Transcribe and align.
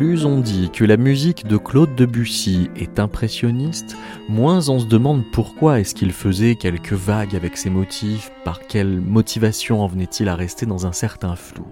plus 0.00 0.24
on 0.24 0.40
dit 0.40 0.70
que 0.72 0.82
la 0.82 0.96
musique 0.96 1.46
de 1.46 1.58
Claude 1.58 1.94
Debussy 1.94 2.70
est 2.74 2.98
impressionniste, 2.98 3.98
moins 4.30 4.70
on 4.70 4.78
se 4.78 4.86
demande 4.86 5.24
pourquoi 5.30 5.78
est-ce 5.78 5.94
qu'il 5.94 6.12
faisait 6.12 6.54
quelques 6.54 6.94
vagues 6.94 7.36
avec 7.36 7.58
ses 7.58 7.68
motifs, 7.68 8.32
par 8.42 8.60
quelle 8.66 8.98
motivation 8.98 9.82
en 9.82 9.86
venait-il 9.88 10.30
à 10.30 10.36
rester 10.36 10.64
dans 10.64 10.86
un 10.86 10.92
certain 10.92 11.36
flou. 11.36 11.66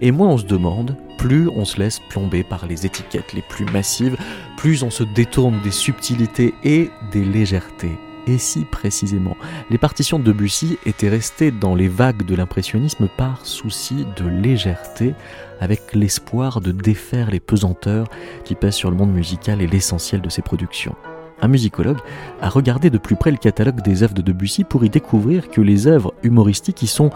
Et 0.00 0.10
moins 0.10 0.28
on 0.28 0.38
se 0.38 0.46
demande, 0.46 0.96
plus 1.18 1.50
on 1.50 1.66
se 1.66 1.78
laisse 1.78 2.00
plomber 2.08 2.44
par 2.44 2.66
les 2.66 2.86
étiquettes 2.86 3.34
les 3.34 3.42
plus 3.42 3.66
massives, 3.66 4.16
plus 4.56 4.82
on 4.82 4.88
se 4.88 5.04
détourne 5.04 5.60
des 5.62 5.70
subtilités 5.70 6.54
et 6.64 6.88
des 7.12 7.26
légèretés. 7.26 7.98
Et 8.26 8.38
si 8.38 8.64
précisément 8.64 9.36
les 9.70 9.78
partitions 9.78 10.18
de 10.18 10.24
Debussy 10.24 10.78
étaient 10.84 11.08
restées 11.08 11.50
dans 11.50 11.74
les 11.74 11.88
vagues 11.88 12.24
de 12.24 12.34
l'impressionnisme 12.34 13.08
par 13.16 13.46
souci 13.46 14.06
de 14.16 14.26
légèreté, 14.28 15.14
avec 15.60 15.94
l'espoir 15.94 16.60
de 16.60 16.72
défaire 16.72 17.30
les 17.30 17.40
pesanteurs 17.40 18.08
qui 18.44 18.54
pèsent 18.54 18.74
sur 18.74 18.90
le 18.90 18.96
monde 18.96 19.12
musical 19.12 19.62
et 19.62 19.66
l'essentiel 19.66 20.20
de 20.20 20.28
ses 20.28 20.42
productions. 20.42 20.96
Un 21.42 21.48
musicologue 21.48 21.98
a 22.40 22.48
regardé 22.48 22.88
de 22.88 22.98
plus 22.98 23.16
près 23.16 23.30
le 23.30 23.36
catalogue 23.36 23.82
des 23.82 24.02
œuvres 24.02 24.14
de 24.14 24.22
Debussy 24.22 24.64
pour 24.64 24.84
y 24.84 24.90
découvrir 24.90 25.50
que 25.50 25.60
les 25.60 25.86
œuvres 25.86 26.14
humoristiques 26.22 26.82
y 26.82 26.86
sont 26.86 27.10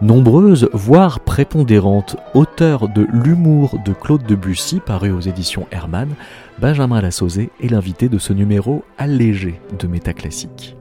nombreuses, 0.00 0.68
voire 0.72 1.20
prépondérantes. 1.20 2.16
Auteur 2.34 2.88
de 2.88 3.06
L'humour 3.12 3.78
de 3.84 3.92
Claude 3.92 4.22
Debussy, 4.24 4.80
paru 4.80 5.10
aux 5.10 5.20
éditions 5.20 5.66
Hermann, 5.70 6.14
Benjamin 6.58 7.02
Lassauzé 7.02 7.50
est 7.60 7.68
l'invité 7.68 8.08
de 8.08 8.18
ce 8.18 8.32
numéro 8.32 8.82
allégé 8.96 9.60
de 9.78 9.86
Métaclassique. 9.86 10.74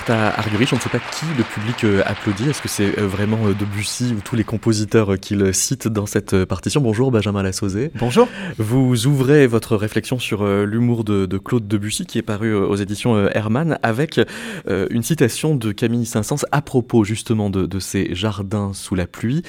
Martha 0.00 0.30
Argurich, 0.38 0.72
on 0.72 0.76
ne 0.76 0.80
sait 0.80 0.88
pas 0.88 0.98
qui 0.98 1.26
le 1.36 1.44
public 1.44 1.84
euh, 1.84 2.02
applaudit. 2.06 2.48
Est-ce 2.48 2.62
que 2.62 2.68
c'est 2.68 2.98
euh, 2.98 3.06
vraiment 3.06 3.48
euh, 3.48 3.54
Debussy 3.54 4.14
ou 4.16 4.22
tous 4.24 4.34
les 4.34 4.44
compositeurs 4.44 5.18
qu'il 5.20 5.52
cite 5.52 5.88
dans 5.88 6.06
cette 6.06 6.46
partition? 6.46 6.80
Bonjour 6.80 7.10
Benjamin 7.10 7.42
Lassauzé. 7.42 7.90
Bonjour. 7.96 8.26
Vous 8.56 9.06
ouvrez 9.06 9.46
votre 9.46 9.76
réflexion 9.76 10.18
sur 10.18 10.46
l'humour 10.46 11.04
de, 11.04 11.26
Claude 11.36 11.68
Debussy 11.68 12.06
qui 12.06 12.16
est 12.16 12.22
paru 12.22 12.54
aux 12.54 12.76
éditions 12.76 13.28
Hermann 13.28 13.78
avec 13.82 14.20
une 14.66 15.02
citation 15.02 15.54
de 15.54 15.72
Camille 15.72 16.06
Saint-Saëns 16.06 16.46
à 16.50 16.62
propos 16.62 17.04
justement 17.04 17.50
de, 17.50 17.66
de 17.66 17.78
ces 17.78 18.14
jardins 18.14 18.72
sous 18.72 18.94
la 18.94 19.06
pluie. 19.06 19.42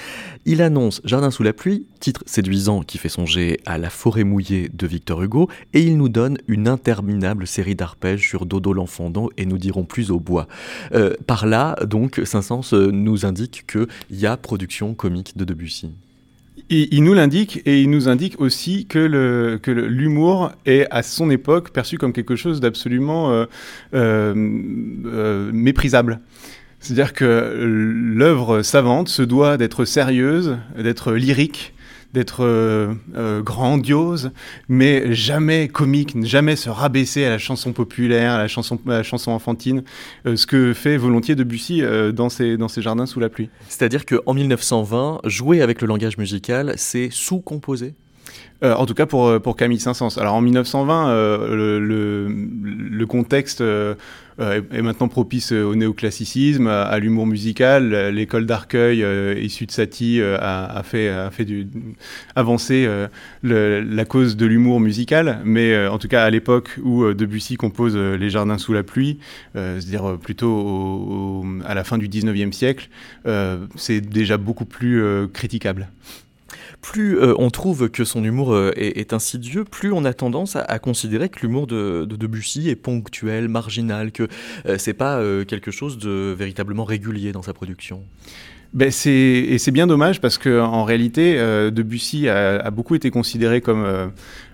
Il 0.46 0.62
annonce 0.62 1.02
Jardin 1.06 1.32
sous 1.32 1.44
la 1.44 1.54
pluie, 1.54 1.86
titre 2.00 2.24
séduisant 2.26 2.82
qui 2.82 2.98
fait 2.98 3.10
songer 3.10 3.60
à 3.66 3.78
La 3.78 3.90
forêt 3.90 4.24
mouillée 4.24 4.70
de 4.74 4.88
Victor 4.88 5.22
Hugo, 5.22 5.50
et 5.74 5.82
il 5.82 5.98
nous 5.98 6.10
donne 6.10 6.38
une 6.48 6.68
interminable 6.68 7.48
série 7.48 7.76
d'arpèges 7.76 8.28
sur 8.28 8.46
Dodo 8.46 8.74
l'enfant 8.74 9.12
et 9.38 9.46
nous 9.46 9.58
dirons 9.58 9.84
plus 9.84 10.12
au 10.12 10.20
bois. 10.20 10.41
Euh, 10.94 11.14
par 11.28 11.46
là, 11.46 11.76
donc, 11.86 12.22
Saint-Saëns 12.24 12.74
euh, 12.74 12.92
nous 12.92 13.26
indique 13.26 13.66
qu'il 13.68 13.88
y 14.12 14.26
a 14.26 14.38
production 14.38 14.94
comique 14.94 15.38
de 15.38 15.46
Debussy. 15.46 15.92
Il, 16.70 17.04
nous 17.04 17.14
l'indique 17.14 17.62
et 17.66 17.82
il 17.82 17.90
nous 17.90 18.08
indique 18.08 18.40
aussi 18.40 18.86
que, 18.86 19.60
l'humour 19.68 20.52
est 20.66 20.88
à 20.90 21.04
son 21.04 21.30
époque 21.30 21.72
perçu 21.72 21.98
comme 21.98 22.14
quelque 22.14 22.36
chose 22.36 22.62
d'absolument 22.62 23.46
euh, 23.94 24.34
méprisable. 25.52 26.20
C'est-à-dire 26.80 27.14
que 27.14 27.58
l'œuvre 27.62 28.62
savante 28.62 29.10
se 29.10 29.22
doit 29.22 29.58
d'être 29.58 29.86
sérieuse, 29.86 30.58
d'être 30.78 31.14
lyrique, 31.14 31.74
d'être 32.14 32.44
euh, 32.44 32.94
euh, 33.16 33.42
grandiose, 33.42 34.32
mais 34.68 35.14
jamais 35.14 35.68
comique, 35.68 36.16
jamais 36.24 36.56
se 36.56 36.70
rabaisser 36.70 37.26
à 37.26 37.30
la 37.30 37.38
chanson 37.38 37.72
populaire, 37.72 38.34
à 38.34 38.38
la 38.40 38.48
chanson, 38.48 39.32
enfantine, 39.32 39.84
euh, 40.26 40.36
ce 40.36 40.46
que 40.46 40.74
fait 40.74 40.98
volontiers 40.98 41.36
Debussy 41.36 41.82
dans, 42.14 42.30
ses, 42.30 42.58
dans 42.58 42.68
ses 42.68 42.82
jardins 42.82 43.06
sous 43.06 43.20
la 43.20 43.30
pluie. 43.30 43.50
C'est-à-dire 43.70 44.06
qu'en 44.06 44.34
1920, 44.34 45.22
jouer 45.26 45.62
avec 45.62 45.82
le 45.82 45.88
langage 45.88 46.18
musical, 46.18 46.74
c'est 46.78 47.10
sous-composer? 47.12 47.94
En 48.64 48.86
tout 48.86 48.94
cas 48.94 49.06
pour, 49.06 49.42
pour 49.42 49.56
Camille 49.56 49.80
Saint-Saëns. 49.80 50.18
Alors 50.20 50.36
en 50.36 50.42
1920, 50.42 51.14
le, 51.14 51.80
le, 51.80 52.28
le, 52.28 53.06
contexte 53.06 53.64
euh, 54.42 54.62
est 54.72 54.82
maintenant 54.82 55.08
propice 55.08 55.52
au 55.52 55.76
néoclassicisme, 55.76 56.68
à, 56.68 56.98
l'humour 57.00 57.28
musical. 57.28 58.10
L'école 58.10 58.46
d'Arcueil, 58.46 59.04
euh, 59.04 59.36
issue 59.40 59.66
de 59.66 59.72
Satie, 59.72 60.20
euh, 60.20 60.38
a, 60.40 60.82
fait, 60.84 61.10
a 61.10 61.30
fait 61.32 61.46
du, 61.46 61.68
avancer 62.36 62.88
la 63.44 64.06
cause 64.06 64.38
de 64.38 64.46
l'humour 64.46 64.80
musical. 64.80 65.42
Mais 65.44 65.88
en 65.88 65.98
tout 65.98 66.08
cas, 66.08 66.24
à 66.24 66.30
l'époque 66.30 66.80
où 66.84 67.06
Debussy 67.14 67.56
compose 67.56 67.96
Les 67.96 68.30
Jardins 68.30 68.58
sous 68.58 68.74
la 68.74 68.84
pluie, 68.84 69.20
c'est-à-dire 69.54 70.18
plutôt 70.20 71.44
à 71.66 71.74
la 71.74 71.84
fin 71.84 71.98
du 71.98 72.08
19e 72.08 72.52
siècle, 72.52 72.90
c'est 73.76 74.02
déjà 74.02 74.38
beaucoup 74.38 74.66
plus 74.66 75.04
critiquable 75.34 75.90
plus 76.82 77.20
euh, 77.20 77.34
on 77.38 77.50
trouve 77.50 77.90
que 77.90 78.04
son 78.04 78.24
humour 78.24 78.54
euh, 78.54 78.72
est, 78.76 79.14
insidieux, 79.14 79.64
plus 79.64 79.92
on 79.94 80.04
a 80.04 80.14
tendance 80.14 80.56
à, 80.56 80.80
considérer 80.80 81.30
que 81.30 81.42
l'humour 81.42 81.68
de, 81.68 82.06
Debussy 82.06 82.70
est 82.70 82.76
ponctuel, 82.76 83.48
marginal, 83.48 84.12
que 84.12 84.28
euh, 84.66 84.78
c'est 84.78 84.94
pas 84.94 85.22
quelque 85.48 85.72
chose 85.72 85.98
de 85.98 86.34
véritablement 86.38 86.84
régulier 86.84 87.32
dans 87.32 87.42
sa 87.42 87.54
production. 87.54 88.04
Ben 88.74 88.90
c'est 88.90 89.12
et 89.12 89.58
c'est 89.58 89.72
bien 89.72 89.86
dommage 89.86 90.22
parce 90.22 90.38
que 90.38 90.62
en 90.62 90.86
réalité 90.86 91.36
Debussy 91.72 92.30
a, 92.30 92.72
beaucoup 92.72 92.96
été 92.96 93.12
considéré 93.12 93.60
comme 93.60 94.12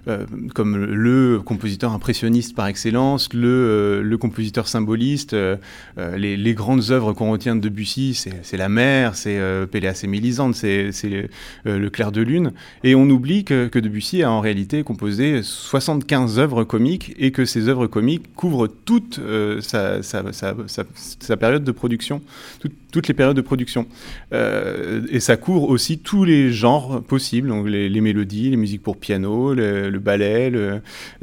euh, 0.08 0.26
comme 0.54 0.78
le 0.78 1.40
compositeur 1.44 1.92
impressionniste 1.92 2.56
par 2.56 2.68
excellence, 2.68 3.34
le, 3.34 3.48
euh, 3.48 4.18
compositeur 4.18 4.68
symboliste. 4.68 5.34
Euh, 5.34 5.58
les, 6.16 6.54
grandes 6.54 6.92
œuvres 6.92 7.12
qu'on 7.14 7.32
retient 7.32 7.56
de 7.56 7.62
Debussy, 7.62 8.14
c'est 8.14 8.58
La 8.58 8.70
mer, 8.70 9.16
c'est 9.16 9.40
Péléas 9.70 10.02
et 10.04 10.08
Mélisande, 10.08 10.56
c'est 10.56 10.92
Le 11.66 11.90
clair 11.90 12.12
de 12.12 12.22
lune. 12.22 12.54
Et 12.84 12.96
on 12.96 13.10
oublie 13.10 13.44
que, 13.44 13.78
Debussy 13.78 14.24
a 14.24 14.32
en 14.32 14.40
réalité 14.40 14.84
composé 14.84 15.42
75 15.44 16.40
œuvres 16.40 16.64
comiques 16.64 17.14
et 17.20 17.32
que 17.32 17.46
ces 17.46 17.68
œuvres 17.68 17.88
comiques 17.88 18.34
couvrent 18.36 18.68
toute 18.68 19.20
sa, 19.62 21.38
période 21.38 21.64
de 21.64 21.72
production, 21.72 22.22
toutes 22.92 23.08
les 23.08 23.14
périodes 23.14 23.38
de 23.38 23.42
production. 23.42 23.86
et 24.32 25.20
ça 25.20 25.38
couvre 25.38 25.70
aussi 25.70 26.00
tous 26.00 26.24
les 26.24 26.52
genres 26.52 27.04
possibles, 27.04 27.54
les, 27.68 27.90
les 27.90 28.02
mélodies, 28.02 28.50
les 28.50 28.58
musiques 28.58 28.84
pour 28.84 28.98
piano, 28.98 29.54
le, 29.54 29.97
le 29.98 30.04
ballet, 30.04 30.52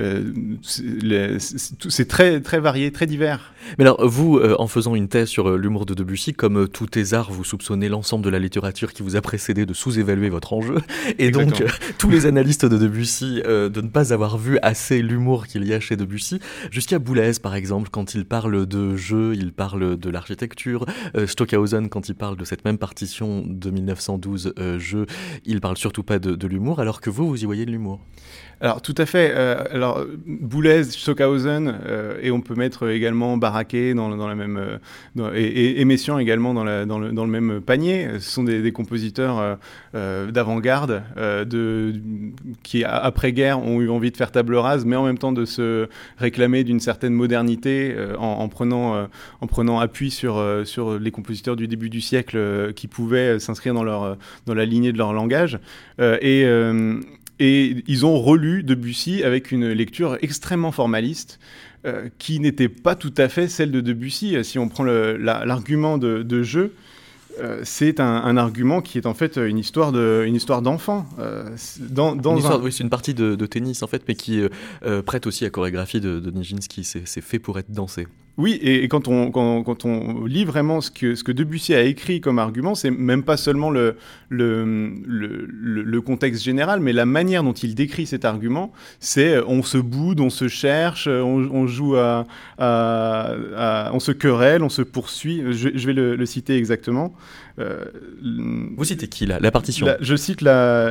euh, 0.01 1.39
c'est 1.39 2.09
très, 2.09 2.41
très 2.41 2.61
varié, 2.61 2.91
très 2.93 3.07
divers. 3.07 3.53
Mais 3.79 3.85
alors, 3.85 4.07
vous, 4.07 4.39
euh, 4.39 4.57
en 4.59 4.67
faisant 4.67 4.95
une 4.95 5.09
thèse 5.09 5.29
sur 5.29 5.49
euh, 5.49 5.57
l'humour 5.57 5.87
de 5.87 5.95
Debussy, 5.95 6.35
comme 6.35 6.69
tous 6.69 6.87
tes 6.87 7.15
arts, 7.15 7.31
vous 7.31 7.45
soupçonnez 7.45 7.89
l'ensemble 7.89 8.25
de 8.25 8.31
la 8.31 8.39
littérature 8.39 8.93
qui 8.93 9.03
vous 9.03 9.17
a 9.17 9.21
précédé 9.21 9.65
de 9.65 9.73
sous-évaluer 9.73 10.29
votre 10.29 10.53
enjeu, 10.53 10.77
et 11.19 11.31
donc 11.31 11.63
tous 11.99 12.11
les 12.11 12.27
analystes 12.27 12.67
de 12.67 12.77
Debussy 12.77 13.43
de 13.45 13.81
ne 13.81 13.89
pas 13.89 14.13
avoir 14.13 14.37
vu 14.39 14.59
assez 14.63 15.01
l'humour 15.03 15.47
qu'il 15.47 15.65
y 15.67 15.73
a 15.73 15.81
chez 15.81 15.97
Debussy, 15.97 16.41
jusqu'à 16.71 16.99
Boulez, 16.99 17.33
par 17.43 17.55
exemple, 17.55 17.89
quand 17.91 18.15
il 18.15 18.25
parle 18.25 18.67
de 18.67 18.97
jeu, 18.97 19.35
il 19.35 19.53
parle 19.53 19.97
de 19.97 20.11
l'architecture, 20.11 20.87
Stockhausen, 21.27 21.89
quand 21.89 22.09
il 22.09 22.15
parle 22.15 22.37
de 22.37 22.45
cette 22.45 22.65
même 22.65 22.79
partition 22.79 23.45
de 23.47 23.71
1912 23.71 24.55
jeu, 24.79 25.07
il 25.45 25.61
parle 25.61 25.77
surtout 25.77 26.03
pas 26.03 26.19
de, 26.19 26.35
de 26.35 26.47
l'humour, 26.47 26.81
alors 26.81 27.01
que 27.01 27.11
vous, 27.11 27.29
vous 27.29 27.43
y 27.43 27.47
voyez 27.47 27.65
de 27.65 27.71
l'humour. 27.71 28.01
Alors 28.61 28.81
tout 28.83 28.95
à 28.99 29.07
fait. 29.07 29.33
Euh, 29.35 29.63
alors 29.71 30.05
Boulez, 30.27 30.85
Stockhausen, 30.85 31.75
euh, 31.87 32.19
et 32.23 32.31
on 32.31 32.41
peut 32.41 32.55
mettre 32.55 32.89
également 32.89 33.37
Barraquet 33.37 33.95
dans, 33.95 34.09
la 34.09 34.35
même 34.35 34.79
euh, 35.19 35.35
et, 35.35 35.81
et, 35.81 35.85
Messiaen 35.85 36.19
également 36.19 36.55
dans, 36.55 36.65
le, 36.65 36.87
dans, 36.87 36.99
le, 36.99 37.27
même 37.27 37.61
panier. 37.61 38.09
Ce 38.15 38.31
sont 38.31 38.45
des, 38.45 38.73
compositeurs 38.73 39.59
d'avant-garde 39.93 41.03
de, 41.17 41.95
qui 42.63 42.85
après-guerre 42.85 43.61
ont 43.61 43.81
eu 43.81 43.91
envie 43.91 44.11
de 44.11 44.17
faire 44.17 44.31
table 44.31 44.57
rase, 44.57 44.85
mais 44.85 44.97
en 44.97 45.05
même 45.05 45.19
temps 45.19 45.33
de 45.33 45.45
se 45.45 45.89
réclamer 46.19 46.65
d'une 46.65 46.81
certaine 46.81 47.13
modernité 47.13 47.95
en, 48.19 48.25
en, 48.25 48.49
prenant 48.49 49.09
en 49.41 49.47
prenant 49.47 49.79
appui 49.79 50.11
sur 50.11 50.43
sur 50.65 50.99
les 50.99 51.11
compositeurs 51.11 51.57
du 51.57 51.69
début 51.69 51.91
du 51.91 52.01
siècle 52.01 52.73
qui 52.75 52.89
pouvaient 52.89 53.39
s'inscrire 53.39 53.75
dans 53.75 53.85
dans 53.85 54.55
la 54.55 54.65
lignée 54.65 54.93
de 54.93 54.99
leur 54.99 55.13
langage 55.13 55.59
et 56.01 56.47
et 57.41 57.85
ils 57.87 58.07
ont 58.07 58.21
relu 58.21 58.63
Debussy 58.63 59.23
avec 59.23 59.53
une 59.53 59.69
lecture 59.69 60.19
extrêmement 60.23 60.73
formaliste. 60.73 61.39
Euh, 61.87 62.09
qui 62.17 62.41
n'était 62.41 62.71
pas 62.71 62.95
tout 62.95 63.13
à 63.19 63.29
fait 63.29 63.47
celle 63.47 63.71
de 63.71 63.83
Debussy. 63.83 64.43
Si 64.43 64.59
on 64.59 64.71
prend 64.71 64.85
l'argument 64.85 65.99
de, 65.99 66.43
jeu, 66.43 66.73
euh, 67.43 67.61
c'est 67.63 68.01
un, 68.01 68.37
argument 68.39 68.81
qui 68.81 68.97
est 68.97 69.05
en 69.05 69.13
fait 69.13 69.37
une 69.37 69.59
histoire 69.59 69.93
de, 69.93 70.25
une 70.27 70.35
histoire 70.35 70.63
d'enfant. 70.63 71.05
Euh, 71.19 71.55
dans, 71.79 72.17
Oui, 72.63 72.73
c'est 72.73 72.85
une 72.85 72.89
partie 72.89 73.13
de, 73.13 73.35
tennis 73.45 73.83
en 73.83 73.87
fait, 73.87 74.03
mais 74.09 74.15
qui 74.15 74.41
prête 75.05 75.27
aussi 75.27 75.45
à 75.45 75.51
chorégraphie 75.51 76.01
de, 76.01 76.21
de 76.21 76.31
Nijinsky. 76.31 76.85
C'est 76.85 77.21
fait 77.21 77.39
pour 77.39 77.59
être 77.59 77.71
dansé. 77.71 78.07
Oui, 78.37 78.59
et, 78.63 78.89
quand, 78.89 79.07
on, 79.07 79.31
quand, 79.31 79.85
on 79.85 80.25
lit 80.25 80.45
vraiment 80.45 80.81
ce 80.81 80.91
que, 80.91 81.15
ce 81.15 81.23
que 81.23 81.31
Debussy 81.31 81.73
a 81.73 81.83
écrit 81.83 82.21
comme 82.21 82.41
argument, 82.41 82.75
c'est 82.75 82.91
même 82.91 83.23
pas 83.23 83.37
seulement 83.37 83.71
le, 83.71 83.97
le, 84.29 84.65
le, 85.07 86.01
contexte 86.01 86.43
général, 86.43 86.81
mais 86.81 86.93
la 86.93 87.07
manière 87.07 87.45
dont 87.45 87.53
il 87.53 87.77
décrit 87.77 88.07
cet 88.07 88.25
argument, 88.25 88.73
c'est 88.99 89.37
euh, 89.37 89.45
on 89.47 89.63
se 89.63 89.79
boude, 89.79 90.19
on 90.19 90.31
se 90.31 90.49
cherche, 90.49 91.07
on, 91.07 91.69
joue 91.69 91.95
à, 91.97 92.27
On 92.59 94.01
se 94.01 94.11
querelle, 94.11 94.65
on 94.65 94.69
se 94.69 94.83
poursuit. 94.83 95.41
Je, 95.53 95.87
vais 95.87 95.93
le, 95.93 96.27
citer 96.27 96.57
exactement. 96.57 97.15
Euh, 97.61 97.85
Vous 98.77 98.85
citez 98.85 99.07
qui, 99.07 99.27
là? 99.27 99.39
La 99.41 99.53
partition 99.53 99.87
Je 100.01 100.17
cite 100.17 100.43
l'argument 100.43 100.91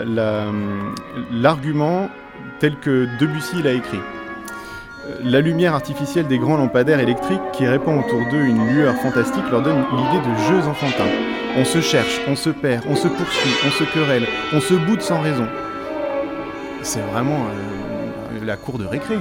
tel 2.61 2.79
que 2.79 3.05
Debussy 3.19 3.61
l'a 3.61 3.73
écrit. 3.73 3.99
La 5.21 5.41
lumière 5.41 5.73
artificielle 5.73 6.27
des 6.27 6.37
grands 6.37 6.55
lampadaires 6.55 7.01
électriques 7.01 7.41
qui 7.51 7.67
répand 7.67 7.99
autour 7.99 8.21
d'eux 8.31 8.45
une 8.45 8.69
lueur 8.69 8.95
fantastique 8.95 9.43
leur 9.51 9.61
donne 9.61 9.83
l'idée 9.91 10.25
de 10.25 10.35
jeux 10.47 10.67
enfantins. 10.67 11.09
On 11.57 11.65
se 11.65 11.81
cherche, 11.81 12.21
on 12.27 12.37
se 12.37 12.49
perd, 12.49 12.85
on 12.87 12.95
se 12.95 13.09
poursuit, 13.09 13.51
on 13.67 13.71
se 13.71 13.83
querelle, 13.83 14.25
on 14.53 14.61
se 14.61 14.73
boude 14.73 15.01
sans 15.01 15.19
raison. 15.19 15.45
C'est 16.83 17.01
vraiment 17.01 17.35
euh, 17.35 18.45
la 18.45 18.55
cour 18.55 18.77
de 18.77 18.85
récré. 18.85 19.17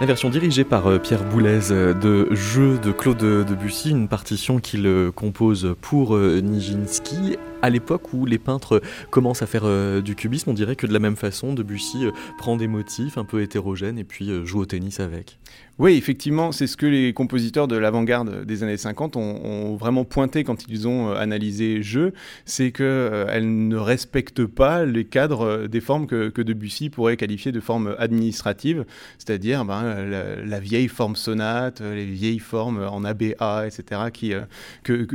La 0.00 0.06
version 0.06 0.30
dirigée 0.30 0.64
par 0.64 0.86
euh, 0.86 0.98
Pierre 0.98 1.22
Boulez 1.24 1.70
euh, 1.70 1.92
de 1.92 2.28
Jeu 2.34 2.78
de 2.78 2.90
Claude 2.90 3.18
Debussy, 3.18 3.90
une 3.90 4.08
partition 4.08 4.58
qu'il 4.58 4.86
euh, 4.86 5.10
compose 5.10 5.76
pour 5.82 6.16
Nijinsky 6.16 7.36
à 7.62 7.70
l'époque 7.70 8.12
où 8.12 8.26
les 8.26 8.38
peintres 8.38 8.82
commencent 9.10 9.42
à 9.42 9.46
faire 9.46 10.02
du 10.02 10.14
cubisme, 10.14 10.50
on 10.50 10.54
dirait 10.54 10.76
que 10.76 10.86
de 10.86 10.92
la 10.92 10.98
même 10.98 11.16
façon, 11.16 11.54
Debussy 11.54 12.06
prend 12.38 12.56
des 12.56 12.68
motifs 12.68 13.18
un 13.18 13.24
peu 13.24 13.42
hétérogènes 13.42 13.98
et 13.98 14.04
puis 14.04 14.30
joue 14.44 14.60
au 14.60 14.66
tennis 14.66 15.00
avec. 15.00 15.38
Oui, 15.80 15.94
effectivement, 15.94 16.52
c'est 16.52 16.66
ce 16.66 16.76
que 16.76 16.84
les 16.84 17.14
compositeurs 17.14 17.66
de 17.66 17.74
l'avant-garde 17.74 18.44
des 18.44 18.62
années 18.62 18.76
50 18.76 19.16
ont, 19.16 19.76
vraiment 19.76 20.04
pointé 20.04 20.44
quand 20.44 20.68
ils 20.68 20.86
ont 20.86 21.08
euh, 21.08 21.14
analysé 21.14 21.82
Jeu, 21.82 22.12
c'est 22.44 22.70
qu'elle 22.70 22.86
euh, 22.86 23.40
ne 23.40 23.76
respecte 23.76 24.44
pas 24.44 24.84
les 24.84 25.06
cadres 25.06 25.40
euh, 25.40 25.68
des 25.68 25.80
formes 25.80 26.06
que, 26.06 26.42
Debussy 26.42 26.90
pourrait 26.90 27.16
qualifier 27.16 27.50
de 27.50 27.60
formes 27.60 27.96
administratives, 27.98 28.84
c'est-à-dire 29.16 29.64
ben, 29.64 30.04
la, 30.44 30.60
vieille 30.60 30.88
forme 30.88 31.16
sonate, 31.16 31.80
les 31.80 32.04
vieilles 32.04 32.40
formes 32.40 32.86
en 32.86 33.02
ABA, 33.02 33.66
etc., 33.66 34.02
qui, 34.12 34.34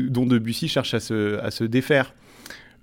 dont 0.10 0.26
Debussy 0.26 0.68
cherche 0.68 0.96
à 0.96 1.00
se 1.00 1.64
défaire. 1.64 2.16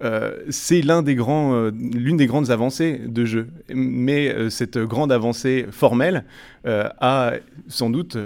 Euh, 0.03 0.37
c'est 0.51 0.83
euh, 0.89 1.71
l'une 1.75 2.17
des 2.17 2.27
grandes 2.27 2.51
avancées 2.51 3.01
de 3.07 3.25
jeu. 3.25 3.49
Mais 3.73 4.29
euh, 4.29 4.51
cette 4.51 4.79
grande 4.79 5.13
avancée 5.13 5.67
formelle 5.71 6.25
a 6.65 7.33
sans 7.67 7.91
doute 7.91 8.17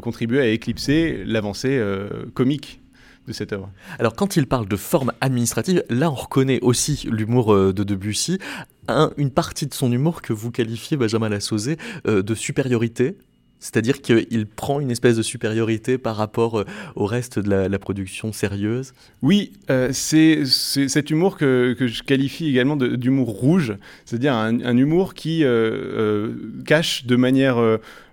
contribué 0.00 0.40
à 0.40 0.46
éclipser 0.46 1.22
l'avancée 1.26 1.78
comique 2.32 2.80
de 3.26 3.32
cette 3.34 3.52
œuvre. 3.52 3.70
Alors 3.98 4.14
quand 4.14 4.36
il 4.36 4.46
parle 4.46 4.66
de 4.66 4.76
forme 4.76 5.12
administrative, 5.20 5.84
là 5.90 6.10
on 6.10 6.14
reconnaît 6.14 6.60
aussi 6.62 7.06
l'humour 7.10 7.54
de 7.54 7.84
Debussy, 7.84 8.38
une 9.18 9.30
partie 9.30 9.66
de 9.66 9.74
son 9.74 9.92
humour 9.92 10.22
que 10.22 10.32
vous 10.32 10.50
qualifiez, 10.50 10.96
Benjamin 10.96 11.28
Lassauzé, 11.28 11.76
de 12.06 12.34
supériorité 12.34 13.18
C'est-à-dire 13.60 14.02
qu'il 14.02 14.46
prend 14.46 14.78
une 14.80 14.90
espèce 14.90 15.16
de 15.16 15.22
supériorité 15.22 15.96
par 15.96 16.16
rapport 16.16 16.60
euh, 16.60 16.64
au 16.96 17.06
reste 17.06 17.38
de 17.38 17.48
la, 17.48 17.78
production 17.78 18.32
sérieuse? 18.32 18.92
Oui, 19.22 19.52
euh, 19.70 19.88
c'est 19.92 20.44
cet 20.44 21.10
humour 21.10 21.38
que, 21.38 21.74
je 21.80 22.02
qualifie 22.02 22.48
également 22.48 22.76
d'humour 22.76 23.28
rouge, 23.28 23.74
c'est-à-dire 24.04 24.34
un, 24.34 24.76
humour 24.76 25.14
qui 25.14 25.44
euh, 25.44 26.34
cache 26.66 27.06
de 27.06 27.16
manière 27.16 27.56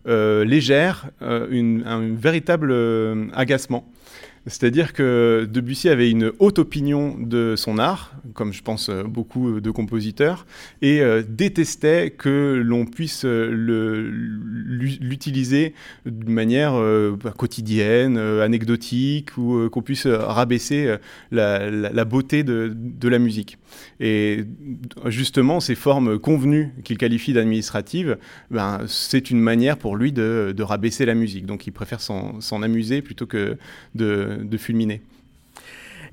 légère 0.06 1.10
un 1.22 2.16
véritable 2.16 2.74
agacement. 3.34 3.86
C'est-à-dire 4.48 4.94
que 4.94 5.48
Debussy 5.50 5.88
avait 5.88 6.10
une 6.10 6.32
haute 6.40 6.58
opinion 6.58 7.16
de 7.20 7.56
son 7.56 7.78
art, 7.78 8.16
comme 8.34 8.54
je 8.54 8.64
pense 8.64 8.90
euh, 8.90 9.04
beaucoup 9.04 9.62
de 9.62 9.72
compositeurs, 9.72 10.48
et 10.82 11.02
euh, 11.02 11.22
détestait 11.28 12.10
que 12.10 12.60
l'on 12.66 12.86
puisse 12.86 13.24
euh, 13.24 13.52
l'utiliser 13.52 15.76
de 16.08 16.32
manière 16.32 16.74
bah, 17.24 17.34
quotidienne, 17.38 18.18
anecdotique, 18.18 19.38
ou 19.38 19.70
qu'on 19.70 19.82
puisse 19.82 20.08
rabaisser 20.08 20.96
la, 21.32 22.06
beauté 22.06 22.44
de, 22.44 23.08
la 23.08 23.20
musique. 23.20 23.58
Et 24.02 24.46
justement, 25.06 25.60
ces 25.60 25.76
formes 25.76 26.20
convenues 26.20 26.74
qu'il 26.84 26.98
qualifie 26.98 27.34
d'administratives, 27.34 28.18
ben, 28.50 28.82
c'est 28.88 29.30
une 29.30 29.40
manière 29.40 29.78
pour 29.78 29.96
lui 29.96 30.12
de, 30.12 30.56
rabaisser 30.62 31.06
la 31.06 31.14
musique. 31.14 31.46
Donc 31.46 31.68
il 31.68 31.72
préfère 31.72 32.02
s'en 32.02 32.62
amuser 32.62 33.02
plutôt 33.02 33.28
que 33.28 33.58
de 33.96 34.58
fulminer. 34.58 35.02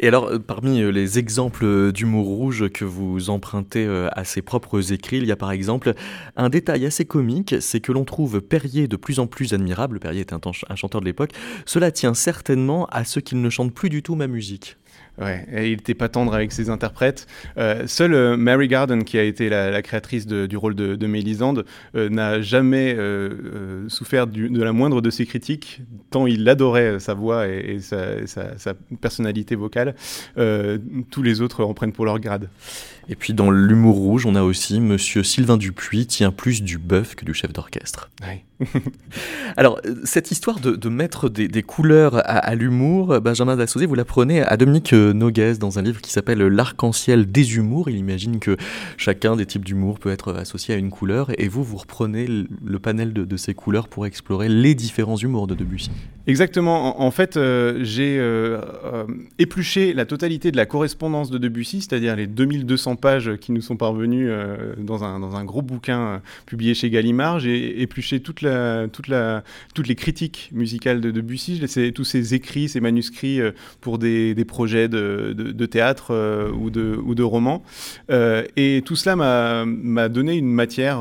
Et 0.00 0.07
alors, 0.07 0.26
euh, 0.26 0.38
parmi 0.38 0.80
euh, 0.80 0.90
les 0.90 1.18
exemples 1.18 1.92
d'humour 1.92 2.26
rouge 2.26 2.68
que 2.68 2.85
vous 2.85 3.30
empruntez 3.30 3.85
euh, 3.85 4.09
à 4.12 4.25
ses 4.25 4.42
propres 4.42 4.92
écrits, 4.92 5.18
il 5.18 5.26
y 5.26 5.33
a 5.33 5.37
par 5.37 5.50
exemple 5.50 5.95
un 6.37 6.49
détail 6.49 6.87
assez 6.87 7.04
comique, 7.04 7.57
c'est 7.61 7.80
que 7.80 7.90
l'on 7.90 8.04
trouve 8.04 8.40
Perrier 8.40 8.87
de 8.87 8.97
plus 8.97 9.18
en 9.18 9.26
plus 9.26 9.54
admirable, 9.54 9.99
Perrier 9.99 10.21
est 10.21 10.33
un 10.33 10.76
chanteur 10.76 11.00
de 11.00 11.07
l'époque, 11.07 11.33
cela 11.66 11.90
tient 11.90 12.14
certainement 12.14 12.87
à 12.87 13.04
ce 13.04 13.18
qu'il 13.18 13.40
ne 13.40 13.50
chante 13.50 13.75
plus 13.75 13.88
du 13.88 14.02
tout 14.02 14.14
ma 14.14 14.28
musique. 14.28 14.76
Ouais, 15.21 15.45
il 15.53 15.71
n'était 15.71 15.95
pas 15.95 16.09
tendre 16.09 16.33
avec 16.33 16.53
ses 16.53 16.71
interprètes. 16.71 17.27
Euh, 17.57 17.87
seule 17.87 18.15
euh, 18.15 18.37
Mary 18.37 18.69
Garden, 18.69 19.03
qui 19.03 19.19
a 19.19 19.25
été 19.25 19.49
la, 19.49 19.83
créatrice 19.83 20.27
du 20.27 20.57
rôle 20.57 20.75
de, 20.75 20.95
de 20.95 21.07
Mélisande, 21.07 21.65
euh, 21.97 22.09
n'a 22.09 22.41
jamais 22.41 22.97
souffert 23.89 24.27
de 24.27 24.63
la 24.63 24.73
moindre 24.73 25.01
de 25.01 25.11
ses 25.11 25.27
critiques, 25.27 25.83
tant 26.11 26.27
il 26.27 26.49
adorait 26.49 27.01
sa 27.01 27.15
voix 27.15 27.49
et, 27.49 27.81
sa, 27.81 28.27
sa, 28.27 28.75
personnalité 29.01 29.57
vocale. 29.57 29.95
tous 31.11 31.23
les 31.23 31.41
autres 31.41 31.65
en 31.65 31.75
prennent 31.75 31.93
pour 31.93 32.05
leur 32.05 32.19
grade. 32.21 32.49
Et 33.11 33.17
puis 33.17 33.33
dans 33.33 33.51
l'humour 33.51 33.97
rouge, 33.97 34.27
on 34.27 34.35
a 34.35 34.43
aussi 34.43 34.81
Monsieur 34.81 35.23
Sylvain 35.23 35.57
Dupuis 35.57 36.07
tient 36.07 36.31
plus 36.31 36.63
du 36.63 36.77
bœuf 36.77 37.15
que 37.15 37.25
du 37.25 37.33
chef 37.33 37.53
d'orchestre. 37.53 38.11
Alors, 39.57 39.81
cette 40.05 40.31
histoire 40.31 40.61
de, 40.61 40.89
mettre 40.89 41.29
des, 41.29 41.63
couleurs 41.63 42.21
à, 42.25 42.55
l'humour, 42.55 43.21
Benjamin 43.21 43.57
Dassosé, 43.57 43.87
vous 43.87 43.95
l'apprenez 43.95 44.43
à 44.43 44.57
Dominique 44.57 44.93
Noguez 45.12 45.55
dans 45.59 45.79
un 45.79 45.83
livre 45.83 46.00
qui 46.00 46.11
s'appelle 46.11 46.38
L'arc-en-ciel 46.38 47.31
des 47.31 47.57
humours. 47.57 47.88
Il 47.91 47.97
imagine 47.97 48.38
que 48.38 48.57
chacun 48.97 49.37
des 49.37 49.47
types 49.47 49.65
d'humour 49.65 49.99
peut 49.99 50.11
être 50.11 50.35
associé 50.35 50.75
à 50.75 50.79
une 50.79 50.91
couleur, 50.91 51.31
et 51.38 51.49
vous, 51.49 51.65
vous 51.65 51.77
reprenez 51.77 52.27
le 52.27 52.79
panel 52.79 53.12
de, 53.12 53.37
ces 53.37 53.55
couleurs 53.55 53.88
pour 53.88 54.07
explorer 54.07 54.49
les 54.49 54.75
différents 54.75 55.17
humours 55.17 55.47
de 55.47 55.55
Debussy. 55.55 55.91
Exactement. 56.27 57.00
En, 57.00 57.11
fait, 57.11 57.37
euh, 57.37 57.79
j'ai 57.83 58.19
euh, 58.19 58.61
euh, 58.85 59.05
épluché 59.38 59.95
la 59.95 60.05
totalité 60.05 60.50
de 60.50 60.57
la 60.57 60.67
correspondance 60.67 61.31
de 61.31 61.38
Debussy, 61.38 61.81
c'est-à-dire 61.81 62.17
les 62.17 62.27
2200 62.27 62.97
pages 62.97 63.37
qui 63.37 63.53
nous 63.53 63.62
sont 63.62 63.77
parvenues 63.77 64.31
dans, 64.79 65.05
un, 65.05 65.21
dans 65.21 65.37
un 65.37 65.45
gros 65.45 65.62
bouquin 65.62 66.21
publié 66.47 66.75
chez 66.75 66.91
Gallimard. 66.91 67.41
J'ai 67.41 67.81
épluché 67.81 68.21
toute 68.21 68.43
la, 68.43 68.88
toute 68.88 69.09
la, 69.09 69.43
toutes 69.75 69.88
les 69.88 69.95
critiques 69.95 70.50
musicales 70.53 71.00
de 71.00 71.11
Debussy, 71.11 71.62
tous 71.95 72.05
ses 72.05 72.35
écrits, 72.35 72.69
ses 72.69 72.81
manuscrits 72.81 73.41
pour 73.81 73.99
des, 73.99 74.35
des 74.35 74.45
projets 74.45 74.88
de, 74.88 74.98
de, 74.99 75.67
théâtre 75.67 76.50
ou, 76.59 76.71
de, 76.71 76.99
ou 77.02 77.14
de 77.14 77.23
romans. 77.23 77.62
et 78.11 78.83
tout 78.85 78.97
cela 78.97 79.17
m'a 79.17 80.09
donné 80.09 80.37
une 80.37 80.50
matière 80.50 81.00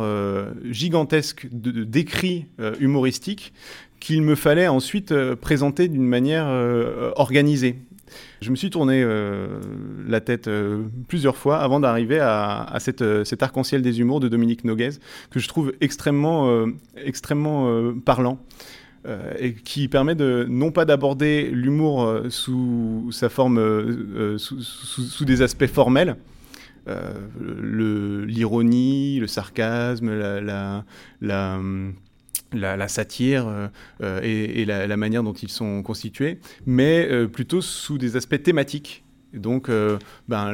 gigantesque 0.70 1.48
d'écrits 1.51 2.46
humoristiques 2.80 3.54
qu'il 4.00 4.22
me 4.22 4.36
fallait 4.36 4.68
ensuite 4.68 5.12
euh, 5.12 5.36
présenter 5.36 5.88
d'une 5.88 6.08
manière 6.08 6.46
euh, 6.48 7.12
organisée. 7.16 7.75
Je 8.42 8.51
me 8.51 8.56
suis 8.56 8.70
tourné 8.70 9.01
euh, 9.04 9.60
la 10.08 10.22
tête 10.22 10.50
plusieurs 11.08 11.36
fois 11.36 11.58
avant 11.58 11.80
d'arriver 11.80 12.20
à, 12.20 12.77
cette, 12.80 13.04
cet 13.25 13.44
arc-en-ciel 13.44 13.82
des 13.82 14.00
humours 14.00 14.20
de 14.20 14.30
Dominique 14.30 14.63
Noguez, 14.63 14.92
que 15.30 15.39
je 15.39 15.48
trouve 15.48 15.74
extrêmement, 15.82 16.66
extrêmement 16.96 17.94
parlant. 18.06 18.39
Et 19.40 19.54
qui 19.54 19.88
permet 19.88 20.16
de 20.16 20.46
non 20.50 20.72
pas 20.72 20.84
d'aborder 20.86 21.50
l'humour 21.52 22.24
sous 22.30 23.08
sa 23.12 23.30
forme, 23.30 24.38
sous, 24.38 25.26
des 25.26 25.42
aspects 25.42 25.68
formels, 25.68 26.18
l'ironie, 28.28 29.20
le, 29.20 29.28
sarcasme, 29.28 30.12
la, 30.14 30.84
la 31.22 31.64
la, 32.54 32.88
satire 32.88 33.48
euh, 33.48 33.68
euh, 34.02 34.20
et, 34.24 34.66
la, 34.66 34.98
manière 34.98 35.24
dont 35.24 35.34
ils 35.34 35.50
sont 35.50 35.82
constitués, 35.84 36.40
mais 36.66 37.08
euh, 37.10 37.28
plutôt 37.28 37.62
sous 37.62 37.98
des 37.98 38.16
aspects 38.16 38.42
thématiques. 38.42 39.04
Donc, 39.34 39.70
ben, 40.30 40.54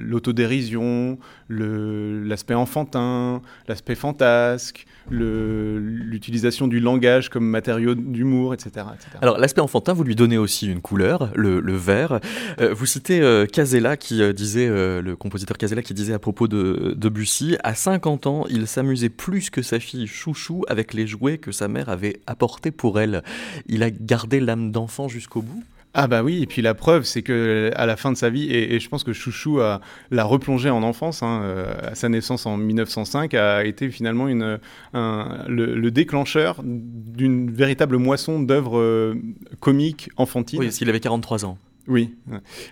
l'autodérision, 0.00 1.16
l'aspect 1.48 2.54
enfantin, 2.54 3.40
l'aspect 3.68 3.94
fantasque, 3.94 4.84
l'utilisation 5.10 6.66
du 6.66 6.80
langage 6.80 7.28
comme 7.28 7.44
matériau 7.46 7.94
d'humour, 7.94 8.54
etc., 8.54 8.86
Alors 9.20 9.38
l'aspect 9.38 9.60
enfantin, 9.60 9.92
vous 9.92 10.04
lui 10.04 10.16
donnez 10.16 10.38
aussi 10.38 10.66
une 10.66 10.80
couleur, 10.80 11.30
le, 11.34 11.60
vert. 11.74 12.20
Euh, 12.60 12.72
vous 12.72 12.86
citez 12.86 13.20
euh, 13.20 13.46
Casella 13.46 13.96
qui 13.96 14.22
euh, 14.22 14.32
disait, 14.32 14.68
le 14.68 15.14
compositeur 15.16 15.58
Casella 15.58 15.82
qui 15.82 15.94
disait 15.94 16.14
à 16.14 16.18
propos 16.18 16.48
de, 16.48 16.94
de 16.96 17.08
Bussy, 17.08 17.56
à 17.62 17.74
50 17.74 18.26
ans, 18.26 18.44
il 18.48 18.66
s'amusait 18.66 19.08
plus 19.08 19.50
que 19.50 19.62
sa 19.62 19.80
fille 19.80 20.06
Chouchou 20.06 20.64
avec 20.68 20.94
les 20.94 21.06
jouets 21.06 21.38
que 21.38 21.52
sa 21.52 21.68
mère 21.68 21.88
avait 21.88 22.20
apportés 22.26 22.70
pour 22.70 23.00
elle. 23.00 23.22
Il 23.66 23.82
a 23.82 23.90
gardé 23.90 24.40
l'âme 24.40 24.70
d'enfant 24.70 25.08
jusqu'au 25.08 25.42
bout 25.42 25.64
ah 25.94 26.08
bah 26.08 26.22
oui, 26.22 26.42
et 26.42 26.46
puis 26.46 26.60
la 26.60 26.74
preuve, 26.74 27.04
c'est 27.04 27.22
que 27.22 27.70
à 27.76 27.86
la 27.86 27.96
fin 27.96 28.10
de 28.10 28.16
sa 28.16 28.28
vie, 28.28 28.50
et, 28.50 28.80
je 28.80 28.88
pense 28.88 29.04
que 29.04 29.12
Chouchou 29.12 29.58
l'a 29.58 30.24
replongé 30.24 30.68
en 30.68 30.82
enfance, 30.82 31.22
hein, 31.22 31.42
euh, 31.44 31.72
à 31.82 31.94
sa 31.94 32.08
naissance 32.08 32.46
en 32.46 32.56
1905, 32.56 33.34
a 33.34 33.64
été 33.64 33.88
finalement 33.90 34.28
une, 34.28 34.58
le, 34.92 35.90
déclencheur 35.90 36.60
d'une 36.64 37.50
véritable 37.50 37.96
moisson 37.98 38.40
d'œuvres 38.40 38.78
euh, 38.78 39.14
comiques 39.60 40.10
enfantines. 40.16 40.58
Oui, 40.58 40.72
s'il 40.72 40.88
avait 40.88 41.00
43 41.00 41.44
ans. 41.44 41.58
Oui, 41.86 42.14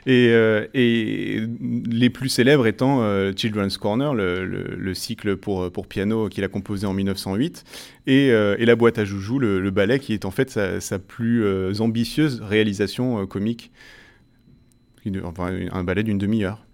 et, 0.06 0.28
euh, 0.30 0.66
et, 0.72 1.42
les 1.60 2.08
plus 2.08 2.30
célèbres 2.30 2.66
étant 2.66 3.02
euh, 3.02 3.32
Children's 3.36 3.76
Corner, 3.76 4.14
le, 4.14 4.94
cycle 4.94 5.36
pour, 5.36 5.86
piano 5.86 6.28
qu'il 6.30 6.44
a 6.44 6.48
composé 6.48 6.86
en 6.86 6.94
1908, 6.94 7.64
et, 8.06 8.30
euh, 8.30 8.56
et 8.58 8.64
La 8.64 8.74
boîte 8.74 8.98
à 8.98 9.04
joujoux, 9.04 9.38
le, 9.38 9.70
ballet 9.70 9.98
qui 9.98 10.14
est 10.14 10.24
en 10.24 10.30
fait 10.30 10.50
sa, 10.50 10.98
plus 10.98 11.44
ambitieuse 11.80 12.40
réalisation 12.40 13.26
comique, 13.26 13.70
enfin 15.24 15.54
un 15.70 15.84
ballet 15.84 16.04
d'une 16.04 16.18
demi-heure. 16.18 16.64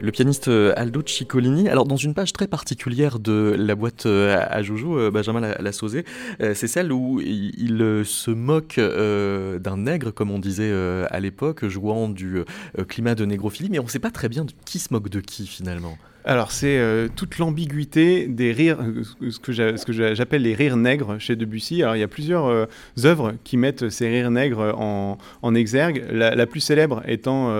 Le 0.00 0.10
pianiste 0.10 0.48
euh, 0.48 0.72
Aldo 0.76 1.02
Ciccolini, 1.06 1.68
alors 1.68 1.86
dans 1.86 1.96
une 1.96 2.14
page 2.14 2.32
très 2.32 2.46
particulière 2.46 3.18
de 3.18 3.54
la 3.56 3.74
boîte 3.74 4.06
euh, 4.06 4.44
à 4.48 4.62
Joujou, 4.62 4.98
euh, 4.98 5.10
Benjamin 5.10 5.40
Lassauzé, 5.40 6.04
c'est 6.40 6.66
celle 6.66 6.92
où 6.92 7.20
il 7.20 8.02
se 8.04 8.30
moque 8.30 8.78
d'un 8.78 9.76
nègre, 9.76 10.12
comme 10.12 10.30
on 10.30 10.38
disait 10.38 10.72
à 11.08 11.20
l'époque, 11.20 11.66
jouant 11.66 12.08
du 12.08 12.42
climat 12.88 13.14
de 13.14 13.24
négrophilie, 13.24 13.68
mais 13.70 13.78
on 13.78 13.84
ne 13.84 13.88
sait 13.88 13.98
pas 13.98 14.10
très 14.10 14.28
bien 14.28 14.46
qui 14.64 14.78
se 14.78 14.92
moque 14.92 15.08
de 15.08 15.20
qui 15.20 15.46
finalement. 15.46 15.96
Alors 16.24 16.52
c'est 16.52 16.78
euh, 16.78 17.08
toute 17.14 17.38
l'ambiguïté 17.38 18.28
des 18.28 18.52
rires, 18.52 18.78
euh, 18.80 19.30
ce 19.30 19.40
que 19.84 19.92
j'appelle 19.92 20.42
les 20.42 20.54
rires 20.54 20.76
nègres 20.76 21.18
chez 21.18 21.34
Debussy. 21.34 21.82
Alors 21.82 21.96
il 21.96 21.98
y 21.98 22.04
a 22.04 22.08
plusieurs 22.08 22.46
euh, 22.46 22.66
œuvres 23.04 23.32
qui 23.42 23.56
mettent 23.56 23.88
ces 23.88 24.08
rires 24.08 24.30
nègres 24.30 24.74
en, 24.78 25.18
exergue. 25.54 26.04
La, 26.10 26.46
plus 26.46 26.60
célèbre 26.60 27.02
étant 27.06 27.50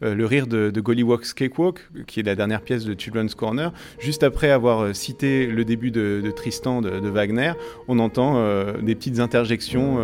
le 0.00 0.24
rire 0.24 0.46
de, 0.46 0.70
de 0.70 0.80
Gollywog's 0.80 1.34
Cakewalk, 1.34 1.80
qui 2.06 2.20
est 2.20 2.22
la 2.22 2.34
dernière 2.34 2.62
pièce 2.62 2.84
de 2.84 2.98
Children's 2.98 3.34
Corner. 3.34 3.70
Juste 3.98 4.22
après 4.22 4.50
avoir 4.50 4.96
cité 4.96 5.46
le 5.46 5.64
début 5.64 5.90
de, 5.90 6.32
Tristan 6.34 6.80
de, 6.80 7.08
Wagner, 7.08 7.52
on 7.86 7.98
entend 7.98 8.42
des 8.80 8.94
petites 8.94 9.20
interjections 9.20 9.98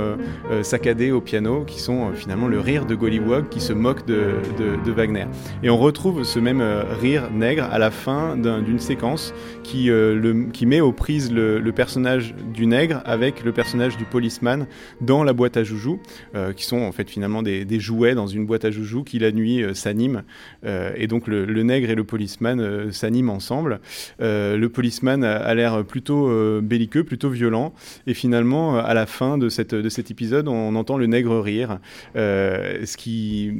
saccadées 0.63 1.13
au 1.13 1.23
piano 1.23 1.65
qui 1.65 1.81
sont 1.81 2.13
finalement 2.13 2.47
le 2.47 2.61
rire 2.61 2.85
de 2.85 2.95
Gollywog 2.95 3.49
qui 3.49 3.61
se 3.61 3.73
moque 3.73 4.05
de, 4.07 4.35
Wagner. 4.93 5.27
Et 5.63 5.71
on 5.71 5.79
retrouve 5.79 6.25
ce 6.25 6.39
même 6.39 6.63
rire 7.01 7.31
nègre 7.33 7.65
à 7.65 7.79
la 7.79 7.91
fin 7.91 8.00
fin 8.01 8.37
d'une 8.37 8.81
séquence 8.81 9.35
qui, 9.63 9.91
euh, 9.91 10.47
qui 10.53 10.67
met 10.67 10.81
aux 10.81 10.93
prises 10.93 11.31
le, 11.31 11.71
personnage 11.71 12.35
du 12.53 12.67
nègre 12.67 13.03
avec 13.05 13.45
le 13.45 13.53
personnage 13.53 13.97
du 13.97 14.05
policeman 14.05 14.67
dans 15.01 15.23
la 15.23 15.33
boîte 15.33 15.57
à 15.57 15.63
joujoux, 15.63 16.01
euh, 16.35 16.53
qui 16.53 16.65
sont 16.65 16.81
en 16.81 16.93
fait 16.93 17.09
finalement 17.09 17.43
des, 17.43 17.81
jouets 17.81 18.15
dans 18.15 18.27
une 18.27 18.47
boîte 18.47 18.65
à 18.65 18.71
joujoux 18.71 19.05
qui 19.05 19.19
la 19.19 19.31
nuit 19.31 19.63
euh, 19.63 19.75
s'animent. 19.75 20.23
et 20.65 21.07
donc 21.07 21.27
le, 21.27 21.63
nègre 21.63 21.91
et 21.91 21.95
le 21.95 22.05
policeman 22.05 22.91
s'animent 22.91 23.31
ensemble. 23.31 23.81
le 24.19 24.67
policeman 24.69 25.23
a, 25.23 25.55
l'air 25.55 25.85
plutôt 25.85 26.31
belliqueux, 26.63 27.05
plutôt 27.05 27.29
violent. 27.29 27.75
Et 28.07 28.15
finalement, 28.15 28.79
à 28.79 28.95
la 28.95 29.07
fin 29.07 29.37
de, 29.37 29.49
cet 29.49 30.11
épisode, 30.11 30.49
on, 30.49 30.75
entend 30.75 30.97
le 30.97 31.07
nègre 31.07 31.39
rire. 31.41 31.79
ce 32.15 32.97
qui... 32.97 33.53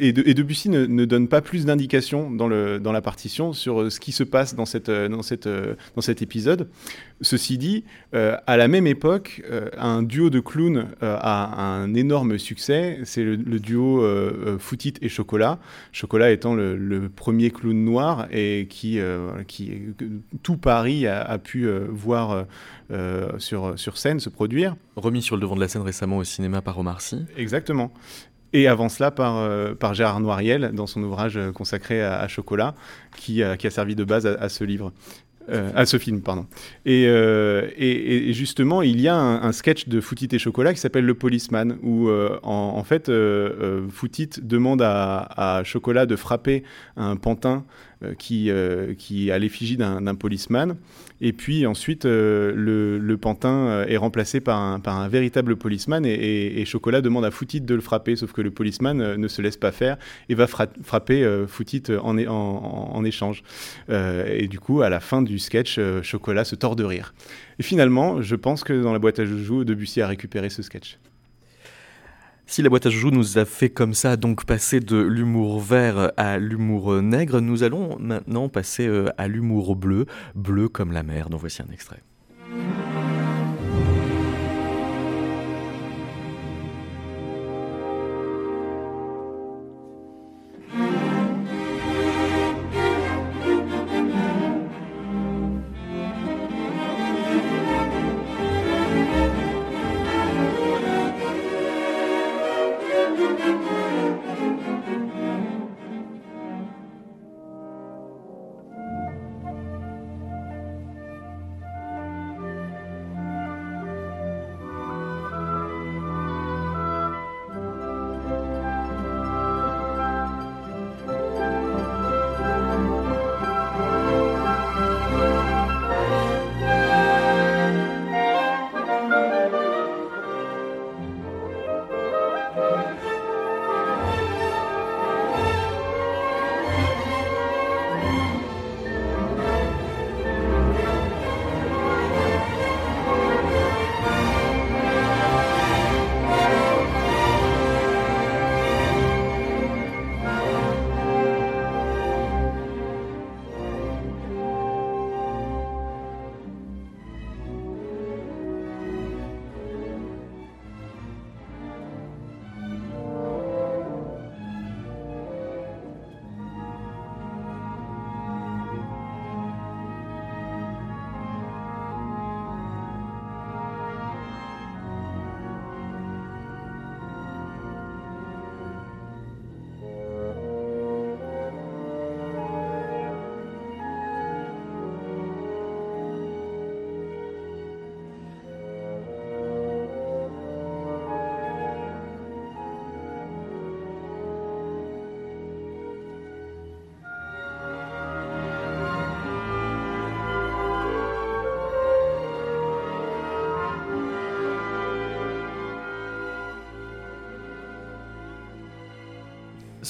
et, 0.00 0.12
de, 0.12 0.22
et 0.26 0.34
Debussy 0.34 0.68
ne, 0.68 0.84
ne 0.84 1.04
donne 1.04 1.28
pas 1.28 1.40
plus 1.40 1.64
d'indications 1.64 2.30
dans 2.30 2.48
la 2.92 3.00
partition 3.00 3.52
sur 3.62 3.80
euh, 3.80 3.90
ce 3.90 4.00
qui 4.00 4.12
se 4.12 4.24
passe 4.24 4.54
dans, 4.54 4.66
cette, 4.66 4.88
euh, 4.88 5.08
dans, 5.08 5.22
cette, 5.22 5.46
euh, 5.46 5.74
dans 5.94 6.02
cet 6.02 6.20
épisode. 6.20 6.68
Ceci 7.20 7.56
dit, 7.56 7.84
à 8.12 8.56
la 8.56 8.66
même 8.66 8.88
époque, 8.88 9.44
un 9.78 10.02
duo 10.02 10.28
de 10.28 10.40
clowns 10.40 10.88
a 11.00 11.62
un 11.62 11.94
énorme 11.94 12.36
succès. 12.36 12.98
C'est 13.04 13.22
le, 13.22 13.60
duo 13.60 14.04
Foutit 14.58 14.94
et 15.00 15.08
Chocolat. 15.08 15.60
Chocolat 15.92 16.32
étant 16.32 16.56
le, 16.56 17.08
premier 17.14 17.52
clown 17.52 17.76
noir 17.84 18.26
et 18.32 18.66
qui, 18.68 18.98
qui 19.46 19.82
tout 20.42 20.56
Paris 20.56 21.06
a, 21.06 21.38
pu 21.38 21.68
voir 21.90 22.46
sur, 23.38 23.78
sur 23.78 23.98
scène 23.98 24.18
se 24.18 24.28
produire. 24.28 24.74
Remis 24.96 25.22
sur 25.22 25.36
le 25.36 25.42
devant 25.42 25.54
de 25.54 25.60
la 25.60 25.68
scène 25.68 25.82
récemment 25.82 26.16
au 26.16 26.24
cinéma 26.24 26.60
par 26.60 26.76
Omar 26.76 27.02
Sy. 27.02 27.24
Exactement 27.36 27.92
et 28.52 28.66
avant 28.66 28.88
cela 28.88 29.10
par, 29.10 29.38
euh, 29.38 29.74
par 29.74 29.94
Gérard 29.94 30.20
Noiriel 30.20 30.72
dans 30.74 30.86
son 30.86 31.02
ouvrage 31.02 31.36
euh, 31.36 31.52
consacré 31.52 32.02
à, 32.02 32.26
Chocolat, 32.28 32.74
qui, 33.16 33.42
qui, 33.58 33.66
a 33.66 33.70
servi 33.70 33.94
de 33.94 34.04
base 34.04 34.26
à, 34.26 34.48
ce 34.48 34.64
livre. 34.64 34.92
Euh, 35.48 35.70
à 35.74 35.86
ce 35.86 35.98
film, 35.98 36.22
pardon. 36.22 36.46
Et, 36.86 37.02
et, 37.04 38.32
justement, 38.32 38.80
il 38.80 39.00
y 39.00 39.08
a 39.08 39.16
un, 39.16 39.52
sketch 39.52 39.88
de 39.88 40.00
Foutit 40.00 40.28
et 40.32 40.38
Chocolat 40.38 40.72
qui 40.72 40.80
s'appelle 40.80 41.04
Le 41.04 41.14
Policeman, 41.14 41.78
où 41.82 42.10
en, 42.10 42.84
fait, 42.84 43.10
Foutit 43.90 44.30
demande 44.40 44.82
à, 44.82 45.58
à, 45.58 45.64
Chocolat 45.64 46.06
de 46.06 46.16
frapper 46.16 46.62
un 46.96 47.16
pantin 47.16 47.64
qui, 48.18 48.50
qui 48.98 49.30
a 49.30 49.38
l'effigie 49.38 49.76
d'un 49.76 50.14
policeman. 50.14 50.76
Et 51.24 51.32
puis 51.32 51.66
ensuite, 51.66 52.04
euh, 52.04 52.52
le, 53.00 53.16
pantin 53.16 53.68
euh, 53.68 53.86
est 53.86 53.96
remplacé 53.96 54.40
par 54.40 54.58
un, 54.58 55.08
véritable 55.08 55.54
policeman 55.54 56.04
et, 56.04 56.64
Chocolat 56.64 57.00
demande 57.00 57.24
à 57.24 57.30
Foutit 57.30 57.60
de 57.60 57.74
le 57.74 57.80
frapper, 57.80 58.16
sauf 58.16 58.32
que 58.32 58.40
le 58.40 58.50
policeman 58.50 59.00
euh, 59.00 59.16
ne 59.16 59.28
se 59.28 59.40
laisse 59.40 59.56
pas 59.56 59.70
faire 59.70 59.98
et 60.28 60.34
va 60.34 60.48
frapper 60.48 61.44
Foutit 61.46 61.84
en, 62.02 62.18
en, 62.18 63.04
échange. 63.04 63.44
et 63.88 64.48
du 64.48 64.58
coup, 64.58 64.82
à 64.82 64.88
la 64.88 64.98
fin 64.98 65.22
du 65.22 65.38
sketch, 65.38 65.78
Chocolat 66.02 66.44
se 66.44 66.56
tord 66.56 66.74
de 66.74 66.84
rire. 66.84 67.14
Et 67.60 67.62
finalement, 67.62 68.20
je 68.20 68.34
pense 68.34 68.64
que 68.64 68.82
dans 68.82 68.92
la 68.92 68.98
boîte 68.98 69.20
à 69.20 69.24
joujoux, 69.24 69.64
Debussy 69.64 70.00
a 70.00 70.08
récupéré 70.08 70.50
ce 70.50 70.62
sketch. 70.62 70.98
Si 72.46 72.60
la 72.60 72.68
boîte 72.68 72.86
à 72.86 72.90
joujoux 72.90 73.10
nous 73.10 73.38
a 73.38 73.44
fait 73.44 73.70
comme 73.70 73.94
ça 73.94 74.16
donc 74.16 74.44
passer 74.44 74.80
de 74.80 74.96
l'humour 74.96 75.60
vert 75.60 76.12
à 76.16 76.38
l'humour 76.38 77.00
nègre, 77.00 77.40
nous 77.40 77.62
allons 77.62 77.98
maintenant 77.98 78.48
passer 78.48 78.86
euh, 78.86 79.08
à 79.16 79.28
l'humour 79.28 79.76
bleu, 79.76 80.06
bleu 80.34 80.68
comme 80.68 80.92
la 80.92 81.02
mer, 81.02 81.30
dont 81.30 81.38
voici 81.38 81.62
un 81.62 81.72
extrait. 81.72 82.02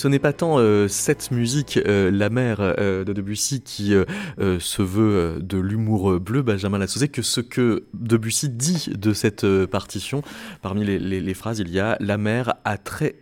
Ce 0.03 0.09
n'est 0.09 0.19
pas 0.19 0.33
tant 0.33 0.59
euh, 0.59 0.89
cette 0.89 1.31
musique, 1.31 1.79
euh, 1.87 2.11
La 2.11 2.29
mer 2.29 2.57
euh, 2.61 3.05
de 3.05 3.13
Debussy, 3.13 3.61
qui 3.61 3.95
se 4.37 4.83
veut 4.83 5.39
de 5.41 5.59
l'humour 5.59 6.19
bleu, 6.19 6.43
Benjamin 6.43 6.79
Lassauzé, 6.79 7.07
que 7.07 7.23
ce 7.23 7.41
que 7.41 7.85
Debussy 7.95 8.49
dit 8.49 8.89
de 8.93 9.13
cette 9.13 9.47
partition. 9.67 10.23
Parmi 10.61 10.85
les, 10.85 10.99
les, 10.99 11.35
phrases, 11.35 11.61
il 11.61 11.71
y 11.71 11.79
a 11.79 11.97
La 12.01 12.19
mer 12.19 12.55
a 12.65 12.79
très 12.79 13.15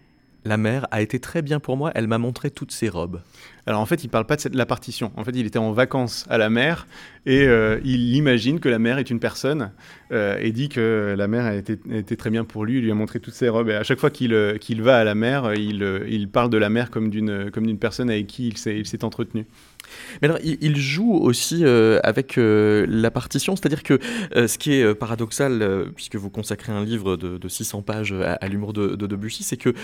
La 0.44 0.57
mer 0.57 0.87
a 0.90 1.03
été 1.03 1.20
très 1.20 1.42
bien 1.42 1.61
pour 1.61 1.76
moi, 1.76 1.92
elle 1.94 2.07
m'a 2.07 2.18
montré 2.18 2.50
toutes 2.50 2.72
ses 2.72 2.88
robes. 2.88 3.20
Alors 3.66 3.81
en 3.81 3.87
fait, 3.87 4.05
il 4.05 4.09
parle 4.09 4.24
pas 4.24 4.37
de, 4.37 4.40
cette, 4.40 4.55
la 4.55 4.64
partition. 4.64 5.12
En 5.16 5.24
fait, 5.24 5.33
il 5.35 5.46
était 5.46 5.59
en 5.59 5.72
vacances 5.72 6.24
à 6.31 6.38
la 6.38 6.48
mer 6.48 6.87
et 7.26 7.46
euh, 7.46 7.79
il 7.85 8.16
imagine 8.16 8.59
que 8.59 8.68
la 8.68 8.79
mer 8.79 8.98
est 8.98 9.11
une 9.11 9.20
personne 9.20 9.70
euh, 10.12 10.38
et 10.40 10.50
dit 10.50 10.70
que 10.70 11.14
la 11.16 11.29
mer 11.29 11.44
a 11.44 11.55
été, 11.55 12.16
très 12.16 12.31
bien 12.31 12.44
pour 12.44 12.64
lui. 12.64 12.79
Il 12.79 12.85
lui 12.85 12.90
a 12.90 12.94
montré 12.94 13.20
toutes 13.20 13.35
ses 13.35 13.50
robes. 13.50 13.68
Et 13.68 13.74
à 13.74 13.83
chaque 13.83 13.98
fois 13.98 14.11
qu'il 14.11 14.33
euh, 14.33 14.59
va 14.79 14.98
à 14.98 15.05
la 15.05 15.14
mer, 15.14 15.53
il, 15.55 15.83
il, 16.09 16.29
parle 16.29 16.48
de 16.48 16.59
la 16.59 16.70
mer 16.70 16.90
comme 16.90 17.11
d'une 17.11 17.79
personne 17.79 18.09
avec 18.09 18.26
qui 18.26 18.48
il 18.48 18.57
s'est 18.57 19.05
entretenu. 19.05 19.46
Mais 20.21 20.29
alors, 20.29 20.38
il, 20.43 20.77
joue 20.77 21.14
aussi 21.14 21.64
euh, 21.64 22.01
avec 22.03 22.38
euh, 22.38 22.87
la 22.88 23.11
partition, 23.11 23.57
c'est-à-dire 23.57 23.83
que 23.83 23.99
euh, 24.37 24.47
ce 24.47 24.59
qui 24.59 24.73
est 24.73 24.95
paradoxal, 24.95 25.87
puisque 25.95 26.16
vous 26.16 26.31
consacrez 26.31 26.73
un 26.73 26.85
livre 26.85 27.16
de, 27.16 27.49
600 27.49 27.83
pages 27.83 28.12
à, 28.12 28.49
l'humour 28.49 28.73
de, 28.73 28.95
Debussy, 28.95 29.43
c'est 29.43 29.57
que 29.57 29.75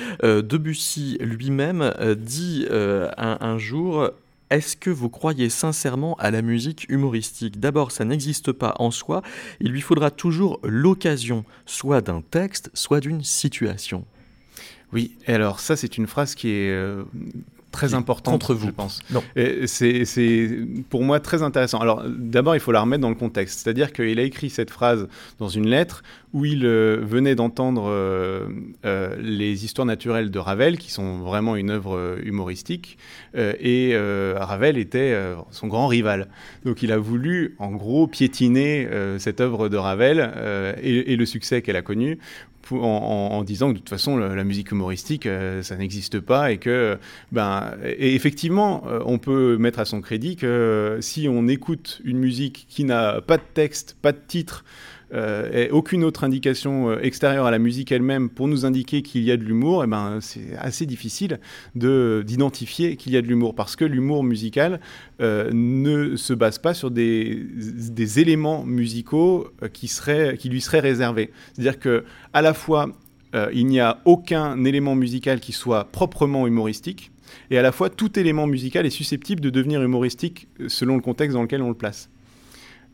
Debussy 0.40 1.18
lui-même 1.20 1.92
dit 2.16 2.66
un, 2.70 3.38
un 3.40 3.58
jour 3.58 4.10
est-ce 4.48 4.76
que 4.76 4.90
vous 4.90 5.08
croyez 5.08 5.48
sincèrement 5.50 6.14
à 6.20 6.30
la 6.30 6.40
musique 6.40 6.86
humoristique? 6.88 7.58
D'abord, 7.58 7.90
ça 7.90 8.04
n'existe 8.04 8.52
pas 8.52 8.76
en 8.78 8.92
soi, 8.92 9.22
il 9.60 9.72
lui 9.72 9.80
faudra 9.80 10.12
toujours 10.12 10.60
l'occasion, 10.62 11.44
soit 11.64 12.00
d'un 12.00 12.20
texte, 12.20 12.70
soit 12.72 13.00
d'une 13.00 13.24
situation. 13.24 14.04
Oui, 14.92 15.16
alors 15.26 15.58
ça 15.58 15.74
c'est 15.74 15.98
une 15.98 16.06
phrase 16.06 16.36
qui 16.36 16.50
est 16.50 16.72
très 17.76 17.94
important 17.94 18.32
contre 18.32 18.54
vous, 18.54 18.68
je 18.68 18.72
pense. 18.72 19.00
C'est 19.66 20.58
pour 20.88 21.02
moi 21.04 21.20
très 21.20 21.42
intéressant. 21.42 21.78
Alors 21.78 22.02
d'abord, 22.08 22.56
il 22.56 22.60
faut 22.60 22.72
la 22.72 22.80
remettre 22.80 23.02
dans 23.02 23.10
le 23.10 23.14
contexte, 23.14 23.60
c'est-à-dire 23.60 23.92
qu'il 23.92 24.18
a 24.18 24.22
écrit 24.22 24.48
cette 24.50 24.70
phrase 24.70 25.08
dans 25.38 25.48
une 25.48 25.68
lettre 25.68 26.02
où 26.32 26.44
il 26.44 26.64
euh, 26.64 26.98
venait 27.02 27.34
d'entendre 27.34 27.88
euh, 27.88 28.46
euh, 28.84 29.16
les 29.20 29.64
histoires 29.64 29.86
naturelles 29.86 30.30
de 30.30 30.38
Ravel, 30.38 30.78
qui 30.78 30.90
sont 30.90 31.18
vraiment 31.18 31.56
une 31.56 31.70
œuvre 31.70 32.18
humoristique, 32.22 32.98
et 33.34 33.94
Ravel 34.36 34.78
était 34.78 35.14
son 35.50 35.66
grand 35.66 35.86
rival. 35.86 36.28
Donc 36.64 36.82
il 36.82 36.92
a 36.92 36.98
voulu, 36.98 37.54
en 37.58 37.72
gros, 37.72 38.06
piétiner 38.06 38.88
cette 39.18 39.40
œuvre 39.40 39.68
de 39.68 39.76
Ravel 39.76 40.74
et, 40.82 41.12
et 41.12 41.16
le 41.16 41.26
succès 41.26 41.60
qu'elle 41.60 41.76
a 41.76 41.82
connu 41.82 42.18
en, 42.72 43.42
disant 43.44 43.68
que 43.68 43.74
de 43.74 43.78
toute 43.78 43.88
façon 43.88 44.16
la, 44.16 44.44
musique 44.44 44.70
humoristique 44.70 45.26
euh, 45.26 45.62
ça 45.62 45.76
n'existe 45.76 46.20
pas 46.20 46.52
et 46.52 46.58
que 46.58 46.98
ben 47.32 47.74
et 47.84 48.14
effectivement 48.14 48.84
euh, 48.86 49.00
on 49.04 49.18
peut 49.18 49.56
mettre 49.58 49.78
à 49.78 49.84
son 49.84 50.00
crédit 50.00 50.36
que 50.36 50.98
si 51.00 51.28
on 51.28 51.48
écoute 51.48 52.00
une 52.04 52.18
musique 52.18 52.66
qui 52.68 52.84
n'a 52.84 53.20
pas 53.20 53.36
de 53.36 53.42
texte, 53.54 53.96
pas 54.00 54.12
de 54.12 54.20
titre 54.26 54.64
euh, 54.64 54.95
et 55.12 55.70
aucune 55.70 56.02
autre 56.02 56.24
indication 56.24 56.90
euh, 56.90 56.98
extérieure 57.00 57.46
à 57.46 57.50
la 57.50 57.58
musique 57.58 57.92
elle-même 57.92 58.28
pour 58.28 58.48
nous 58.48 58.64
indiquer 58.64 59.02
qu'il 59.02 59.22
y 59.22 59.30
a 59.30 59.36
de 59.36 59.44
l'humour, 59.44 59.84
eh 59.84 59.86
ben, 59.86 60.18
c'est 60.20 60.56
assez 60.58 60.84
difficile 60.84 61.38
d'identifier 61.74 62.96
qu'il 62.96 63.12
y 63.12 63.16
a 63.16 63.22
de 63.22 63.26
l'humour 63.26 63.54
parce 63.54 63.76
que 63.76 63.84
l'humour 63.84 64.24
musical 64.24 64.80
euh, 65.20 65.50
ne 65.52 66.16
se 66.16 66.32
base 66.32 66.58
pas 66.58 66.74
sur 66.74 66.90
des, 66.90 67.46
des 67.54 68.20
éléments 68.20 68.64
musicaux 68.64 69.48
qui, 69.72 69.88
seraient, 69.88 70.36
qui 70.36 70.48
lui 70.48 70.60
seraient 70.60 70.80
réservés. 70.80 71.30
C'est-à-dire 71.52 71.78
que 71.78 72.04
à 72.32 72.42
la 72.42 72.54
fois 72.54 72.90
il 73.52 73.66
n'y 73.66 73.80
a 73.80 74.00
aucun 74.06 74.64
élément 74.64 74.94
musical 74.94 75.40
qui 75.40 75.52
soit 75.52 75.84
proprement 75.84 76.46
humoristique, 76.46 77.10
et 77.50 77.58
à 77.58 77.62
la 77.62 77.70
fois 77.70 77.90
tout 77.90 78.18
élément 78.18 78.46
musical 78.46 78.86
est 78.86 78.90
susceptible 78.90 79.42
de 79.42 79.50
devenir 79.50 79.82
humoristique 79.82 80.48
selon 80.68 80.94
le 80.94 81.02
contexte 81.02 81.34
dans 81.34 81.42
lequel 81.42 81.60
on 81.60 81.68
le 81.68 81.74
place. 81.74 82.08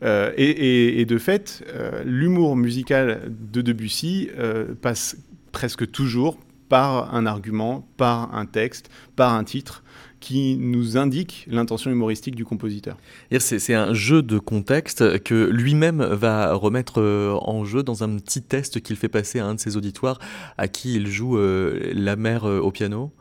Euh, 0.03 0.31
et, 0.37 1.05
de 1.05 1.17
fait, 1.17 1.63
euh, 1.73 2.03
l'humour 2.05 2.55
musical 2.55 3.31
de 3.51 3.61
Debussy 3.61 4.29
euh, 4.37 4.73
passe 4.81 5.17
presque 5.51 5.89
toujours 5.91 6.37
par 6.69 7.13
un 7.13 7.25
argument, 7.25 7.87
par 7.97 8.33
un 8.35 8.45
texte, 8.45 8.89
par 9.15 9.33
un 9.33 9.43
titre 9.43 9.83
qui 10.19 10.55
nous 10.57 10.97
indique 10.97 11.45
l'intention 11.51 11.91
humoristique 11.91 12.35
du 12.35 12.45
compositeur. 12.45 12.97
C'est 13.39 13.73
un 13.73 13.93
jeu 13.93 14.21
de 14.21 14.39
contexte 14.39 15.21
que 15.23 15.49
lui-même 15.49 16.01
va 16.01 16.53
remettre 16.53 17.01
en 17.41 17.65
jeu 17.65 17.83
dans 17.83 18.05
un 18.05 18.15
petit 18.15 18.41
test 18.41 18.79
qu'il 18.79 18.95
fait 18.95 19.09
passer 19.09 19.39
à 19.39 19.45
un 19.45 19.55
de 19.55 19.59
ses 19.59 19.75
auditoires 19.75 20.19
à 20.57 20.69
qui 20.69 20.95
il 20.95 21.07
joue 21.07 21.37
la 21.37 22.15
mère 22.15 22.45
au 22.45 22.71
piano. 22.71 23.11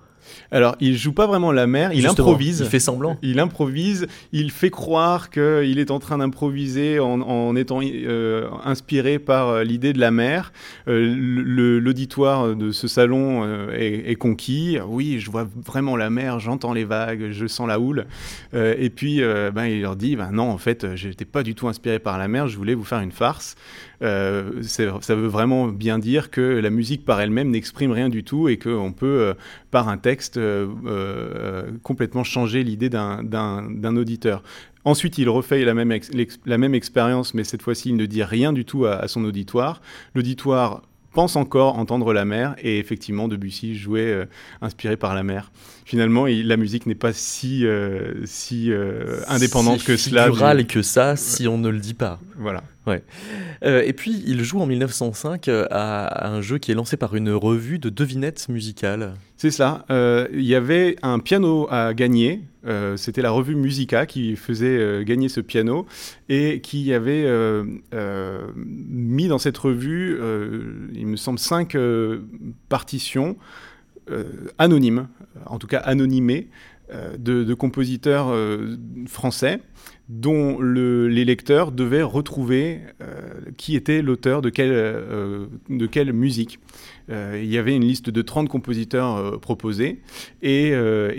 Alors, 0.52 0.76
il 0.80 0.98
joue 0.98 1.12
pas 1.12 1.26
vraiment 1.26 1.50
la 1.50 1.66
mer, 1.66 1.94
il 1.94 2.06
improvise. 2.06 2.60
Il 2.60 2.66
fait 2.66 2.78
semblant. 2.78 3.16
Il 3.22 3.40
improvise, 3.40 4.06
il 4.32 4.50
fait 4.50 4.68
croire 4.68 5.30
qu'il 5.30 5.78
est 5.78 5.90
en 5.90 5.98
train 5.98 6.18
d'improviser 6.18 7.00
en, 7.00 7.56
étant 7.56 7.80
euh, 7.82 8.48
inspiré 8.62 9.18
par 9.18 9.48
euh, 9.48 9.64
l'idée 9.64 9.94
de 9.94 9.98
la 9.98 10.10
mer. 10.10 10.52
Euh, 10.88 11.80
l'auditoire 11.80 12.54
de 12.54 12.70
ce 12.70 12.86
salon 12.86 13.68
est, 13.72 14.14
conquis. 14.16 14.78
Oui, 14.86 15.18
je 15.20 15.30
vois 15.30 15.48
vraiment 15.64 15.96
la 15.96 16.10
mer, 16.10 16.38
j'entends 16.38 16.74
les 16.74 16.84
vagues, 16.84 17.30
je 17.30 17.46
sens 17.46 17.66
la 17.66 17.80
houle. 17.80 18.06
et 18.52 18.90
puis, 18.90 19.22
ben, 19.54 19.64
il 19.64 19.80
leur 19.80 19.96
dit, 19.96 20.16
ben 20.16 20.32
non, 20.32 20.50
en 20.50 20.58
fait, 20.58 20.94
je 20.96 21.08
n'étais 21.08 21.24
pas 21.24 21.42
du 21.42 21.54
tout 21.54 21.68
inspiré 21.68 21.98
par 21.98 22.18
la 22.18 22.28
mer, 22.28 22.46
je 22.48 22.58
voulais 22.58 22.74
vous 22.74 22.84
faire 22.84 23.00
une 23.00 23.12
farce. 23.12 23.56
Euh, 24.02 24.62
ça 24.62 25.14
veut 25.14 25.28
vraiment 25.28 25.68
bien 25.68 25.98
dire 25.98 26.30
que 26.30 26.40
la 26.40 26.70
musique 26.70 27.04
par 27.04 27.20
elle-même 27.20 27.50
n'exprime 27.50 27.92
rien 27.92 28.08
du 28.08 28.24
tout 28.24 28.48
et 28.48 28.58
qu'on 28.58 28.92
peut, 28.92 29.20
euh, 29.20 29.34
par 29.70 29.88
un 29.88 29.96
texte, 29.96 30.38
complètement 31.82 32.24
changer 32.24 32.64
l'idée 32.64 32.88
d'un 32.88 33.96
auditeur. 33.96 34.42
Ensuite, 34.84 35.18
il 35.18 35.28
refait 35.28 35.64
la 35.64 35.74
même, 35.74 35.96
la 36.44 36.58
même 36.58 36.74
expérience, 36.74 37.34
mais 37.34 37.44
cette 37.44 37.62
fois-ci, 37.62 37.90
il 37.90 37.96
ne 37.96 38.06
dit 38.06 38.24
rien 38.24 38.52
du 38.52 38.64
tout 38.64 38.84
à, 38.84 38.96
à 38.96 39.08
son 39.08 39.24
auditoire. 39.24 39.80
L'auditoire 40.14 40.82
pense 41.12 41.36
encore 41.36 41.78
entendre 41.78 42.12
la 42.12 42.24
mer, 42.24 42.56
et 42.58 42.78
effectivement, 42.78 43.28
Debussy 43.28 43.76
jouait 43.76 44.26
inspiré 44.60 44.96
par 44.96 45.14
la 45.14 45.22
mer 45.22 45.50
finalement, 45.84 46.26
la 46.26 46.56
musique 46.56 46.86
n'est 46.86 46.94
pas 46.94 47.12
si, 47.12 47.66
euh, 47.66 48.24
si 48.24 48.72
euh, 48.72 49.20
indépendante 49.28 49.84
que 49.84 49.96
cela. 49.96 50.30
Si 50.32 50.66
que 50.66 50.82
ça, 50.82 51.16
si 51.16 51.48
on 51.48 51.58
ne 51.58 51.68
le 51.68 51.78
dit 51.78 51.94
pas. 51.94 52.18
Voilà. 52.38 52.62
Ouais. 52.86 53.02
Euh, 53.64 53.82
et 53.84 53.92
puis, 53.92 54.22
il 54.26 54.42
joue 54.42 54.60
en 54.60 54.66
1905 54.66 55.48
à 55.48 56.28
un 56.28 56.40
jeu 56.40 56.58
qui 56.58 56.72
est 56.72 56.74
lancé 56.74 56.96
par 56.96 57.14
une 57.14 57.30
revue 57.30 57.78
de 57.78 57.88
devinettes 57.90 58.48
musicales. 58.48 59.14
C'est 59.36 59.50
ça. 59.50 59.84
Il 59.90 60.42
y 60.42 60.54
avait 60.54 60.96
un 61.02 61.18
piano 61.18 61.66
à 61.70 61.94
gagner. 61.94 62.42
C'était 62.96 63.22
la 63.22 63.30
revue 63.30 63.56
Musica 63.56 64.06
qui 64.06 64.36
faisait 64.36 65.04
gagner 65.04 65.28
ce 65.28 65.40
piano 65.40 65.86
et 66.28 66.60
qui 66.60 66.92
avait 66.92 67.26
mis 68.54 69.28
dans 69.28 69.38
cette 69.38 69.58
revue, 69.58 70.18
il 70.92 71.06
me 71.06 71.16
semble, 71.16 71.38
cinq 71.38 71.76
partitions 72.68 73.36
euh, 74.10 74.24
anonyme, 74.58 75.06
en 75.46 75.60
tout 75.60 75.68
cas 75.68 75.78
anonymé, 75.78 76.48
euh, 76.92 77.16
de, 77.18 77.54
compositeurs 77.54 78.28
euh, 78.30 78.76
français 79.06 79.60
dont 80.08 80.60
les 80.60 81.24
lecteurs 81.24 81.72
devaient 81.72 82.02
retrouver 82.02 82.80
qui 83.56 83.76
était 83.76 84.02
l'auteur 84.02 84.42
de, 84.42 84.50
de 84.50 85.86
quelle 85.86 86.12
musique. 86.12 86.58
il 87.08 87.46
y 87.46 87.56
avait 87.56 87.74
une 87.74 87.84
liste 87.84 88.10
de 88.10 88.20
30 88.20 88.48
compositeurs 88.48 89.40
proposés 89.40 90.00
et, 90.42 90.72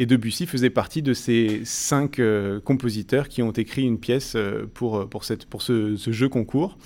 Debussy 0.05 0.45
faisait 0.45 0.69
partie 0.69 1.01
de 1.01 1.13
ces 1.13 1.61
cinq 1.63 2.21
compositeurs 2.65 3.29
qui 3.29 3.41
ont 3.41 3.53
écrit 3.53 3.83
une 3.83 3.99
pièce 3.99 4.37
pour, 4.75 5.09
pour, 5.09 5.23
cette, 5.23 5.45
pour 5.45 5.63
ce 5.63 5.95
jeu 5.97 6.29
concours. 6.29 6.77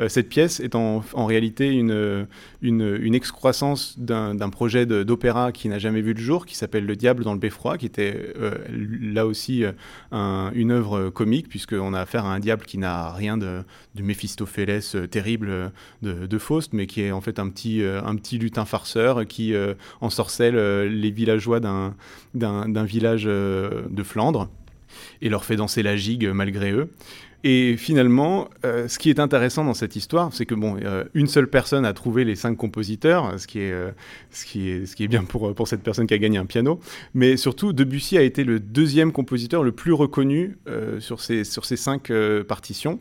Euh, 0.00 0.08
cette 0.08 0.28
pièce 0.28 0.60
est 0.60 0.74
en, 0.74 1.02
réalité 1.14 1.68
une, 1.68 2.26
une, 2.62 3.14
excroissance 3.14 3.98
d'un 3.98 4.50
projet 4.50 4.86
d'opéra 4.86 5.52
qui 5.52 5.68
n'a 5.68 5.78
jamais 5.78 6.00
vu 6.00 6.14
le 6.14 6.20
jour, 6.20 6.46
qui 6.46 6.56
s'appelle 6.56 6.86
Le 6.86 6.96
Diable 6.96 7.24
dans 7.24 7.34
le 7.34 7.38
Beffroi, 7.38 7.76
qui 7.78 7.86
était 7.86 8.32
euh, 8.36 8.54
là 9.00 9.26
aussi 9.26 9.64
euh, 9.64 10.50
une 10.54 10.70
œuvre 10.70 11.10
comique, 11.10 11.48
puisqu'on 11.48 11.92
a 11.94 12.00
affaire 12.00 12.24
à 12.24 12.34
un 12.34 12.40
diable 12.40 12.64
qui 12.64 12.78
n'a 12.78 13.12
rien 13.12 13.36
de, 13.36 13.62
de 13.94 14.02
Méphistophélès 14.02 14.96
terrible 15.10 15.72
de, 16.02 16.38
Faust, 16.38 16.72
mais 16.72 16.86
qui 16.86 17.02
est 17.02 17.10
en 17.10 17.20
fait 17.20 17.38
un 17.38 17.50
petit, 17.50 17.82
un 17.84 18.16
petit 18.16 18.38
lutin 18.38 18.64
farceur 18.64 19.26
qui 19.26 19.54
ensorcelle 20.00 20.86
les 20.86 21.10
villageois 21.10 21.60
d'un 21.60 22.84
village 22.84 23.24
de 23.24 24.02
Flandre 24.02 24.48
et 25.22 25.28
leur 25.28 25.44
fait 25.44 25.56
danser 25.56 25.82
la 25.82 25.96
gigue 25.96 26.28
malgré 26.28 26.72
eux. 26.72 26.90
Et 27.42 27.76
finalement, 27.78 28.50
euh, 28.66 28.86
ce 28.86 28.98
qui 28.98 29.08
est 29.08 29.18
intéressant 29.18 29.64
dans 29.64 29.72
cette 29.72 29.96
histoire, 29.96 30.30
c'est 30.32 30.44
que 30.44 30.54
bon, 30.54 30.76
euh, 30.82 31.04
une 31.14 31.26
seule 31.26 31.48
personne 31.48 31.86
a 31.86 31.94
trouvé 31.94 32.24
les 32.24 32.36
cinq 32.36 32.56
compositeurs, 32.56 33.40
ce 33.40 33.46
qui 33.46 33.60
est, 33.60 33.72
euh, 33.72 33.92
ce 34.30 34.44
qui 34.44 34.68
est, 34.68 34.84
ce 34.84 34.94
qui 34.94 35.04
est 35.04 35.08
bien 35.08 35.24
pour, 35.24 35.54
pour 35.54 35.66
cette 35.66 35.82
personne 35.82 36.06
qui 36.06 36.12
a 36.12 36.18
gagné 36.18 36.36
un 36.36 36.44
piano. 36.44 36.80
Mais 37.14 37.38
surtout, 37.38 37.72
Debussy 37.72 38.18
a 38.18 38.22
été 38.22 38.44
le 38.44 38.60
deuxième 38.60 39.12
compositeur 39.12 39.62
le 39.62 39.72
plus 39.72 39.92
reconnu 39.92 40.58
sur, 40.98 41.20
ces, 41.20 41.44
sur 41.44 41.64
ces 41.64 41.76
cinq 41.76 42.12
partitions. 42.46 43.00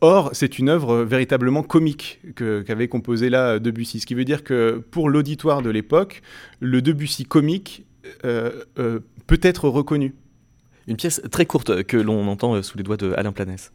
or, 0.00 0.30
c'est 0.32 0.58
une 0.58 0.68
œuvre 0.68 1.02
véritablement 1.02 1.62
comique 1.62 2.20
qu'avait 2.36 2.88
composé 2.88 3.30
là 3.30 3.58
Debussy, 3.58 4.00
ce 4.00 4.06
qui 4.06 4.14
veut 4.14 4.24
dire 4.24 4.44
que 4.44 4.82
pour 4.90 5.08
l'auditoire 5.08 5.62
de 5.62 5.70
l'époque, 5.70 6.22
le 6.60 6.82
Debussy 6.82 7.24
comique 7.24 7.84
peut 8.22 9.40
être 9.42 9.68
reconnu. 9.68 10.14
Une 10.86 10.96
pièce 10.96 11.22
très 11.30 11.46
courte 11.46 11.82
que 11.84 11.96
l'on 11.96 12.28
entend 12.28 12.54
euh, 12.54 12.62
sous 12.62 12.76
les 12.76 12.84
doigts 12.84 12.96
de 12.96 13.14
Alain 13.16 13.32
Planès. 13.32 13.72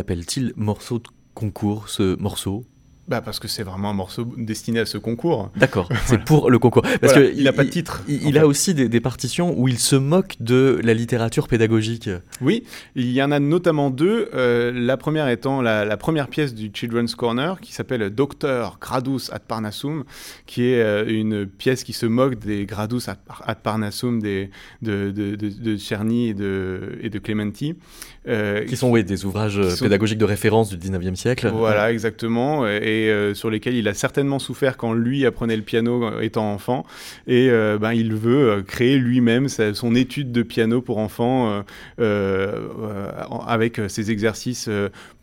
L'appelle-t-il 0.00 0.54
morceau 0.56 0.98
de 0.98 1.08
concours, 1.34 1.90
ce 1.90 2.16
morceau? 2.18 2.64
Bah 3.10 3.20
parce 3.20 3.40
que 3.40 3.48
c'est 3.48 3.64
vraiment 3.64 3.90
un 3.90 3.94
morceau 3.94 4.24
destiné 4.36 4.78
à 4.78 4.86
ce 4.86 4.96
concours. 4.96 5.50
D'accord, 5.56 5.88
c'est 6.06 6.22
pour 6.22 6.48
le 6.48 6.60
concours. 6.60 6.82
Parce 7.00 7.12
que 7.12 7.32
il 7.36 7.42
n'a 7.42 7.52
pas 7.52 7.64
de 7.64 7.68
titre. 7.68 8.04
Il, 8.06 8.38
a 8.38 8.46
aussi 8.46 8.72
des, 8.72 9.00
partitions 9.00 9.52
où 9.58 9.66
il 9.66 9.80
se 9.80 9.96
moque 9.96 10.36
de 10.38 10.78
la 10.84 10.94
littérature 10.94 11.48
pédagogique. 11.48 12.08
Oui, 12.40 12.62
il 12.94 13.10
y 13.10 13.20
en 13.20 13.32
a 13.32 13.40
notamment 13.40 13.90
deux. 13.90 14.30
Euh, 14.32 14.70
la 14.72 14.96
première 14.96 15.28
étant 15.28 15.60
la, 15.60 15.96
première 15.96 16.28
pièce 16.28 16.54
du 16.54 16.70
Children's 16.72 17.16
Corner 17.16 17.60
qui 17.60 17.72
s'appelle 17.72 18.08
Docteur 18.10 18.78
Gradus 18.80 19.28
ad 19.32 19.42
Parnassum, 19.42 20.04
qui 20.46 20.66
est 20.66 20.80
euh, 20.80 21.04
une 21.08 21.46
pièce 21.46 21.82
qui 21.82 21.92
se 21.92 22.06
moque 22.06 22.38
des 22.38 22.64
Gradus 22.64 23.02
ad, 23.08 23.58
Parnassum 23.60 24.22
des, 24.22 24.50
de, 24.82 25.10
de, 25.10 25.34
de, 25.34 25.76
Czerny 25.76 26.28
et 26.28 26.34
de, 26.34 26.98
et 27.02 27.10
de 27.10 27.18
Clementi. 27.18 27.74
Euh, 28.28 28.66
qui 28.66 28.76
sont 28.76 28.90
oui, 28.90 29.02
des 29.02 29.24
ouvrages 29.24 29.60
pédagogiques 29.80 30.18
de 30.18 30.26
référence 30.26 30.68
du 30.68 30.76
19e 30.76 31.16
siècle. 31.16 31.50
Voilà, 31.52 31.90
exactement. 31.90 32.68
Et, 32.68 32.99
euh, 33.08 33.34
sur 33.34 33.50
lesquels 33.50 33.74
il 33.74 33.88
a 33.88 33.94
certainement 33.94 34.38
souffert 34.38 34.76
quand 34.76 34.92
lui 34.92 35.24
apprenait 35.26 35.56
le 35.56 35.62
piano 35.62 36.04
euh, 36.04 36.20
étant 36.20 36.52
enfant. 36.52 36.84
Et 37.26 37.48
euh, 37.50 37.78
ben, 37.78 37.92
il 37.92 38.14
veut 38.14 38.62
créer 38.66 38.98
lui-même 38.98 39.48
son 39.48 39.94
étude 39.94 40.32
de 40.32 40.42
piano 40.42 40.82
pour 40.82 40.98
enfants 40.98 41.64
avec 43.46 43.80
ses 43.88 44.10
exercices 44.10 44.68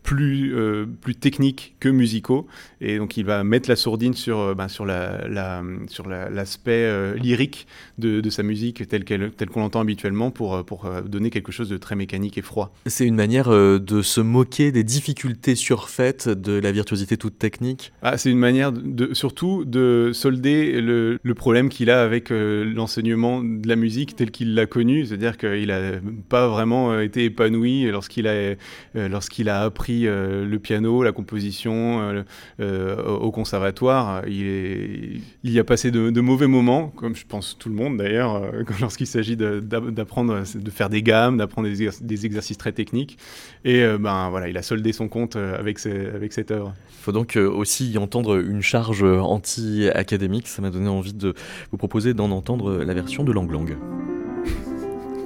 plus, 0.08 0.56
euh, 0.56 0.86
plus 1.02 1.15
techniques 1.15 1.76
que 1.82 1.89
musicaux. 1.89 2.48
Et 2.80 2.98
donc 2.98 3.17
il 3.17 3.26
va 3.26 3.43
mettre 3.43 3.67
la 3.67 3.76
sourdine 3.76 4.13
sur, 4.13 4.39
euh, 4.39 4.56
ben, 4.56 4.70
sur, 4.70 4.86
la, 4.86 5.28
la 5.28 5.62
sur 5.89 6.08
l'aspect 6.08 6.72
euh, 6.72 7.15
lyrique 7.15 7.67
de, 7.98 8.22
de, 8.22 8.30
sa 8.30 8.41
musique 8.41 8.88
telle 8.88 9.04
qu'on 9.04 9.30
telle 9.36 9.50
qu'on 9.50 9.60
l'entend 9.60 9.82
habituellement 9.82 10.32
pour, 10.32 10.63
pour 10.63 10.89
donner 11.06 11.30
quelque 11.30 11.52
chose 11.52 11.67
de 11.67 11.76
très 11.76 11.98
mécanique 11.98 12.38
et 12.38 12.41
froid. 12.41 12.74
C'est 12.86 13.06
une 13.06 13.15
manière 13.15 13.50
de 13.50 14.02
se 14.02 14.22
moquer 14.22 14.72
des 14.72 14.86
difficultés 14.86 15.56
surfaites 15.56 16.30
de 16.30 16.54
la 16.54 16.72
virtuosité 16.72 17.17
toute 17.17 17.38
technique 17.38 17.91
ah, 18.02 18.17
C'est 18.17 18.32
une 18.32 18.39
manière 18.39 18.72
de, 18.72 19.13
surtout 19.13 19.65
de 19.65 20.12
solder 20.13 20.80
le, 20.80 21.20
le 21.22 21.34
problème 21.34 21.67
qu'il 21.67 21.89
a 21.89 22.02
avec 22.02 22.30
l'enseignement 22.30 23.43
de 23.43 23.67
la 23.67 23.76
musique 23.76 24.15
tel 24.15 24.32
qu'il 24.32 24.54
l'a 24.54 24.67
connu, 24.67 25.06
c'est-à-dire 25.06 25.38
qu'il 25.38 25.67
n'a 25.67 26.00
pas 26.30 26.48
vraiment 26.48 26.98
été 26.98 27.26
épanoui 27.26 27.91
lorsqu'il 27.91 28.28
a, 28.28 28.56
lorsqu'il 28.96 29.50
a 29.50 29.63
appris 29.63 29.96
euh, 30.05 30.45
le 30.45 30.60
piano, 30.60 31.03
la 31.03 31.12
composition 31.12 32.01
euh, 32.01 32.23
euh, 32.60 33.17
au 33.17 33.31
conservatoire. 33.31 34.23
Il, 34.27 35.21
il, 35.43 35.51
y 35.51 35.60
a 35.60 35.63
passé 35.63 35.91
de, 35.91 36.21
mauvais 36.21 36.47
moments, 36.47 36.89
comme 36.89 37.15
je 37.15 37.25
pense 37.25 37.57
tout 37.57 37.69
le 37.69 37.75
monde 37.75 37.97
d'ailleurs, 37.97 38.51
lorsqu'il 38.81 39.07
s'agit 39.07 39.38
d'apprendre, 39.38 40.43
de, 40.55 40.69
faire 40.71 40.89
des 40.89 41.01
gammes, 41.01 41.38
d'apprendre 41.38 41.69
des, 41.69 42.25
exercices 42.25 42.57
très 42.57 42.71
techniques. 42.71 43.17
Et 43.65 43.83
ben 43.99 44.29
voilà, 44.29 44.49
il 44.49 44.57
a 44.57 44.62
soldé 44.62 44.91
son 44.91 45.07
compte 45.07 45.36
avec, 45.36 45.79
avec 45.86 46.33
cette 46.33 46.51
œuvre. 46.51 46.73
Il 46.89 47.03
faut 47.03 47.12
donc 47.12 47.36
aussi 47.38 47.91
y 47.91 47.97
entendre 47.97 48.38
une 48.38 48.62
charge 48.62 49.03
anti-académique. 49.03 50.47
Ça 50.47 50.62
m'a 50.62 50.69
donné 50.69 50.89
envie 50.89 51.13
de 51.13 51.33
vous 51.71 51.77
proposer 51.77 52.13
d'en 52.13 52.31
entendre 52.31 52.83
la 52.83 52.93
version 52.93 53.23
de 53.23 53.31
Lang 53.31 53.51
Lang. 53.51 53.77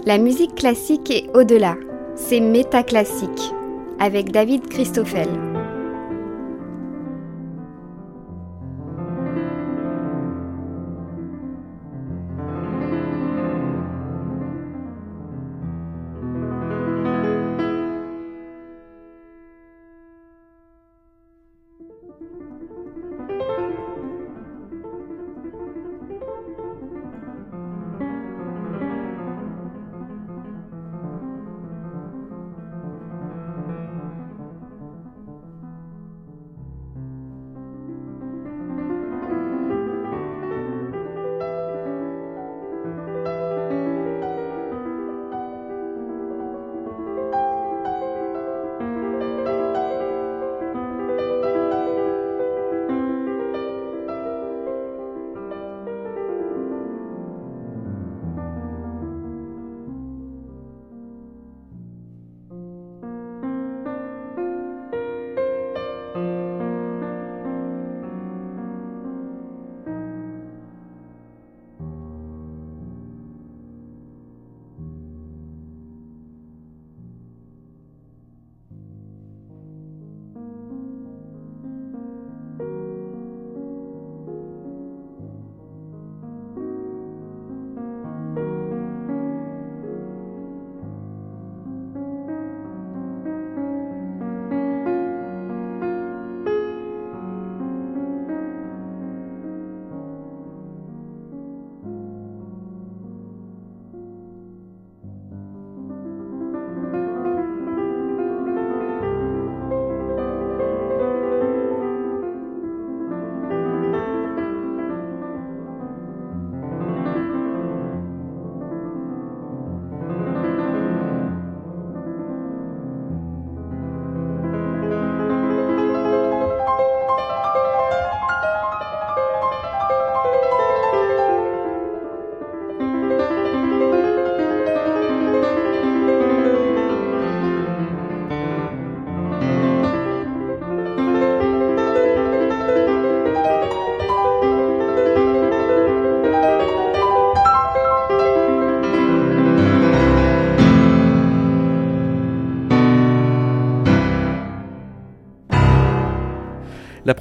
La 0.05 0.17
musique 0.17 0.55
classique 0.55 1.10
est 1.12 1.29
au-delà. 1.36 1.75
C'est 2.15 2.39
métaclassique 2.39 3.53
avec 4.01 4.31
David 4.31 4.67
Christoffel. 4.67 5.50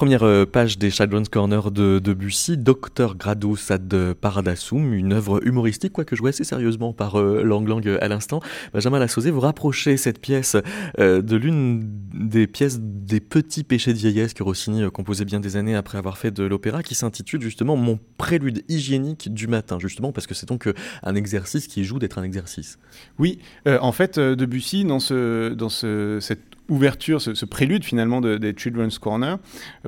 Première 0.00 0.22
euh, 0.22 0.46
page 0.46 0.78
des 0.78 0.90
Children's 0.90 1.28
Corner 1.28 1.70
de 1.70 1.98
Debussy, 1.98 2.56
Docteur 2.56 3.16
Gradus 3.16 3.58
ad 3.68 4.14
Paradassum, 4.14 4.94
une 4.94 5.12
œuvre 5.12 5.46
humoristique, 5.46 5.92
quoique 5.92 6.16
jouée 6.16 6.30
assez 6.30 6.42
sérieusement 6.42 6.94
par 6.94 7.20
euh, 7.20 7.42
Lang 7.42 7.68
Lang 7.68 7.86
à 8.00 8.08
l'instant. 8.08 8.40
Benjamin 8.72 8.98
Lassauzé, 8.98 9.30
vous 9.30 9.40
rapprochez 9.40 9.98
cette 9.98 10.18
pièce 10.18 10.56
euh, 10.98 11.20
de 11.20 11.36
l'une 11.36 11.82
des 12.14 12.46
pièces 12.46 12.78
des 12.80 13.20
petits 13.20 13.62
péchés 13.62 13.92
de 13.92 13.98
vieillesse 13.98 14.32
que 14.32 14.42
Rossini 14.42 14.90
composait 14.90 15.26
bien 15.26 15.38
des 15.38 15.58
années 15.58 15.74
après 15.74 15.98
avoir 15.98 16.16
fait 16.16 16.30
de 16.30 16.44
l'opéra, 16.44 16.82
qui 16.82 16.94
s'intitule 16.94 17.42
justement 17.42 17.76
Mon 17.76 18.00
prélude 18.16 18.64
hygiénique 18.70 19.34
du 19.34 19.48
matin, 19.48 19.78
justement 19.78 20.12
parce 20.12 20.26
que 20.26 20.32
c'est 20.32 20.48
donc 20.48 20.66
un 21.02 21.14
exercice 21.14 21.66
qui 21.66 21.84
joue 21.84 21.98
d'être 21.98 22.16
un 22.16 22.22
exercice. 22.22 22.78
Oui, 23.18 23.38
en 23.66 23.92
fait, 23.92 24.18
Debussy, 24.18 24.86
dans, 24.86 24.98
ce, 24.98 25.52
dans 25.52 25.68
ce, 25.68 26.20
cette 26.22 26.49
ouverture, 26.70 27.20
ce, 27.20 27.44
prélude 27.44 27.84
finalement 27.84 28.20
des 28.20 28.54
Children's 28.56 28.98
Corner, 28.98 29.38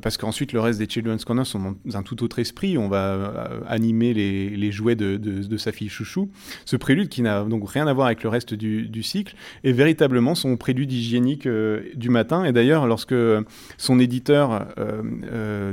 parce 0.02 0.16
qu'ensuite 0.16 0.52
le 0.52 0.60
reste 0.60 0.78
des 0.78 0.88
Children's 0.88 1.24
Corner 1.24 1.46
sont 1.46 1.76
dans 1.84 1.96
un 1.96 2.02
tout 2.02 2.22
autre 2.22 2.38
esprit. 2.40 2.76
On 2.76 2.88
va 2.88 3.50
animer 3.68 4.12
les, 4.12 4.72
jouets 4.72 4.96
de, 4.96 5.56
sa 5.56 5.72
fille 5.72 5.88
Chouchou. 5.88 6.28
Ce 6.64 6.76
prélude 6.76 7.08
qui 7.08 7.22
n'a 7.22 7.44
donc 7.44 7.68
rien 7.70 7.86
à 7.86 7.92
voir 7.92 8.06
avec 8.06 8.22
le 8.22 8.28
reste 8.28 8.54
du, 8.54 9.02
cycle 9.02 9.34
est 9.64 9.72
véritablement 9.72 10.34
son 10.34 10.56
prélude 10.56 10.92
hygiénique 10.92 11.48
du 11.48 12.08
matin. 12.10 12.44
Et 12.44 12.52
d'ailleurs, 12.52 12.86
lorsque 12.86 13.14
son 13.78 13.98
éditeur 13.98 14.66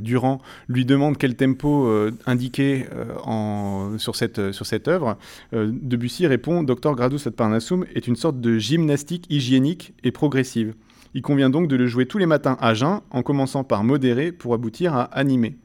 Durand 0.02 0.42
lui 0.68 0.86
demande 0.86 1.18
quel 1.18 1.36
tempo 1.36 1.90
indiquer 2.28 2.86
en, 3.24 3.98
sur 3.98 4.16
cette 4.16 4.52
sur 4.52 4.66
cette 4.66 4.88
œuvre, 4.88 5.18
Debussy 5.52 6.28
répond 6.28 6.64
Docteur 6.64 6.96
Gradus 6.96 7.22
ad 7.26 7.34
Parnassum 7.34 7.86
est 7.96 8.08
une 8.08 8.16
sorte 8.16 8.40
de 8.40 8.58
gymnastique 8.58 9.26
hygiénique 9.30 9.94
et 10.04 10.12
progressive. 10.12 10.76
Il 11.14 11.22
convient 11.22 11.50
donc 11.50 11.68
de 11.68 11.76
le 11.76 11.88
jouer 11.88 12.06
tous 12.06 12.18
les 12.18 12.26
matins 12.26 12.58
à 12.60 12.74
jeun, 12.74 13.02
en 13.12 13.24
commençant 13.24 13.64
par 13.64 13.84
modérer 13.84 14.32
pour 14.32 14.54
aboutir 14.54 14.94
à 14.94 15.04
animer. 15.04 15.56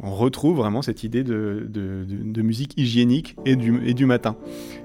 On 0.00 0.14
retrouve 0.14 0.56
vraiment 0.56 0.82
cette 0.82 1.04
idée 1.04 1.22
de, 1.22 2.42
musique 2.42 2.74
hygiénique 2.76 3.36
et 3.44 3.54
du, 3.54 4.06
matin. 4.06 4.36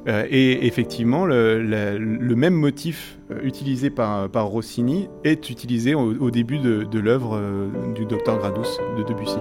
Euh, 0.08 0.26
et 0.30 0.68
effectivement, 0.68 1.26
le, 1.26 2.34
même 2.36 2.54
motif 2.54 3.18
euh, 3.32 3.40
utilisé 3.44 3.90
par, 3.90 4.30
Rossini 4.34 5.08
est 5.24 5.50
utilisé 5.50 5.96
au, 5.96 6.30
début 6.32 6.60
de, 6.60 7.00
l'œuvre 7.00 7.36
euh, 7.36 7.70
du 7.96 8.06
docteur 8.06 8.38
Gradus 8.38 8.70
de 8.98 9.04
Debussy. 9.04 9.40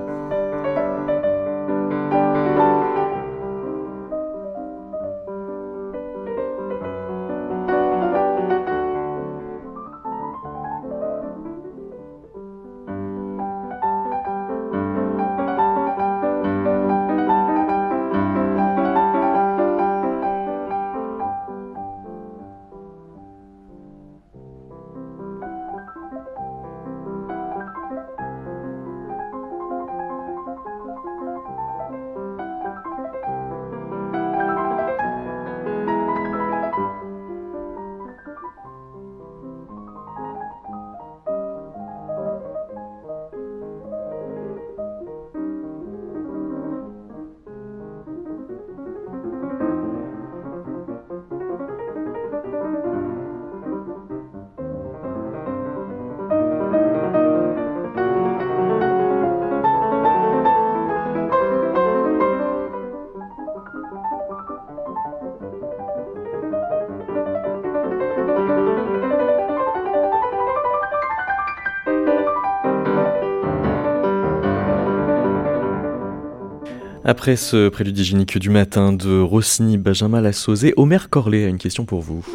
Après 77.08 77.36
ce 77.36 77.68
prélude 77.68 77.96
hygiénique 77.96 78.36
du 78.36 78.50
matin 78.50 78.92
de 78.92 79.20
Rossini 79.20 79.78
Benjamin 79.78 80.20
Lassauzé, 80.20 80.74
Omer 80.76 81.08
Corlet 81.08 81.44
a 81.44 81.46
une 81.46 81.56
question 81.56 81.84
pour 81.84 82.00
vous. 82.00 82.26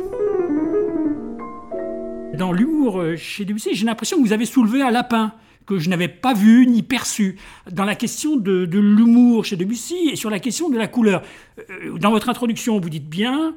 Dans 2.37 2.53
l'humour 2.53 3.01
euh, 3.01 3.17
chez 3.17 3.43
Debussy, 3.43 3.75
j'ai 3.75 3.85
l'impression 3.85 4.15
que 4.15 4.21
vous 4.25 4.31
avez 4.31 4.45
soulevé 4.45 4.81
un 4.81 4.89
lapin 4.89 5.33
que 5.65 5.77
je 5.77 5.89
n'avais 5.89 6.07
pas 6.07 6.33
vu 6.33 6.65
ni 6.67 6.83
perçu 6.83 7.37
dans 7.69 7.83
la 7.83 7.95
question 7.95 8.37
de, 8.37 8.65
l'humour 8.71 9.43
chez 9.43 9.57
Debussy 9.57 10.09
et 10.13 10.15
sur 10.15 10.29
la 10.29 10.39
question 10.39 10.69
de 10.69 10.77
la 10.77 10.87
couleur. 10.87 11.21
Euh, 11.69 11.97
dans 11.97 12.11
votre 12.11 12.29
introduction, 12.29 12.79
vous 12.79 12.89
dites 12.89 13.09
bien, 13.09 13.55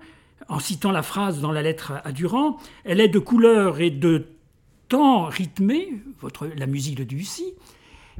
en 0.48 0.58
citant 0.58 0.90
la 0.90 1.02
phrase 1.02 1.40
dans 1.40 1.52
la 1.52 1.62
lettre 1.62 1.92
à 2.04 2.10
Durand, 2.10 2.56
elle 2.84 3.00
est 3.00 3.06
de 3.06 3.20
couleur 3.20 3.80
et 3.80 3.90
de 3.90 4.26
temps 4.88 5.26
rythmé, 5.26 5.92
votre, 6.20 6.48
la 6.56 6.66
musique 6.66 6.96
de 6.96 7.04
Debussy, 7.04 7.54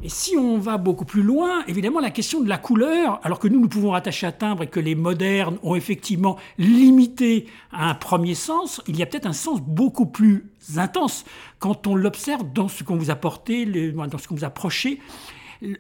et 0.03 0.09
si 0.09 0.37
on 0.37 0.59
va 0.59 0.77
beaucoup 0.77 1.05
plus 1.05 1.23
loin, 1.23 1.65
évidemment, 1.69 2.01
la 2.01 2.11
question 2.11 2.41
de 2.41 2.49
la 2.49 2.59
couleur, 2.59 3.21
alors 3.23 3.39
que 3.39 3.49
nous, 3.49 3.61
nous 3.61 3.69
pouvons 3.69 3.91
rattacher 3.91 4.27
à 4.27 4.33
timbre 4.33 4.65
et 4.65 4.67
que 4.67 4.81
les 4.81 4.95
modernes 4.95 5.59
ont 5.63 5.75
effectivement 5.77 6.37
limité 6.59 7.47
à 7.73 7.91
un 7.91 7.95
premier 7.95 8.35
sens, 8.35 8.83
il 8.87 8.97
y 8.97 9.03
a 9.03 9.07
peut-être 9.07 9.27
un 9.27 9.33
sens 9.33 9.61
beaucoup 9.61 10.07
plus 10.07 10.51
intense 10.77 11.25
quand 11.59 11.87
on 11.87 11.95
l'observe 11.95 12.45
dans 12.53 12.69
ce 12.69 12.83
qu'on 12.83 12.97
vous 12.97 13.11
a 13.11 13.15
porté, 13.15 13.67
dans 13.67 14.19
ce 14.19 14.29
qu'on 14.29 14.35
vous 14.35 14.45
a 14.45 14.49
approché 14.49 15.01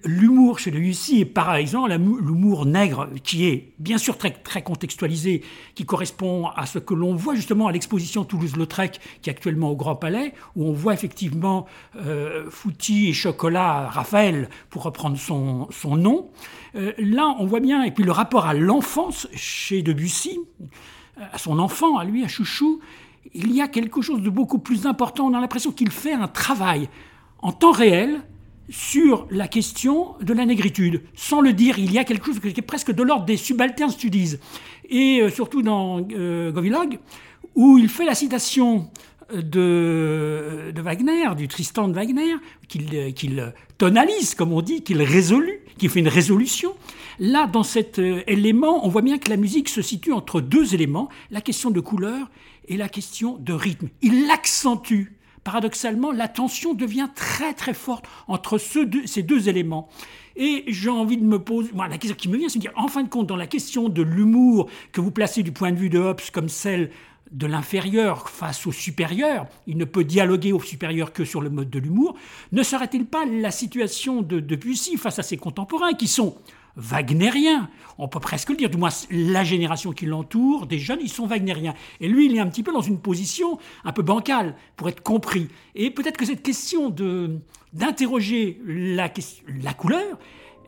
l'humour 0.05 0.59
chez 0.59 0.70
UC 0.70 1.20
est 1.20 1.25
par 1.25 1.55
exemple 1.55 1.92
l'humour 1.92 2.66
nègre, 2.66 3.09
qui 3.23 3.47
est 3.47 3.73
bien 3.79 3.99
sûr 3.99 4.16
très, 4.16 4.31
très 4.31 4.62
contextualisé, 4.62 5.42
qui 5.75 5.85
correspond 5.85 6.49
à 6.49 6.66
ce 6.66 6.79
que 6.79 6.94
l'on 6.94 7.14
voit 7.14 7.35
justement 7.35 7.66
à 7.66 7.73
l'exposition 7.73 8.25
Toulouse-Lautrec, 8.25 9.01
qui 9.23 9.31
est 9.31 9.33
actuellement 9.33 9.70
au 9.70 9.77
Grand 9.77 9.97
Palais, 9.97 10.33
où 10.57 10.66
on 10.66 10.73
voit 10.73 10.94
effectivement 10.94 11.66
euh, 11.97 12.49
Fouti 12.51 13.09
et 13.09 13.12
Chocolat, 13.12 13.88
Raphaël, 13.88 14.49
pour 14.70 14.83
reprendre 14.83 15.18
son, 15.18 15.68
son 15.70 15.97
nom. 15.97 16.31
Euh, 16.77 16.92
là, 16.99 17.35
on 17.38 17.47
voit 17.47 17.61
bien, 17.61 17.83
et 17.83 17.90
puis 17.90 18.05
le 18.05 18.12
rapport 18.12 18.47
à 18.47 18.55
l'enfance 18.55 19.29
chez 19.35 19.83
Debussy, 19.83 20.38
à 21.33 21.38
son 21.38 21.59
enfant, 21.59 21.99
à 21.99 22.05
lui, 22.05 22.25
à 22.25 22.29
Chouchou, 22.29 22.81
il 23.35 23.53
y 23.55 23.61
a 23.61 23.68
quelque 23.68 24.03
chose 24.03 24.23
de 24.23 24.31
beaucoup 24.31 24.59
plus 24.59 24.87
important. 24.87 25.27
On 25.27 25.35
a 25.35 25.40
l'impression 25.40 25.73
qu'il 25.73 25.90
fait 25.90 26.12
un 26.12 26.29
travail 26.29 26.88
en 27.38 27.53
temps 27.53 27.73
réel 27.73 28.23
sur 28.70 29.27
la 29.31 29.48
question 29.48 30.14
de 30.20 30.33
la 30.33 30.46
négritude. 30.46 31.03
Sans 31.14 31.40
le 31.40 31.53
dire, 31.53 31.79
il 31.79 31.92
y 31.92 31.98
a 31.98 32.05
quelque 32.05 32.27
chose 32.27 32.40
qui 32.40 32.48
est 32.48 32.62
presque 32.62 32.92
de 32.92 33.03
l'ordre 33.03 33.27
des 33.27 33.37
subaltern 33.37 33.90
studies. 33.90 34.37
Et 34.88 35.20
euh, 35.20 35.31
surtout 35.31 35.62
dans 35.62 36.07
euh, 36.12 36.53
où 37.55 37.79
il 37.79 37.88
fait 37.88 38.05
la 38.05 38.14
citation 38.14 38.90
de, 39.33 40.72
Wagner, 40.77 41.35
du 41.37 41.48
Tristan 41.48 41.88
de 41.88 41.94
Wagner, 41.94 42.35
qu'il 42.68 43.55
tonalise, 43.79 44.35
comme 44.35 44.53
on 44.53 44.62
dit, 44.62 44.83
qu'il 44.83 45.03
résolue, 45.03 45.61
qu'il 45.79 45.88
fait 45.88 46.00
une 46.00 46.09
résolution. 46.09 46.74
Là, 47.18 47.46
dans 47.46 47.62
cet 47.62 47.98
euh, 47.98 48.22
élément, 48.27 48.85
on 48.87 48.88
voit 48.88 49.03
bien 49.03 49.18
que 49.18 49.31
la 49.31 49.37
musique 49.37 49.68
se 49.68 49.83
situe 49.83 50.12
entre 50.12 50.40
deux 50.40 50.74
éléments, 50.74 51.09
la 51.31 51.40
question 51.40 51.70
de 51.70 51.81
couleur 51.81 52.29
et 52.68 52.77
la 52.77 52.88
question 52.88 53.37
de 53.38 53.53
rythme. 53.53 53.88
Il 54.03 54.26
l'accentue 54.26 55.12
paradoxalement, 55.45 56.11
la 56.11 56.28
tension 56.28 56.74
devient 56.74 57.09
très 57.14 57.55
très 57.55 57.74
forte 57.74 58.07
entre 58.26 58.59
ces 58.59 59.22
deux 59.22 59.49
éléments. 59.49 59.88
Et 60.36 60.64
j'ai 60.66 60.90
envie 60.90 61.16
de 61.16 61.24
me 61.24 61.38
poser, 61.38 61.70
la 61.76 61.99
question 61.99 62.16
qui 62.16 62.28
me 62.28 62.36
vient, 62.36 62.49
c'est 62.49 62.59
de 62.59 62.62
dire, 62.62 62.72
en 62.76 62.88
fin 62.88 63.03
de 63.03 63.09
compte, 63.09 63.28
dans 63.28 63.36
la 63.36 63.47
question 63.47 63.88
de 63.88 64.03
l'humour 64.03 64.68
que 64.92 65.01
vous 65.01 65.12
placez 65.12 65.42
du 65.42 65.53
point 65.53 65.70
de 65.70 65.76
vue 65.76 65.90
de 65.90 65.99
Hobbes 65.99 66.20
comme 66.32 66.49
celle 66.49 66.90
de 67.30 67.47
l'inférieur 67.47 68.28
face 68.28 68.66
au 68.66 68.72
supérieur, 68.72 69.47
il 69.66 69.76
ne 69.76 69.84
peut 69.84 70.05
dialoguer 70.05 70.53
au 70.53 70.61
supérieur 70.61 71.12
que 71.12 71.24
sur 71.24 71.40
le 71.40 71.51
mode 71.51 71.70
de 71.70 71.78
l'humour, 71.78 72.16
ne 72.53 72.62
serait-il 72.62 73.07
pas 73.07 73.24
la 73.24 73.51
situation 73.51 74.22
de 74.22 74.40
Debussy 74.40 74.97
face 74.97 75.18
à 75.18 75.22
ses 75.22 75.36
contemporains 75.36 75.95
qui 75.95 76.07
sont 76.07 76.36
wagnérien. 76.77 77.68
On 77.99 78.09
peut 78.09 78.20
presque 78.20 78.51
le 78.51 78.57
dire, 78.57 78.70
du 78.70 78.77
moins 78.77 78.91
la 79.11 79.45
génération 79.45 79.93
qui 79.93 80.07
l'entoure, 80.07 80.66
des 80.66 80.79
jeunes, 80.79 81.01
ils 81.01 81.09
sont 81.09 81.27
wagnériens. 81.27 81.75
Et 82.01 82.09
lui, 82.09 82.27
il 82.27 82.37
est 82.37 82.41
un 82.41 82.49
petit 82.49 82.62
peu 82.62 82.72
dans 82.72 82.81
une 82.81 82.99
position 82.99 83.59
un 83.85 83.93
peu 83.93 84.03
bancale 84.03 84.57
pour 84.77 84.89
être 84.89 85.03
compris. 85.03 85.49
Et 85.75 85.91
peut-être 85.91 86.16
que 86.16 86.27
cette 86.27 86.43
question 86.43 86.91
de 86.91 87.39
d'interroger 87.72 88.61
la, 88.64 89.12
la 89.62 89.75
couleur, 89.75 90.18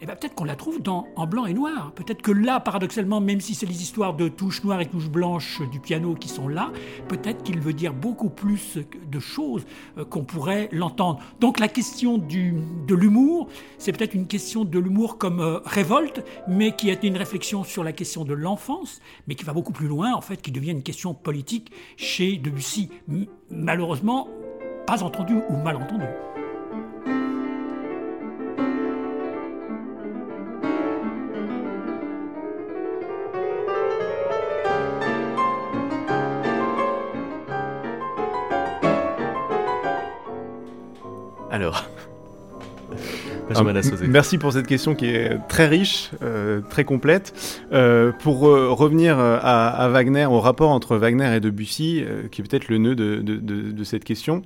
eh 0.00 0.06
ben, 0.06 0.14
peut-être 0.14 0.34
qu'on 0.34 0.44
la 0.44 0.56
trouve 0.56 0.82
dans, 0.82 1.06
en 1.16 1.26
blanc 1.26 1.46
et 1.46 1.54
noir. 1.54 1.92
Peut-être 1.94 2.22
que 2.22 2.30
là, 2.30 2.60
paradoxalement, 2.60 3.20
même 3.20 3.40
si 3.40 3.54
c'est 3.54 3.66
les 3.66 3.82
histoires 3.82 4.14
de 4.14 4.28
touches 4.28 4.62
noires 4.62 4.80
et 4.80 4.86
touches 4.86 5.08
blanches 5.08 5.62
du 5.70 5.80
piano 5.80 6.14
qui 6.14 6.28
sont 6.28 6.48
là, 6.48 6.70
peut-être 7.08 7.42
qu'il 7.42 7.60
veut 7.60 7.72
dire 7.72 7.94
beaucoup 7.94 8.28
plus 8.28 8.78
de 9.10 9.18
choses 9.20 9.64
euh, 9.98 10.04
qu'on 10.04 10.24
pourrait 10.24 10.68
l'entendre. 10.72 11.20
Donc 11.40 11.58
la 11.58 11.68
question 11.68 12.18
de 12.18 12.94
l'humour, 12.94 13.48
c'est 13.78 13.92
peut-être 13.92 14.14
une 14.14 14.26
question 14.26 14.64
de 14.64 14.78
l'humour 14.78 15.18
comme 15.18 15.40
euh, 15.40 15.60
révolte, 15.64 16.22
mais 16.48 16.76
qui 16.76 16.90
est 16.90 17.02
une 17.04 17.16
réflexion 17.16 17.64
sur 17.64 17.82
la 17.82 17.92
question 17.92 18.24
de 18.24 18.34
l'enfance, 18.34 19.00
mais 19.26 19.34
qui 19.34 19.44
va 19.44 19.52
beaucoup 19.52 19.72
plus 19.72 19.88
loin, 19.88 20.14
en 20.14 20.20
fait, 20.20 20.42
qui 20.42 20.52
devient 20.52 20.72
une 20.72 20.82
question 20.82 21.14
politique 21.14 21.72
chez 21.96 22.36
Debussy. 22.36 22.90
Malheureusement, 23.50 24.28
pas 24.86 25.02
entendu 25.02 25.34
ou 25.48 25.56
mal 25.56 25.76
entendu. 25.76 26.06
Alors 41.56 41.88
Merci 44.08 44.38
pour 44.38 44.52
cette 44.52 44.66
question 44.66 44.94
qui 44.94 45.06
est 45.06 45.38
très 45.48 45.66
riche, 45.66 46.10
euh, 46.22 46.60
très 46.68 46.84
complète. 46.84 47.32
Euh, 47.72 48.12
pour 48.22 48.48
euh, 48.48 48.70
revenir 48.70 49.18
à, 49.18 49.88
Wagner, 49.88 50.26
au 50.26 50.40
rapport 50.40 50.70
entre 50.70 50.96
Wagner 50.96 51.36
et 51.36 51.40
Debussy, 51.40 52.04
qui 52.30 52.40
est 52.40 52.44
peut-être 52.44 52.68
le 52.68 52.78
nœud 52.78 52.94
de, 52.94 53.16
de, 53.16 53.36
de, 53.36 53.70
de 53.70 53.84
cette 53.84 54.04
question, 54.04 54.42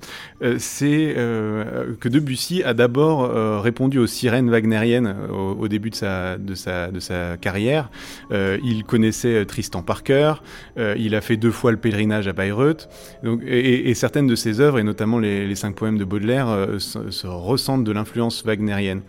c'est 0.58 1.14
que 2.00 2.08
Debussy 2.08 2.62
a 2.62 2.74
d'abord 2.74 3.62
répondu 3.62 3.98
aux 3.98 4.06
sirènes 4.06 4.50
wagnériennes 4.50 5.14
au, 5.32 5.56
au, 5.60 5.68
début 5.68 5.90
de 5.90 5.94
sa, 5.94 6.36
de 6.38 6.54
sa, 6.54 6.90
de 6.90 7.00
sa 7.00 7.36
carrière. 7.36 7.90
il 8.30 8.84
connaissait 8.86 9.44
Tristan 9.46 9.82
par 9.82 10.02
cœur, 10.02 10.42
il 10.76 11.14
a 11.14 11.20
fait 11.20 11.36
deux 11.36 11.50
fois 11.50 11.70
le 11.70 11.78
pèlerinage 11.78 12.28
à 12.28 12.32
Bayreuth, 12.32 12.88
donc, 13.22 13.42
et, 13.46 13.90
et, 13.90 13.94
certaines 13.94 14.26
de 14.26 14.34
ses 14.34 14.60
œuvres, 14.60 14.78
et 14.78 14.82
notamment 14.82 15.18
les, 15.18 15.46
les 15.46 15.54
cinq 15.54 15.74
poèmes 15.74 15.98
de 15.98 16.04
Baudelaire, 16.04 16.48
se, 16.78 17.10
se 17.10 17.26
ressentent 17.26 17.84
de 17.84 17.92
l'influence 17.92 18.44
wagnérienne. 18.44 18.99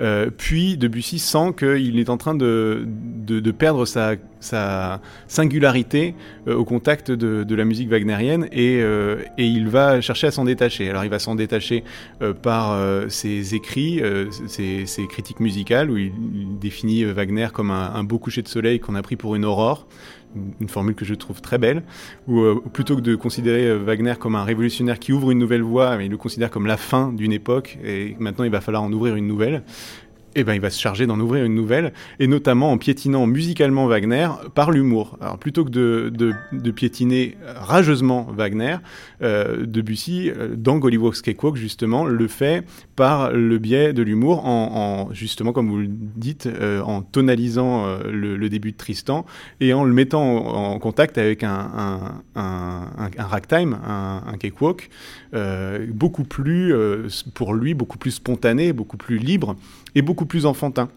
Euh, 0.00 0.30
puis 0.36 0.76
Debussy 0.76 1.18
sent 1.18 1.54
qu'il 1.58 1.98
est 1.98 2.10
en 2.10 2.16
train 2.16 2.34
de, 2.34 2.84
de, 2.86 3.50
perdre 3.50 3.84
sa, 3.86 4.14
sa 4.40 5.00
singularité 5.28 6.14
euh, 6.48 6.56
au 6.56 6.64
contact 6.64 7.10
de, 7.10 7.44
de, 7.44 7.54
la 7.54 7.64
musique 7.64 7.88
wagnérienne 7.88 8.48
et, 8.52 8.80
euh, 8.80 9.22
et, 9.38 9.46
il 9.46 9.68
va 9.68 10.00
chercher 10.00 10.28
à 10.28 10.30
s'en 10.30 10.44
détacher. 10.44 10.90
Alors 10.90 11.04
il 11.04 11.10
va 11.10 11.18
s'en 11.18 11.34
détacher 11.34 11.84
par 12.42 12.78
ses 13.08 13.54
écrits, 13.54 14.00
ses, 14.48 14.86
ses, 14.86 15.06
critiques 15.06 15.40
musicales 15.40 15.90
où 15.90 15.96
il, 15.96 16.12
définit 16.60 17.04
Wagner 17.04 17.48
comme 17.52 17.70
un, 17.70 17.92
un 17.94 18.04
beau 18.04 18.18
coucher 18.18 18.42
de 18.42 18.48
soleil 18.48 18.80
qu'on 18.80 18.94
a 18.94 19.02
pris 19.02 19.16
pour 19.16 19.34
une 19.34 19.44
aurore 19.44 19.86
une 20.60 20.68
formule 20.68 20.94
que 20.94 21.04
je 21.04 21.14
trouve 21.14 21.40
très 21.40 21.58
belle, 21.58 21.82
où 22.26 22.40
euh, 22.40 22.62
plutôt 22.72 22.96
que 22.96 23.00
de 23.00 23.14
considérer 23.16 23.66
euh, 23.66 23.78
Wagner 23.78 24.14
comme 24.18 24.34
un 24.34 24.44
révolutionnaire 24.44 24.98
qui 24.98 25.12
ouvre 25.12 25.30
une 25.30 25.38
nouvelle 25.38 25.62
voie, 25.62 26.02
il 26.02 26.10
le 26.10 26.16
considère 26.16 26.50
comme 26.50 26.66
la 26.66 26.76
fin 26.76 27.12
d'une 27.12 27.32
époque, 27.32 27.78
et 27.84 28.16
maintenant 28.18 28.44
il 28.44 28.50
va 28.50 28.60
falloir 28.60 28.82
en 28.82 28.92
ouvrir 28.92 29.16
une 29.16 29.26
nouvelle 29.26 29.62
eh 30.34 30.44
ben, 30.44 30.54
il 30.54 30.60
va 30.60 30.70
se 30.70 30.80
charger 30.80 31.06
d'en 31.06 31.18
ouvrir 31.20 31.44
une 31.44 31.54
nouvelle, 31.54 31.92
et 32.18 32.26
notamment 32.26 32.72
en 32.72 32.78
piétinant 32.78 33.26
musicalement 33.26 33.86
Wagner 33.86 34.28
par 34.54 34.70
l'humour. 34.70 35.18
Alors 35.20 35.38
plutôt 35.38 35.64
que 35.64 35.70
de, 35.70 36.10
de, 36.12 36.32
de 36.52 36.70
piétiner 36.70 37.36
rageusement 37.54 38.28
Wagner, 38.36 38.76
euh, 39.22 39.66
Debussy, 39.66 40.30
euh, 40.30 40.54
dans 40.56 40.78
Gollywog's 40.78 41.22
Cakewalk, 41.22 41.56
justement, 41.56 42.04
le 42.04 42.28
fait 42.28 42.64
par 42.96 43.32
le 43.32 43.58
biais 43.58 43.92
de 43.92 44.02
l'humour, 44.02 44.46
en, 44.46 45.08
en, 45.08 45.14
justement, 45.14 45.52
comme 45.52 45.68
vous 45.68 45.78
le 45.78 45.88
dites, 45.88 46.46
euh, 46.46 46.80
en 46.82 47.02
tonalisant 47.02 47.86
euh, 47.86 47.98
le, 48.10 48.36
le, 48.36 48.48
début 48.48 48.72
de 48.72 48.76
Tristan, 48.76 49.24
et 49.60 49.72
en 49.72 49.84
le 49.84 49.92
mettant 49.92 50.22
en, 50.22 50.72
en 50.74 50.78
contact 50.78 51.18
avec 51.18 51.42
un, 51.42 51.50
un, 52.34 52.40
un, 52.40 53.10
un 53.18 53.26
ragtime, 53.26 53.78
un, 53.86 54.36
cakewalk, 54.38 54.90
euh, 55.34 55.86
beaucoup 55.88 56.24
plus, 56.24 56.74
pour 57.34 57.54
lui, 57.54 57.74
beaucoup 57.74 57.98
plus 57.98 58.12
spontané, 58.12 58.72
beaucoup 58.72 58.96
plus 58.96 59.18
libre, 59.18 59.56
et 59.94 60.02
beaucoup 60.02 60.26
plus 60.26 60.46
enfantin. 60.46 60.88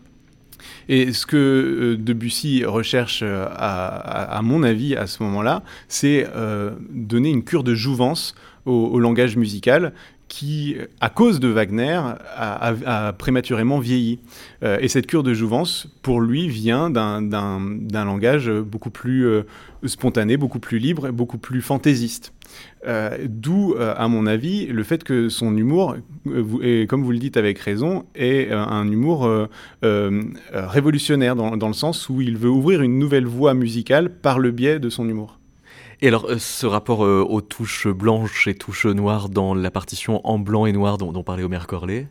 Et 0.89 1.13
ce 1.13 1.25
que 1.25 1.37
euh, 1.37 1.97
Debussy 1.97 2.65
recherche, 2.65 3.21
euh, 3.23 3.47
à, 3.51 4.41
mon 4.43 4.63
avis, 4.63 4.95
à 4.95 5.07
ce 5.07 5.23
moment-là, 5.23 5.63
c'est 5.87 6.27
euh, 6.35 6.71
donner 6.89 7.29
une 7.29 7.43
cure 7.43 7.63
de 7.63 7.75
jouvence 7.75 8.35
au, 8.65 8.99
langage 8.99 9.37
musical 9.37 9.93
qui, 10.27 10.75
à 10.99 11.09
cause 11.09 11.39
de 11.39 11.47
Wagner, 11.47 12.01
a, 12.35 13.13
prématurément 13.13 13.77
vieilli. 13.77 14.17
et 14.63 14.87
cette 14.87 15.05
cure 15.05 15.21
de 15.21 15.35
jouvence, 15.35 15.87
pour 16.01 16.19
lui, 16.19 16.49
vient 16.49 16.89
d'un 16.89 18.05
langage 18.05 18.49
beaucoup 18.49 18.89
plus 18.89 19.43
spontané, 19.85 20.35
beaucoup 20.35 20.57
plus 20.57 20.79
libre 20.79 21.05
et 21.07 21.11
beaucoup 21.11 21.37
plus 21.37 21.61
fantaisiste. 21.61 22.33
Euh, 22.87 23.17
d'où, 23.27 23.73
euh, 23.73 23.93
à 23.97 24.07
mon 24.07 24.27
avis, 24.27 24.67
le 24.67 24.83
fait 24.83 25.03
que 25.03 25.29
son 25.29 25.55
humour, 25.57 25.95
euh, 26.27 26.43
et 26.61 26.87
comme 26.87 27.03
vous 27.03 27.11
le 27.11 27.17
dites 27.17 27.37
avec 27.37 27.57
raison, 27.59 28.05
est 28.15 28.51
un 28.51 28.87
humour 28.89 29.29
révolutionnaire 29.81 31.35
dans, 31.35 31.57
dans, 31.57 31.67
le 31.67 31.73
sens 31.73 32.09
où 32.09 32.21
il 32.21 32.37
veut 32.37 32.49
ouvrir 32.49 32.81
une 32.81 32.99
nouvelle 32.99 33.25
voie 33.25 33.53
musicale 33.53 34.09
par 34.09 34.39
le 34.39 34.51
biais 34.51 34.79
de 34.79 34.89
son 34.89 35.07
humour. 35.07 35.39
Et 36.01 36.09
alors, 36.09 36.29
ce 36.37 36.65
rapport 36.65 36.99
aux 36.99 37.41
touches 37.41 37.87
blanches 37.87 38.47
et 38.47 38.53
touches 38.53 38.85
noires 38.85 39.29
dans 39.29 39.53
la 39.55 39.71
partition 39.71 40.21
en 40.27 40.37
blanc 40.37 40.65
et 40.65 40.73
noir 40.73 40.97
dont, 40.97 41.11
dont 41.11 41.23
parlait 41.23 41.43
Omer 41.43 41.67
Corley 41.67 42.07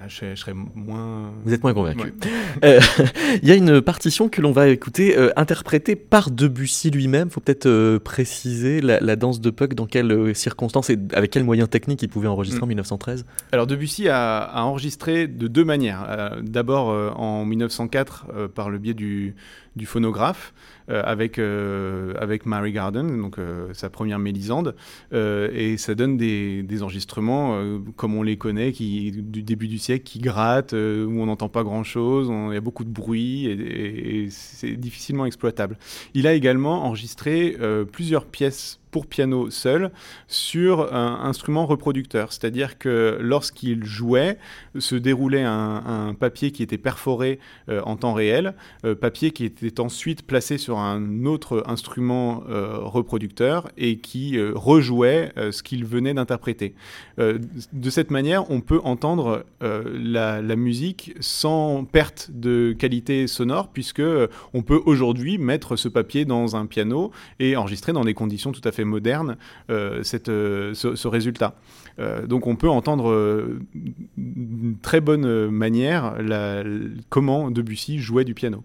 ah, 0.00 0.06
je, 0.06 0.34
serais 0.36 0.54
moins. 0.54 1.32
Vous 1.44 1.52
êtes 1.52 1.62
moins 1.62 1.74
convaincu. 1.74 2.14
Euh, 2.64 2.80
il 3.42 3.48
y 3.48 3.52
a 3.52 3.54
une 3.54 3.80
partition 3.80 4.28
que 4.28 4.40
l'on 4.40 4.50
va 4.50 4.68
écouter 4.68 5.16
euh, 5.16 5.30
interprétée 5.36 5.94
par 5.94 6.30
Debussy 6.30 6.90
lui-même. 6.90 7.28
Il 7.28 7.30
faut 7.30 7.40
peut-être 7.40 7.66
euh, 7.66 8.00
préciser 8.00 8.80
la, 8.80 9.16
danse 9.16 9.40
de 9.40 9.50
Puck, 9.50 9.74
dans 9.74 9.86
quelles 9.86 10.34
circonstances 10.34 10.90
et 10.90 10.98
avec 11.12 11.30
quels 11.30 11.44
moyens 11.44 11.68
techniques 11.70 12.02
il 12.02 12.08
pouvait 12.08 12.26
enregistrer 12.26 12.62
en 12.62 12.66
1913 12.66 13.22
mm. 13.22 13.26
Alors 13.52 13.66
Debussy 13.66 14.08
a, 14.08 14.38
a, 14.38 14.62
enregistré 14.62 15.28
de 15.28 15.46
deux 15.46 15.64
manières. 15.64 16.38
D'abord 16.42 16.88
en 17.18 17.44
1904 17.44 18.48
par 18.54 18.70
le 18.70 18.78
biais 18.78 18.94
du, 18.94 19.36
du 19.78 19.86
phonographe. 19.86 20.52
Euh, 20.90 21.02
avec, 21.04 21.38
euh, 21.38 22.14
avec 22.18 22.46
Mary 22.46 22.72
Garden, 22.72 23.20
donc 23.20 23.38
euh, 23.38 23.68
sa 23.74 23.90
première 23.90 24.18
mélisande. 24.18 24.74
et 25.12 25.76
ça 25.76 25.94
donne 25.94 26.16
des, 26.16 26.62
des 26.62 26.82
enregistrements 26.82 27.60
comme 27.96 28.14
on 28.14 28.22
les 28.22 28.36
connaît, 28.38 28.72
qui, 28.72 29.12
du 29.12 29.42
début 29.42 29.68
du 29.68 29.78
siècle, 29.78 30.04
qui 30.04 30.18
grattent, 30.18 30.72
où 30.72 30.76
on 31.20 31.26
n'entend 31.26 31.48
pas 31.48 31.62
grand-chose, 31.62 32.32
il 32.48 32.54
y 32.54 32.56
a 32.56 32.60
beaucoup 32.60 32.84
de 32.84 32.90
bruit 32.90 33.46
et, 33.46 34.24
et 34.24 34.30
c'est 34.30 34.76
difficilement 34.76 35.26
exploitable. 35.26 35.78
Il 36.14 36.26
a 36.26 36.32
également 36.32 36.84
enregistré 36.84 37.56
plusieurs 37.92 38.24
pièces 38.24 38.80
pour 38.90 39.06
piano 39.06 39.50
seul 39.50 39.90
sur 40.26 40.94
un 40.94 41.20
instrument 41.22 41.66
reproducteur. 41.66 42.32
C'est-à-dire 42.32 42.78
que 42.78 43.18
lorsqu'il 43.20 43.84
jouait, 43.84 44.38
se 44.78 44.94
déroulait 44.94 45.44
un, 45.44 46.14
papier 46.18 46.50
qui 46.50 46.62
était 46.62 46.78
perforé 46.78 47.38
euh, 47.68 47.80
en 47.84 47.96
temps 47.96 48.12
réel, 48.12 48.54
euh, 48.84 48.94
papier 48.94 49.30
qui 49.30 49.44
était 49.44 49.80
ensuite 49.80 50.26
placé 50.26 50.58
sur 50.58 50.78
un 50.78 51.24
autre 51.24 51.62
instrument 51.66 52.42
euh, 52.48 52.78
reproducteur 52.78 53.68
et 53.76 53.98
qui 53.98 54.38
rejouait 54.40 55.32
ce 55.50 55.62
qu'il 55.62 55.84
venait 55.84 56.14
d'interpréter. 56.14 56.74
de 57.18 57.90
cette 57.90 58.10
manière, 58.10 58.50
on 58.50 58.60
peut 58.60 58.80
entendre 58.84 59.44
la, 59.60 60.40
la, 60.42 60.56
musique 60.56 61.14
sans 61.20 61.84
perte 61.84 62.30
de 62.32 62.74
qualité 62.78 63.26
sonore, 63.26 63.68
puisque 63.68 64.02
on 64.54 64.62
peut 64.62 64.80
aujourd'hui 64.86 65.38
mettre 65.38 65.76
ce 65.76 65.88
papier 65.88 66.24
dans 66.24 66.56
un 66.56 66.66
piano 66.66 67.10
et 67.38 67.56
enregistrer 67.56 67.92
dans 67.92 68.04
des 68.04 68.14
conditions 68.14 68.52
tout 68.52 68.60
à 68.64 68.72
fait 68.72 68.77
moderne 68.84 69.36
euh, 69.70 70.02
euh, 70.28 70.74
ce, 70.74 71.08
résultat. 71.08 71.54
Euh, 71.98 72.26
donc 72.26 72.46
on 72.46 72.56
peut 72.56 72.68
entendre 72.68 73.48
d'une 74.16 74.76
très 74.82 75.00
bonne 75.00 75.48
manière 75.48 76.16
comment 77.08 77.50
Debussy 77.50 77.98
jouait 77.98 78.24
du 78.24 78.34
piano. 78.34 78.62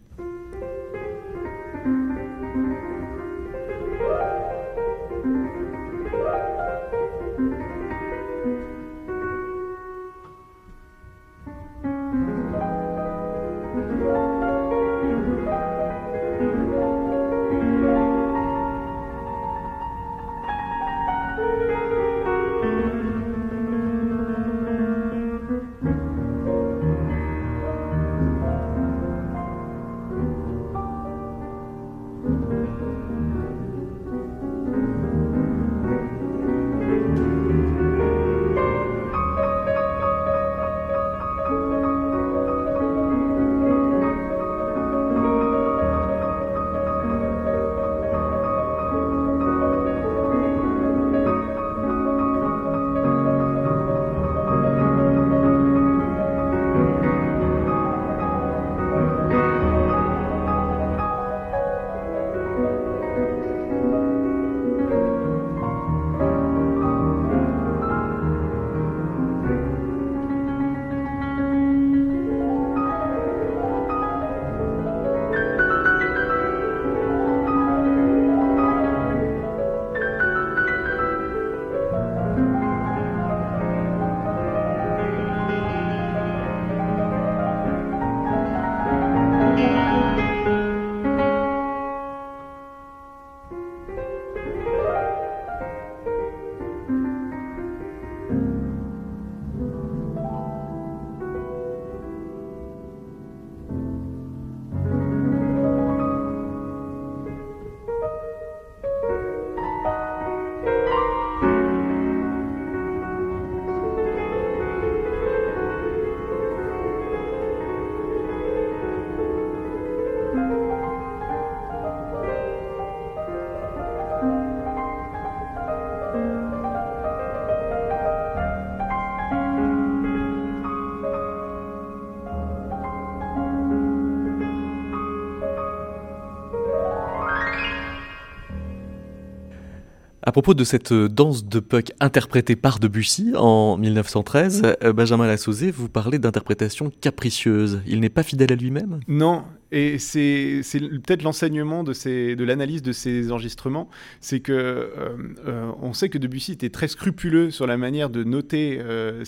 À 140.25 140.31
propos 140.31 140.53
de 140.53 140.63
cette 140.63 140.93
danse 140.93 141.43
de 141.43 141.59
Puck 141.59 141.91
interprétée 141.99 142.55
par 142.55 142.79
Debussy 142.79 143.33
en 143.35 143.75
1913, 143.75 144.61
euh, 144.81 144.93
Benjamin 144.93 145.27
Lassauzé, 145.27 145.69
vous 145.69 145.89
parlez 145.89 146.17
d'interprétation 146.17 146.93
capricieuse. 147.01 147.81
Il 147.85 147.99
n'est 147.99 148.07
pas 148.07 148.23
fidèle 148.23 148.53
à 148.53 148.55
lui-même? 148.55 149.01
Non, 149.09 149.43
et 149.73 149.97
c'est 149.97 150.61
peut-être 151.03 151.23
l'enseignement 151.23 151.83
de, 151.83 152.43
l'analyse 152.43 152.83
de 152.83 152.91
ces 152.91 153.31
enregistrements, 153.31 153.89
c'est 154.21 154.39
que 154.39 154.51
euh, 154.53 155.15
euh, 155.47 155.93
sait 155.93 156.09
que 156.09 156.19
Debussy 156.19 156.51
était 156.51 156.69
très 156.69 156.87
scrupuleux 156.87 157.49
sur 157.49 157.65
la 157.65 157.75
manière 157.75 158.11
de 158.11 158.23
noter 158.23 158.79
euh, 158.79 159.23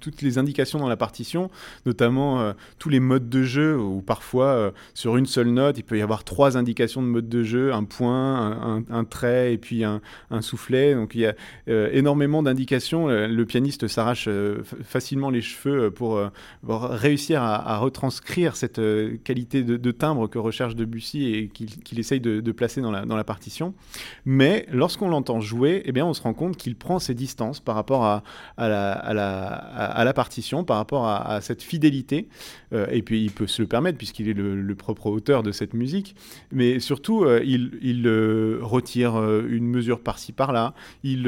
toutes 0.00 0.22
les 0.22 0.38
indications 0.38 0.78
dans 0.78 0.88
la 0.88 0.96
partition, 0.96 1.50
notamment 1.84 2.54
tous 2.78 2.88
les 2.88 3.00
modes 3.00 3.28
de 3.28 3.42
jeu, 3.42 3.78
où 3.78 4.00
parfois 4.00 4.72
sur 4.94 5.18
une 5.18 5.26
seule 5.26 5.48
note, 5.48 5.76
il 5.76 5.82
peut 5.82 5.98
y 5.98 6.02
avoir 6.02 6.24
trois 6.24 6.56
indications 6.56 7.02
de 7.02 7.08
mode 7.08 7.28
de 7.28 7.42
jeu, 7.42 7.74
un 7.74 7.84
point, 7.84 8.84
un, 8.88 9.04
trait 9.04 9.52
et 9.52 9.58
puis 9.58 9.84
un, 9.84 10.00
soufflet. 10.40 10.94
Donc 10.94 11.14
il 11.14 11.20
y 11.20 11.26
a 11.26 11.34
énormément 11.92 12.42
d'indications. 12.42 13.08
Le 13.08 13.44
pianiste 13.44 13.86
s'arrache 13.86 14.28
facilement 14.82 15.28
les 15.28 15.42
cheveux 15.42 15.90
pour, 15.90 16.20
réussir 16.62 17.42
à 17.42 17.78
retranscrire 17.78 18.45
cette 18.54 18.78
euh, 18.78 19.16
qualité 19.24 19.64
de, 19.64 19.90
timbre 19.90 20.28
que 20.28 20.38
recherche 20.38 20.76
Debussy 20.76 21.24
et 21.24 21.48
qu'il 21.48 21.98
essaye 21.98 22.20
de, 22.20 22.52
placer 22.52 22.80
dans 22.80 22.90
la, 22.92 23.24
partition. 23.24 23.74
Mais 24.24 24.66
lorsqu'on 24.70 25.08
l'entend 25.08 25.40
jouer, 25.40 25.82
eh 25.86 25.92
bien, 25.92 26.06
on 26.06 26.14
se 26.14 26.22
rend 26.22 26.34
compte 26.34 26.56
qu'il 26.56 26.76
prend 26.76 26.98
ses 26.98 27.14
distances 27.14 27.58
par 27.58 27.74
rapport 27.74 28.04
à, 28.04 28.22
la, 28.58 30.12
partition, 30.14 30.64
par 30.64 30.76
rapport 30.76 31.08
à, 31.08 31.40
cette 31.40 31.62
fidélité. 31.62 32.28
Euh, 32.72 32.86
et 32.90 33.02
puis, 33.02 33.24
il 33.24 33.32
peut 33.32 33.46
se 33.46 33.62
le 33.62 33.68
permettre 33.68 33.98
puisqu'il 33.98 34.28
est 34.28 34.34
le, 34.34 34.74
propre 34.76 35.06
auteur 35.06 35.42
de 35.42 35.50
cette 35.50 35.72
musique. 35.74 36.14
Mais 36.52 36.78
surtout, 36.78 37.24
euh, 37.24 37.40
il, 37.42 38.06
retire 38.62 39.16
une 39.48 39.66
mesure 39.66 40.00
par-ci, 40.00 40.32
par-là. 40.32 40.74
Il 41.02 41.24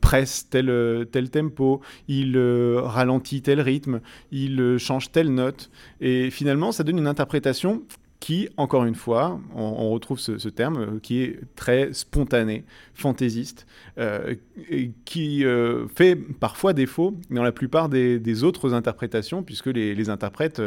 presse 0.00 0.48
tel, 0.50 1.06
tel 1.10 1.30
tempo. 1.30 1.80
Il 2.08 2.36
ralentit 2.36 3.42
tel 3.42 3.60
rythme. 3.60 4.00
Il 4.32 4.76
change 4.78 5.12
telle 5.12 5.32
note. 5.32 5.70
Et 6.00 6.30
finalement, 6.30 6.72
ça 6.72 6.84
donne 6.84 6.98
une 6.98 7.06
interprétation 7.06 7.82
qui, 8.20 8.48
encore 8.56 8.84
une 8.84 8.94
fois, 8.94 9.40
on, 9.54 9.90
retrouve 9.90 10.18
ce, 10.18 10.48
terme, 10.48 10.78
euh, 10.78 10.98
qui 11.00 11.22
est 11.22 11.40
très 11.54 11.92
spontané, 11.92 12.64
fantaisiste, 12.94 13.66
euh, 13.98 14.34
qui 15.04 15.44
euh, 15.44 15.86
fait 15.94 16.16
parfois 16.16 16.72
défaut 16.72 17.14
dans 17.30 17.44
la 17.44 17.52
plupart 17.52 17.88
des, 17.88 18.44
autres 18.44 18.74
interprétations, 18.74 19.42
puisque 19.42 19.66
les, 19.66 20.10
interprètes 20.10 20.62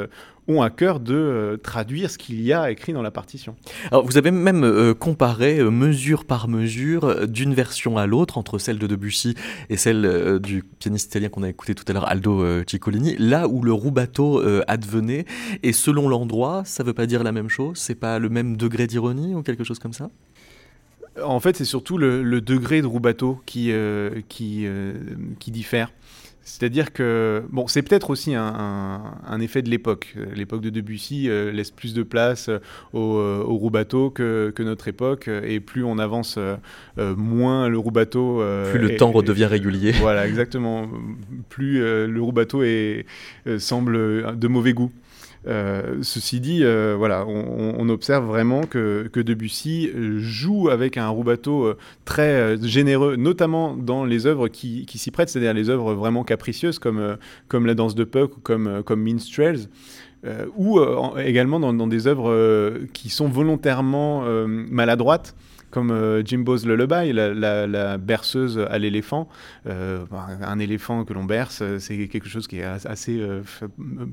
ont 0.47 0.61
à 0.61 0.69
cœur 0.69 0.99
de 0.99 1.59
traduire 1.63 2.09
ce 2.09 2.17
qu'il 2.17 2.41
y 2.41 2.51
a 2.53 2.69
écrit 2.69 2.93
dans 2.93 3.01
la 3.01 3.11
partition. 3.11 3.55
Alors, 3.89 4.05
vous 4.05 4.17
avez 4.17 4.31
même 4.31 4.93
comparé 4.95 5.63
mesure 5.63 6.25
par 6.25 6.47
mesure 6.47 7.27
d'une 7.27 7.53
version 7.53 7.97
à 7.97 8.05
l'autre, 8.05 8.37
entre 8.37 8.59
celle 8.59 8.77
de 8.77 8.87
Debussy 8.87 9.35
et 9.69 9.77
celle 9.77 10.39
du 10.39 10.63
pianiste 10.63 11.07
italien 11.07 11.29
qu'on 11.29 11.43
a 11.43 11.49
écouté 11.49 11.75
tout 11.75 11.85
à 11.87 11.93
l'heure, 11.93 12.09
Aldo 12.09 12.63
Ciccolini, 12.67 13.15
là 13.17 13.47
où 13.47 13.63
le 13.63 13.73
rubato 13.73 14.41
advenait, 14.67 15.25
et 15.63 15.73
selon 15.73 16.09
l'endroit, 16.09 16.63
ça 16.65 16.83
ne 16.83 16.87
veut 16.87 16.93
pas 16.93 17.05
dire 17.05 17.23
la 17.23 17.31
même 17.31 17.40
chose? 17.49 17.77
C'est 17.77 17.95
pas 17.95 18.19
le 18.19 18.29
même 18.29 18.57
degré 18.57 18.87
d'ironie 18.87 19.35
ou 19.35 19.43
quelque 19.43 19.63
chose 19.63 19.79
comme 19.79 19.93
ça? 19.93 20.09
En 21.21 21.39
fait, 21.39 21.57
c'est 21.57 21.65
surtout 21.65 21.97
le, 21.97 22.41
degré 22.41 22.81
de 22.81 22.87
rubato 22.87 23.39
qui, 23.45 23.71
euh, 23.71 24.21
qui, 24.29 24.65
euh, 24.65 24.93
qui 25.39 25.51
diffère. 25.51 25.91
C'est-à-dire 26.43 26.91
que, 26.91 27.43
bon, 27.51 27.67
c'est 27.67 27.83
peut-être 27.83 28.09
aussi 28.09 28.33
un, 28.33 29.39
effet 29.41 29.61
de 29.61 29.69
l'époque. 29.69 30.15
L'époque 30.33 30.61
de 30.61 30.69
Debussy 30.71 31.29
euh, 31.29 31.51
laisse 31.51 31.69
plus 31.69 31.93
de 31.93 32.01
place 32.01 32.49
au, 32.93 32.99
au 32.99 33.57
rubato 33.57 34.09
que, 34.09 34.51
que, 34.55 34.63
notre 34.63 34.87
époque, 34.87 35.27
et 35.27 35.59
plus 35.59 35.83
on 35.83 35.99
avance, 35.99 36.39
moins 36.97 37.67
le 37.67 37.77
rubato... 37.77 38.41
plus 38.71 38.79
le 38.79 38.95
temps 38.95 39.11
redevient 39.11 39.45
régulier. 39.45 39.91
Voilà, 39.91 40.27
exactement. 40.27 40.89
Plus 41.49 41.79
le 41.79 42.21
rubato 42.21 42.63
est, 42.63 43.05
semble 43.59 44.37
de 44.39 44.47
mauvais 44.47 44.73
goût. 44.73 44.91
Euh, 45.47 45.97
ceci 46.03 46.39
dit, 46.39 46.63
euh, 46.63 46.95
voilà, 46.97 47.25
on, 47.25 47.89
observe 47.89 48.25
vraiment 48.25 48.61
que, 48.63 49.09
Debussy 49.13 49.89
joue 50.17 50.69
avec 50.69 50.97
un 50.97 51.09
rubato 51.09 51.65
euh, 51.65 51.77
très 52.05 52.57
généreux, 52.61 53.15
notamment 53.15 53.75
dans 53.75 54.05
les 54.05 54.25
œuvres 54.27 54.47
qui, 54.47 54.85
s'y 54.87 55.11
prêtent, 55.11 55.29
c'est-à-dire 55.29 55.53
les 55.53 55.69
œuvres 55.69 55.93
vraiment 55.93 56.23
capricieuses 56.23 56.79
comme, 56.79 57.17
comme 57.47 57.65
La 57.65 57.73
danse 57.73 57.95
de 57.95 58.03
Puck 58.03 58.37
ou 58.37 58.39
comme, 58.41 58.83
comme 58.83 59.01
Minstrels. 59.01 59.67
ou 60.55 60.79
également 61.17 61.59
dans, 61.59 61.73
dans 61.73 61.87
des 61.87 62.07
œuvres 62.07 62.79
qui 62.93 63.09
sont 63.09 63.27
volontairement 63.27 64.23
maladroites, 64.47 65.35
comme 65.72 65.91
euh, 65.91 66.24
Jimbo's 66.24 66.65
Lullaby, 66.65 67.13
la, 67.13 67.97
berceuse 67.97 68.59
à 68.59 68.78
l'éléphant. 68.78 69.28
Euh, 69.67 70.05
un 70.41 70.59
éléphant 70.59 71.05
que 71.05 71.13
l'on 71.13 71.24
berce, 71.24 71.63
c'est 71.80 72.07
quelque 72.07 72.30
chose 72.30 72.47
qui 72.47 72.59
est 72.59 72.63
assez 72.63 73.19
euh, 73.19 73.41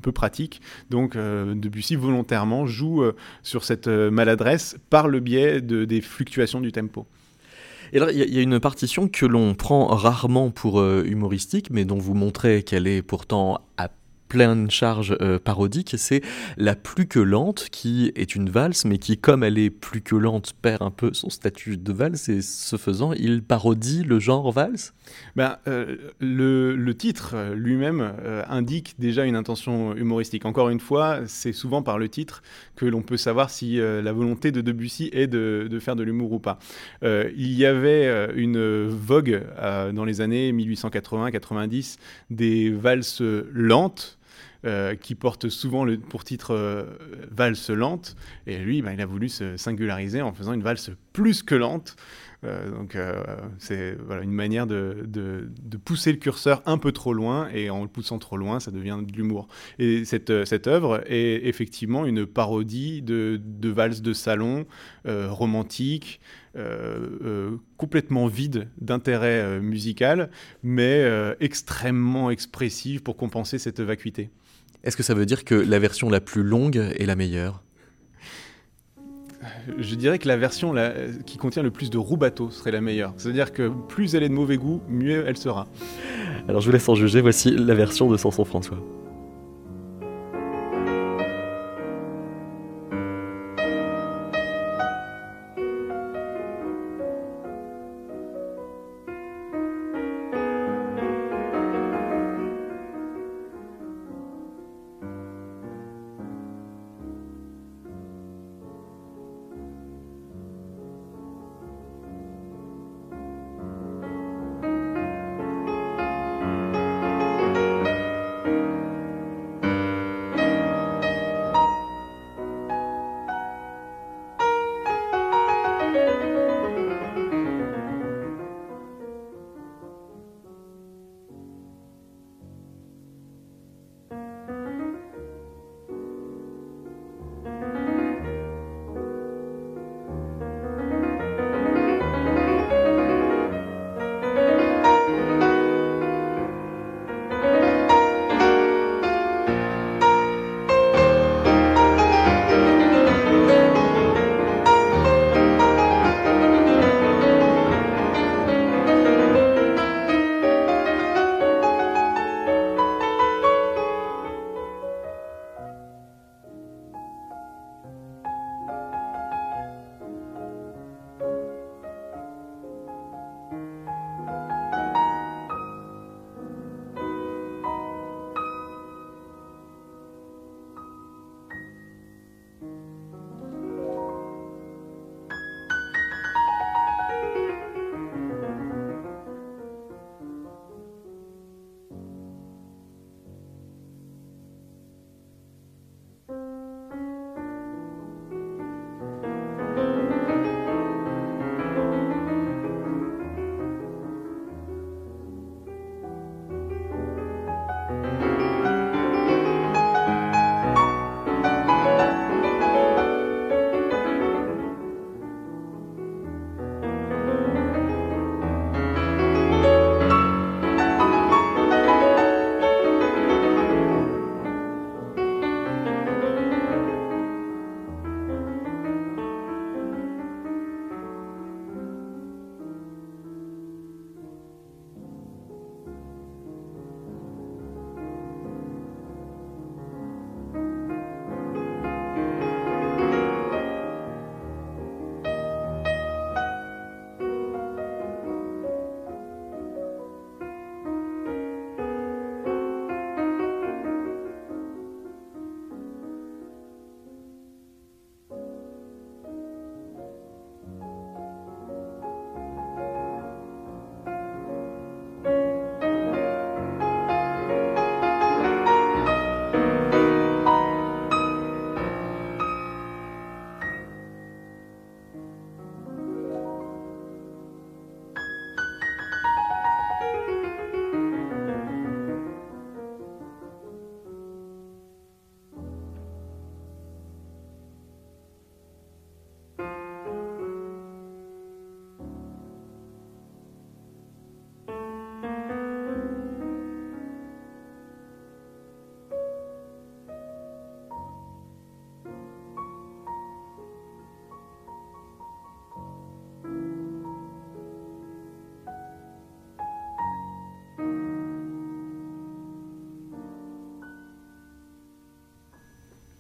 peu 0.01 0.13
pratique. 0.13 0.63
Donc 0.91 1.17
Debussy 1.17 1.97
volontairement 1.97 2.67
joue 2.67 3.05
sur 3.43 3.65
cette 3.65 3.89
maladresse 3.89 4.77
par 4.91 5.09
le 5.09 5.21
biais 5.21 5.61
de, 5.61 5.85
des 5.85 6.01
fluctuations 6.01 6.61
du 6.61 6.73
tempo. 6.73 7.07
Et 7.93 7.99
là, 7.99 8.13
il 8.13 8.19
y, 8.19 8.39
a 8.39 8.43
une 8.43 8.61
partition 8.61 9.09
que 9.09 9.25
l'on 9.25 9.55
prend 9.55 9.87
rarement 9.87 10.51
pour 10.51 10.83
humoristique, 10.85 11.71
mais 11.71 11.87
dont 11.87 11.97
vous 11.97 12.15
montrez 12.15 12.63
qu'elle 12.63 12.87
est 12.87 13.01
pourtant 13.01 13.63
à 13.79 13.89
pleine 14.29 14.70
charge 14.70 15.16
euh, 15.20 15.39
parodique, 15.39 15.95
c'est 15.97 16.20
la 16.57 16.76
plus 16.76 17.07
que 17.07 17.18
lente 17.18 17.68
qui 17.70 18.12
est 18.14 18.35
une 18.35 18.51
valse, 18.51 18.85
mais 18.85 18.99
qui, 18.99 19.16
comme 19.16 19.43
elle 19.43 19.59
est 19.59 19.70
plus 19.70 20.03
que 20.03 20.14
lente, 20.14 20.53
perd 20.61 20.83
un 20.83 20.91
peu 20.91 21.12
son 21.14 21.31
statut 21.31 21.76
de 21.76 21.93
valse, 21.93 22.29
et 22.29 22.43
ce 22.43 22.76
faisant, 22.76 23.12
il 23.12 23.43
parodie 23.43 24.05
le 24.05 24.18
genre 24.20 24.53
valse? 24.53 24.93
Ben, 25.37 25.57
euh, 25.66 25.97
le, 26.20 26.93
titre 26.93 27.53
lui-même 27.55 28.01
euh, 28.24 28.43
indique 28.49 28.95
déjà 28.99 29.24
une 29.24 29.37
intention 29.37 29.95
humoristique. 29.95 30.45
Encore 30.45 30.68
une 30.68 30.81
fois, 30.81 31.20
c'est 31.26 31.53
souvent 31.53 31.83
par 31.83 31.99
le 31.99 32.09
titre 32.09 32.43
que 32.76 32.85
l'on 32.85 33.03
peut 33.03 33.16
savoir 33.16 33.51
si 33.51 33.76
la 33.76 34.12
volonté 34.12 34.51
de 34.51 34.61
Debussy 34.61 35.11
est 35.12 35.29
de, 35.29 35.68
de 35.70 35.79
faire 35.79 35.95
de 35.97 36.03
l'humour 36.03 36.33
ou 36.33 36.39
pas. 36.41 36.59
il 37.03 37.53
y 37.53 37.64
avait 37.64 38.33
une 38.35 38.89
vogue 38.89 39.43
dans 39.93 40.05
les 40.05 40.20
années 40.20 40.53
1880-90 40.53 41.99
des 42.31 42.70
valses 42.70 43.22
lentes 43.53 44.18
euh, 44.65 44.97
qui 44.97 45.15
porte 45.15 45.49
souvent 45.51 45.87
pour 46.09 46.25
titre 46.25 46.53
euh, 46.53 46.83
valse 47.31 47.71
lente. 47.71 48.17
Et 48.49 48.59
lui, 48.59 48.83
bah, 48.83 48.93
il 48.93 49.01
a 49.01 49.07
voulu 49.07 49.29
se 49.29 49.57
singulariser 49.57 50.21
en 50.21 50.33
faisant 50.33 50.53
une 50.53 50.65
valse 50.65 50.91
plus 51.13 51.45
que 51.45 51.55
lente. 51.55 51.95
Euh, 52.43 52.69
donc 52.71 52.99
c'est 53.59 53.97
une 54.21 54.33
manière 54.33 54.67
de, 54.67 55.49
pousser 55.85 56.11
le 56.11 56.19
curseur 56.19 56.61
un 56.67 56.77
peu 56.77 56.91
trop 56.91 57.13
loin, 57.13 57.49
et 57.55 57.71
en 57.71 57.83
le 57.83 57.89
poussant 57.89 58.19
trop 58.19 58.37
loin, 58.37 58.59
ça 58.59 58.73
devient 58.73 58.99
de 59.01 59.13
l'humour. 59.13 59.47
Et 59.79 60.05
cette, 60.05 60.45
cette 60.45 60.67
œuvre 60.67 61.05
est 61.07 61.47
effectivement 61.47 62.05
une 62.05 62.27
parodie 62.27 63.01
de, 63.01 63.41
de 63.41 63.69
valse 63.69 64.03
de 64.03 64.13
salon 64.13 64.67
romantique, 65.05 66.21
complètement 67.77 68.27
vide 68.27 68.69
d'intérêt 68.81 69.61
musical, 69.61 70.31
mais 70.65 71.09
extrêmement 71.39 72.31
expressive 72.31 73.05
pour 73.05 73.17
compenser 73.17 73.59
cette 73.59 73.81
vacuité. 73.81 74.31
Est-ce 74.85 74.97
que 74.97 75.03
ça 75.03 75.14
veut 75.14 75.26
dire 75.26 75.45
que 75.45 75.55
la 75.55 75.79
version 75.79 76.09
la 76.09 76.20
plus 76.20 76.43
longue 76.43 76.76
est 76.76 77.07
la 77.07 77.16
meilleure? 77.16 77.62
Je 79.79 79.95
dirais 79.95 80.18
que 80.18 80.29
la 80.29 80.37
version 80.37 80.74
qui 81.26 81.37
contient 81.37 81.62
le 81.62 81.70
plus 81.70 81.91
de 81.91 81.99
rubato 81.99 82.51
serait 82.51 82.70
la 82.70 82.81
meilleure. 82.81 83.12
C'est-à-dire 83.16 83.53
que 83.53 83.70
plus 83.89 84.14
elle 84.14 84.22
est 84.22 84.29
de 84.29 84.35
mauvais 84.35 84.57
goût, 84.57 84.81
mieux 84.89 85.24
elle 85.26 85.37
sera. 85.37 85.66
Alors 86.49 86.61
je 86.61 86.66
vous 86.66 86.72
laisse 86.72 86.89
en 86.89 86.95
juger, 86.95 87.20
voici 87.20 87.51
la 87.51 87.74
version 87.74 88.09
de 88.11 88.16
Samson 88.16 88.45
François. 88.45 88.79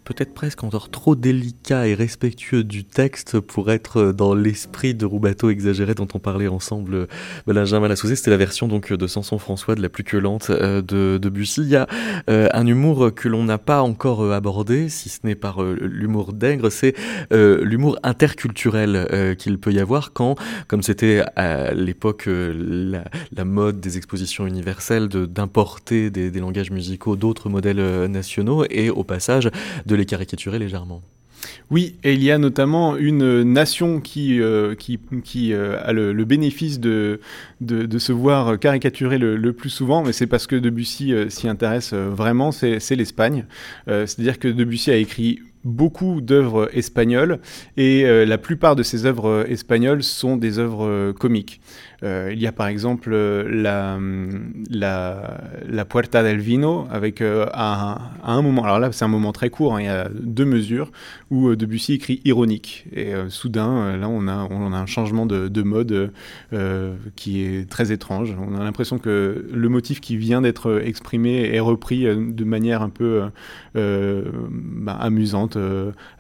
Peut-être 0.08 0.32
presque 0.32 0.64
encore 0.64 0.90
trop 0.90 1.14
délicat 1.14 1.86
et 1.86 1.94
respectueux 1.94 2.64
du 2.64 2.84
texte 2.84 3.40
pour 3.40 3.70
être 3.70 4.12
dans 4.12 4.34
l'esprit 4.34 4.94
de 4.94 5.04
Roubateau 5.04 5.50
exagéré 5.50 5.94
dont 5.94 6.08
on 6.14 6.18
parlait 6.18 6.48
ensemble, 6.48 7.08
Benjamin 7.46 7.88
Lassouzé. 7.88 8.16
C'était 8.16 8.30
la 8.30 8.38
version 8.38 8.68
donc 8.68 8.92
de 8.92 9.06
Samson 9.06 9.38
François 9.38 9.74
de 9.74 9.82
la 9.82 9.90
plus 9.90 10.04
que 10.04 10.16
lente 10.16 10.50
de, 10.50 11.18
de 11.18 11.28
Bussy. 11.28 11.60
Il 11.60 11.68
y 11.68 11.76
a 11.76 11.86
un 12.26 12.66
humour 12.66 13.14
que 13.14 13.28
l'on 13.28 13.44
n'a 13.44 13.58
pas 13.58 13.82
encore 13.82 14.32
abordé, 14.32 14.88
si 14.88 15.10
ce 15.10 15.18
n'est 15.24 15.34
par 15.34 15.62
l'humour 15.62 16.32
d'Aigre, 16.32 16.70
c'est 16.70 16.94
l'humour 17.30 17.98
interculturel 18.02 19.36
qu'il 19.38 19.58
peut 19.58 19.72
y 19.72 19.80
avoir 19.80 20.12
quand, 20.14 20.36
comme 20.68 20.82
c'était 20.82 21.22
à 21.36 21.74
l'époque 21.74 22.28
la, 22.28 23.44
mode 23.44 23.80
des 23.80 23.98
expositions 23.98 24.46
universelles, 24.46 25.08
d'importer 25.08 26.10
des, 26.10 26.30
des 26.30 26.40
langages 26.40 26.70
musicaux 26.70 27.16
d'autres 27.16 27.48
modèles 27.48 27.80
euh, 27.80 28.08
nationaux 28.08 28.64
et 28.70 28.90
au 28.90 29.04
passage 29.04 29.50
de 29.86 29.94
les 29.98 30.06
caricaturer 30.06 30.58
légèrement. 30.58 31.02
Oui, 31.70 31.96
et 32.02 32.14
il 32.14 32.22
y 32.24 32.30
a 32.30 32.38
notamment 32.38 32.96
une 32.96 33.42
nation 33.42 34.00
qui, 34.00 34.40
euh, 34.40 34.74
qui, 34.74 35.52
euh, 35.52 35.78
a 35.84 35.92
le, 35.92 36.24
bénéfice 36.24 36.80
de, 36.80 37.20
de, 37.60 37.98
se 37.98 38.12
voir 38.12 38.58
caricaturer 38.58 39.18
le, 39.18 39.52
plus 39.52 39.70
souvent, 39.70 40.02
mais 40.02 40.12
c'est 40.12 40.26
parce 40.26 40.46
que 40.46 40.56
Debussy 40.56 41.12
s'y 41.28 41.48
intéresse 41.48 41.92
vraiment, 41.92 42.52
c'est 42.52 42.96
l'Espagne. 42.96 43.44
C'est-à-dire 43.86 44.38
que 44.38 44.48
Debussy 44.48 44.90
a 44.90 44.96
écrit 44.96 45.40
beaucoup 45.64 46.20
d'œuvres 46.20 46.70
espagnoles 46.72 47.40
et 47.76 48.04
la 48.24 48.38
plupart 48.38 48.76
de 48.76 48.82
ces 48.82 49.06
œuvres 49.06 49.44
espagnoles 49.48 50.02
sont 50.02 50.36
des 50.36 50.58
œuvres 50.58 51.12
comiques. 51.12 51.60
Euh, 52.04 52.30
il 52.32 52.38
y 52.38 52.46
a 52.46 52.52
par 52.52 52.68
exemple 52.68 53.10
euh, 53.12 53.44
la, 53.50 53.98
la, 54.70 55.40
la, 55.66 55.84
Puerta 55.84 56.22
del 56.22 56.38
Vino, 56.38 56.86
avec 56.90 57.20
euh, 57.20 57.46
à, 57.52 58.12
un 58.22 58.40
moment, 58.40 58.62
alors 58.62 58.78
là 58.78 58.92
c'est 58.92 59.04
un 59.04 59.08
moment 59.08 59.32
très 59.32 59.50
court, 59.50 59.74
hein, 59.74 59.80
il 59.80 59.86
y 59.86 59.88
a 59.88 60.08
deux 60.08 60.44
mesures, 60.44 60.92
où 61.30 61.56
Debussy 61.56 61.94
écrit 61.94 62.20
ironique. 62.24 62.86
Et 62.94 63.12
soudain, 63.28 63.96
là 63.96 64.08
on 64.08 64.28
a, 64.28 64.46
on 64.50 64.72
a 64.72 64.76
un 64.76 64.86
changement 64.86 65.26
de, 65.26 65.48
de 65.48 65.62
mode 65.62 66.12
qui 67.16 67.44
est 67.44 67.68
très 67.68 67.90
étrange. 67.92 68.36
On 68.38 68.54
a 68.54 68.62
l'impression 68.62 68.98
que 68.98 69.48
le 69.52 69.68
motif 69.68 70.00
qui 70.00 70.16
vient 70.16 70.40
d'être 70.40 70.80
exprimé 70.84 71.52
est 71.52 71.60
repris 71.60 72.04
de 72.04 72.44
manière 72.44 72.82
un 72.82 72.90
peu 72.90 73.22
bah, 73.74 74.96
amusante, 75.00 75.58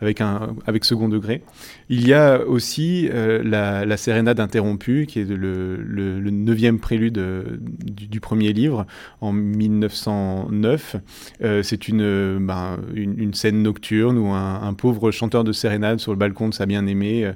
avec, 0.00 0.20
un, 0.20 0.56
avec 0.66 0.84
second 0.84 1.08
degré. 1.08 1.42
Il 1.88 2.06
y 2.06 2.12
a 2.12 2.44
aussi 2.46 3.08
la, 3.12 3.84
la 3.84 3.96
sérénade 3.96 4.40
interrompue, 4.40 5.06
qui 5.06 5.20
est 5.20 5.24
le 5.24 5.58
le, 5.88 6.30
neuvième 6.30 6.78
prélude 6.78 7.18
euh, 7.18 7.42
du, 7.60 8.20
premier 8.20 8.52
livre 8.52 8.86
en 9.20 9.32
1909. 9.32 10.96
Euh, 11.42 11.62
c'est 11.62 11.78
ben, 11.90 12.78
une, 12.94 13.34
scène 13.34 13.62
nocturne 13.62 14.18
où 14.18 14.32
un, 14.32 14.74
pauvre 14.74 15.10
chanteur 15.10 15.44
de 15.44 15.52
sérénade 15.52 16.00
sur 16.00 16.12
le 16.12 16.18
balcon 16.18 16.48
de 16.48 16.54
sa 16.54 16.66
bien-aimée 16.66 17.30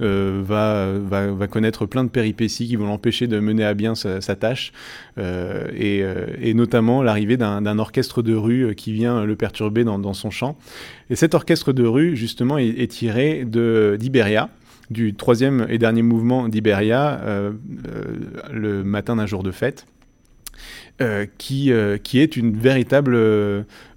euh, 0.00 0.42
va, 0.44 0.92
va, 0.98 1.46
connaître 1.46 1.86
plein 1.86 2.04
de 2.04 2.08
péripéties 2.08 2.66
qui 2.66 2.76
vont 2.76 2.86
l'empêcher 2.86 3.26
de 3.26 3.38
mener 3.38 3.64
à 3.64 3.74
bien 3.74 3.94
sa, 3.94 4.20
tâche, 4.36 4.72
et, 5.18 6.54
notamment 6.54 7.02
l'arrivée 7.02 7.36
d'un 7.36 7.78
orchestre 7.78 8.22
de 8.22 8.34
rue 8.34 8.74
qui 8.74 8.92
vient 8.92 9.24
le 9.24 9.36
perturber 9.36 9.84
dans, 9.84 10.14
son 10.14 10.30
chant. 10.30 10.56
Et 11.10 11.16
cet 11.16 11.34
orchestre 11.34 11.72
de 11.72 11.84
rue, 11.84 12.16
justement, 12.16 12.58
est, 12.58 12.68
est 12.68 12.88
tiré 12.88 13.44
d'Iberia 13.44 14.50
du 14.90 15.14
troisième 15.14 15.66
et 15.68 15.78
dernier 15.78 16.02
mouvement 16.02 16.48
d'Iberia, 16.48 17.20
euh, 17.22 17.52
euh, 17.86 18.02
le 18.52 18.84
matin 18.84 19.16
d'un 19.16 19.26
jour 19.26 19.42
de 19.42 19.50
fête. 19.50 19.86
Euh, 21.00 21.26
qui, 21.38 21.70
qui 22.02 22.18
est 22.18 22.36
une 22.36 22.56
véritable, 22.56 23.16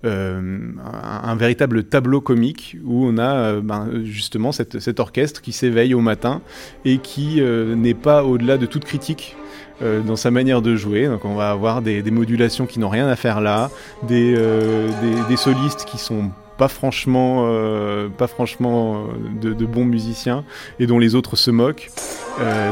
un, 0.04 1.36
véritable 1.36 1.84
tableau 1.86 2.22
comique 2.22 2.78
où 2.86 3.08
on 3.08 3.18
a 3.18 3.60
ben, 3.60 3.90
justement 4.04 4.52
cet 4.52 5.00
orchestre 5.00 5.42
qui 5.42 5.52
s'éveille 5.52 5.96
au 5.96 6.02
matin 6.02 6.44
et 6.86 7.00
qui 7.00 7.42
n'est 7.42 7.96
pas 7.96 8.24
au-delà 8.24 8.60
de 8.60 8.68
toute 8.68 8.86
critique 8.86 9.36
dans 9.82 10.16
sa 10.16 10.30
manière 10.30 10.62
de 10.62 10.76
jouer. 10.76 11.08
Donc 11.08 11.26
on 11.26 11.34
va 11.34 11.50
avoir 11.50 11.82
des, 11.82 12.04
modulations 12.12 12.68
qui 12.68 12.78
n'ont 12.78 12.90
rien 12.90 13.08
à 13.08 13.16
faire 13.16 13.42
là, 13.42 13.72
des, 14.08 14.36
des, 14.36 15.28
des, 15.28 15.38
solistes 15.38 15.86
qui 15.86 15.98
sont 15.98 16.30
pas 16.62 16.68
franchement, 16.68 17.48
euh, 17.48 18.08
pas 18.08 18.28
franchement 18.28 19.08
euh, 19.42 19.56
de, 19.56 19.66
bons 19.66 19.84
musiciens 19.84 20.44
et 20.80 20.86
dont 20.86 21.00
les 21.00 21.16
autres 21.16 21.36
se 21.36 21.50
moquent. 21.50 21.90
Euh, 22.40 22.70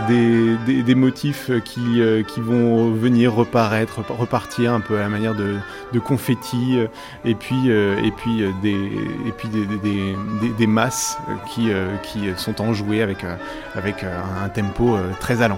des, 0.85 0.93
motifs 0.93 1.49
qui, 1.65 1.99
vont 2.37 2.91
venir 2.91 3.33
reparaître, 3.33 4.01
repartir 4.07 4.73
un 4.73 4.79
peu 4.79 4.97
à 4.97 4.99
la 4.99 5.09
manière 5.09 5.33
de, 5.33 5.55
de 5.91 5.99
confetti 5.99 6.77
et 7.25 7.33
puis, 7.33 7.69
et 7.69 8.11
puis, 8.11 8.43
des, 10.59 10.67
masses 10.67 11.17
qui, 11.51 11.69
qui 12.03 12.29
sont 12.37 12.61
enjouées 12.61 13.01
avec, 13.01 13.25
avec 13.73 14.03
un 14.03 14.49
tempo 14.49 14.97
très 15.19 15.41
allant. 15.41 15.57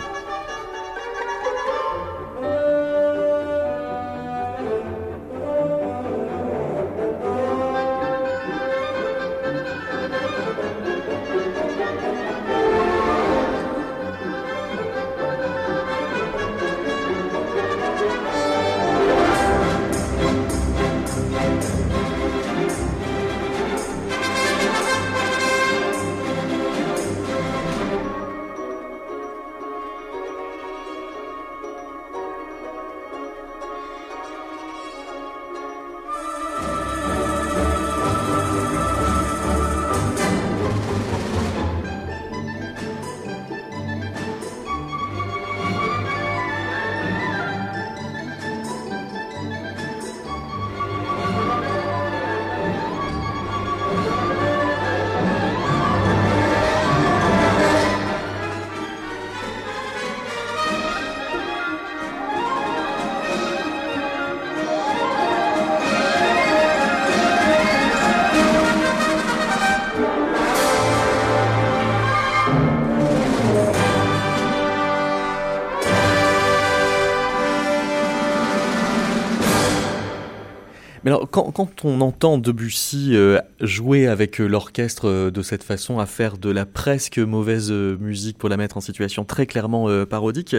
Quand, 81.30 81.86
on 81.86 82.02
entend 82.02 82.38
Debussy 82.38 83.16
euh, 83.16 83.40
jouer 83.60 84.08
avec 84.08 84.40
euh, 84.40 84.48
l'orchestre 84.48 85.08
euh, 85.08 85.32
de 85.32 85.42
cette 85.42 85.64
façon, 85.64 86.00
à 86.00 86.06
faire 86.06 86.38
de 86.38 86.50
la 86.50 86.66
presque 86.66 87.20
mauvaise 87.20 87.72
musique 87.72 88.38
pour 88.38 88.50
la 88.50 88.58
mettre 88.58 88.78
en 88.78 88.82
situation 88.82 89.26
très 89.26 89.46
clairement 89.46 89.88
parodique, 90.06 90.56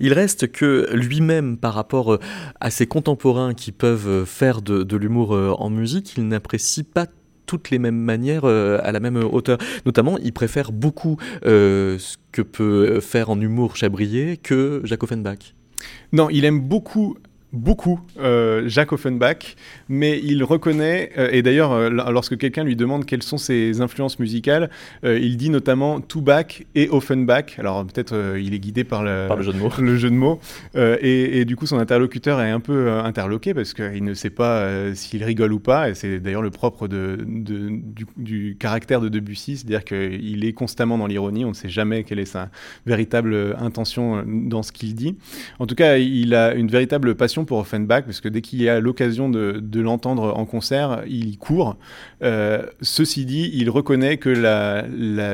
il 0.00 0.12
reste 0.12 0.50
que 0.50 0.88
lui-même, 0.92 1.56
par 1.56 1.74
rapport 1.74 2.18
à 2.60 2.70
ses 2.70 2.86
contemporains 2.86 3.54
qui 3.54 3.72
peuvent 3.72 4.24
faire 4.24 4.62
de, 4.62 4.96
l'humour 4.96 5.32
en 5.60 5.70
musique, 5.70 6.14
il 6.16 6.28
n'apprécie 6.28 6.82
pas 6.82 7.06
toutes 7.46 7.70
les 7.70 7.78
mêmes 7.78 7.98
manières 7.98 8.44
à 8.44 8.92
la 8.92 9.00
même 9.00 9.16
hauteur. 9.16 9.58
Notamment, 9.84 10.18
il 10.18 10.32
préfère 10.32 10.72
beaucoup 10.72 11.16
ce 11.42 12.16
que 12.32 12.42
peut 12.42 13.00
faire 13.00 13.30
en 13.30 13.40
humour 13.40 13.76
Chabrier 13.76 14.36
que 14.36 14.80
Jacques 14.84 15.02
Offenbach. 15.02 15.54
Non, 16.12 16.30
il 16.30 16.44
aime 16.44 16.60
beaucoup 16.60 17.16
beaucoup 17.52 18.00
euh, 18.18 18.68
Jacques 18.68 18.92
Offenbach, 18.92 19.56
mais 19.88 20.20
il 20.22 20.42
reconnaît, 20.42 21.12
euh, 21.16 21.28
et 21.32 21.42
d'ailleurs 21.42 21.72
euh, 21.72 21.90
lorsque 21.90 22.36
quelqu'un 22.36 22.64
lui 22.64 22.76
demande 22.76 23.06
quelles 23.06 23.22
sont 23.22 23.38
ses 23.38 23.80
influences 23.80 24.18
musicales, 24.18 24.70
il 25.04 25.36
dit 25.36 25.50
notamment 25.50 26.00
Tubac 26.00 26.66
et 26.74 26.88
Offenbach, 26.88 27.58
alors 27.58 27.86
peut-être 27.86 28.36
il 28.38 28.54
est 28.54 28.58
guidé 28.58 28.84
par 28.84 29.02
le, 29.02 29.28
le, 29.34 29.42
jeu 29.42 29.52
de 29.52 29.58
mots, 29.58 29.70
le 29.78 29.96
jeu 29.96 30.10
de 30.10 30.14
mots. 30.14 30.40
Et, 30.74 31.44
du 31.44 31.56
coup 31.56 31.66
son 31.66 31.78
interlocuteur 31.78 32.40
est 32.40 32.50
un 32.50 32.60
peu 32.60 32.90
interloqué 32.90 33.54
parce 33.54 33.72
qu'il 33.72 34.04
ne 34.04 34.14
sait 34.14 34.30
pas 34.30 34.94
s'il 34.94 35.22
rigole 35.22 35.52
ou 35.52 35.60
pas, 35.60 35.90
et 35.90 35.94
c'est 35.94 36.18
d'ailleurs 36.18 36.42
le 36.42 36.50
propre 36.50 36.88
de, 36.88 37.18
du, 37.24 38.06
du, 38.16 38.56
caractère 38.58 39.00
de 39.00 39.08
Debussy, 39.08 39.58
c'est-à-dire 39.58 39.84
qu'il 39.84 40.44
est 40.44 40.52
constamment 40.52 40.98
dans 40.98 41.06
l'ironie, 41.06 41.44
on 41.44 41.50
ne 41.50 41.54
sait 41.54 41.68
jamais 41.68 42.04
quelle 42.04 42.18
est 42.18 42.24
sa 42.24 42.50
véritable 42.86 43.56
intention 43.58 44.24
dans 44.26 44.62
ce 44.62 44.72
qu'il 44.72 44.94
dit. 44.94 45.16
En 45.58 45.66
tout 45.66 45.74
cas, 45.74 45.96
il 45.96 46.34
a 46.34 46.54
une 46.54 46.68
véritable 46.68 47.14
passion 47.14 47.45
pour 47.46 47.58
Offenbach, 47.58 48.04
parce 48.04 48.20
que 48.20 48.28
dès 48.28 48.42
qu'il 48.42 48.68
a 48.68 48.80
l'occasion 48.80 49.28
de, 49.28 49.60
de 49.62 49.80
l'entendre 49.80 50.36
en 50.36 50.44
concert, 50.44 51.02
il 51.06 51.28
y 51.28 51.36
court. 51.36 51.76
Euh, 52.22 52.66
ceci 52.82 53.24
dit, 53.24 53.50
il 53.54 53.70
reconnaît 53.70 54.18
que 54.18 54.30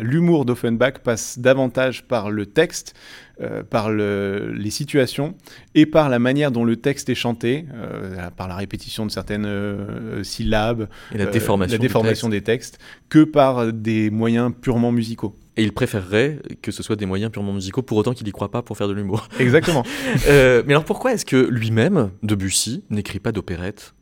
l'humour 0.01 0.45
d'Offenbach 0.45 0.99
passe 1.03 1.39
davantage 1.39 2.07
par 2.07 2.31
le 2.31 2.47
texte, 2.47 2.95
euh, 3.41 3.63
par 3.63 3.91
le, 3.91 4.53
les 4.55 4.71
situations 4.71 5.35
et 5.75 5.87
par 5.87 6.09
la 6.09 6.19
manière 6.19 6.53
dont 6.53 6.65
le 6.65 6.77
texte 6.77 7.09
est 7.09 7.15
chanté, 7.15 7.65
euh, 7.75 8.31
par 8.37 8.47
la 8.47 8.57
répétition 8.57 9.07
de 9.07 9.11
certaines 9.11 9.47
euh, 9.47 10.23
syllabes, 10.23 10.89
et 11.15 11.19
la 11.19 11.27
déformation, 11.27 11.73
la 11.73 11.79
déformation 11.79 12.29
des 12.29 12.43
textes, 12.43 12.79
que 13.09 13.25
par 13.25 13.73
des 13.73 14.11
moyens 14.11 14.53
purement 14.61 14.93
musicaux. 14.93 15.35
Et 15.57 15.63
il 15.63 15.73
préférerait 15.73 16.41
que 16.63 16.73
ce 16.73 16.83
soit 16.83 16.97
des 16.97 17.07
moyens 17.07 17.31
purement 17.31 17.53
musicaux, 17.53 17.83
pour 17.83 17.99
autant 17.99 18.15
qu'il 18.15 18.25
n'y 18.25 18.33
croit 18.33 18.51
pas 18.51 18.63
pour 18.63 18.77
faire 18.77 18.89
de 18.89 18.95
l'humour. 18.95 19.29
Exactement. 19.39 19.85
mais 20.27 20.71
alors 20.71 20.85
pourquoi 20.85 21.13
est-ce 21.13 21.27
que 21.27 21.37
lui-même, 21.37 22.11
Debussy, 22.23 22.85
n'écrit 22.91 23.19
pas 23.19 23.33
d'opérette? 23.33 23.95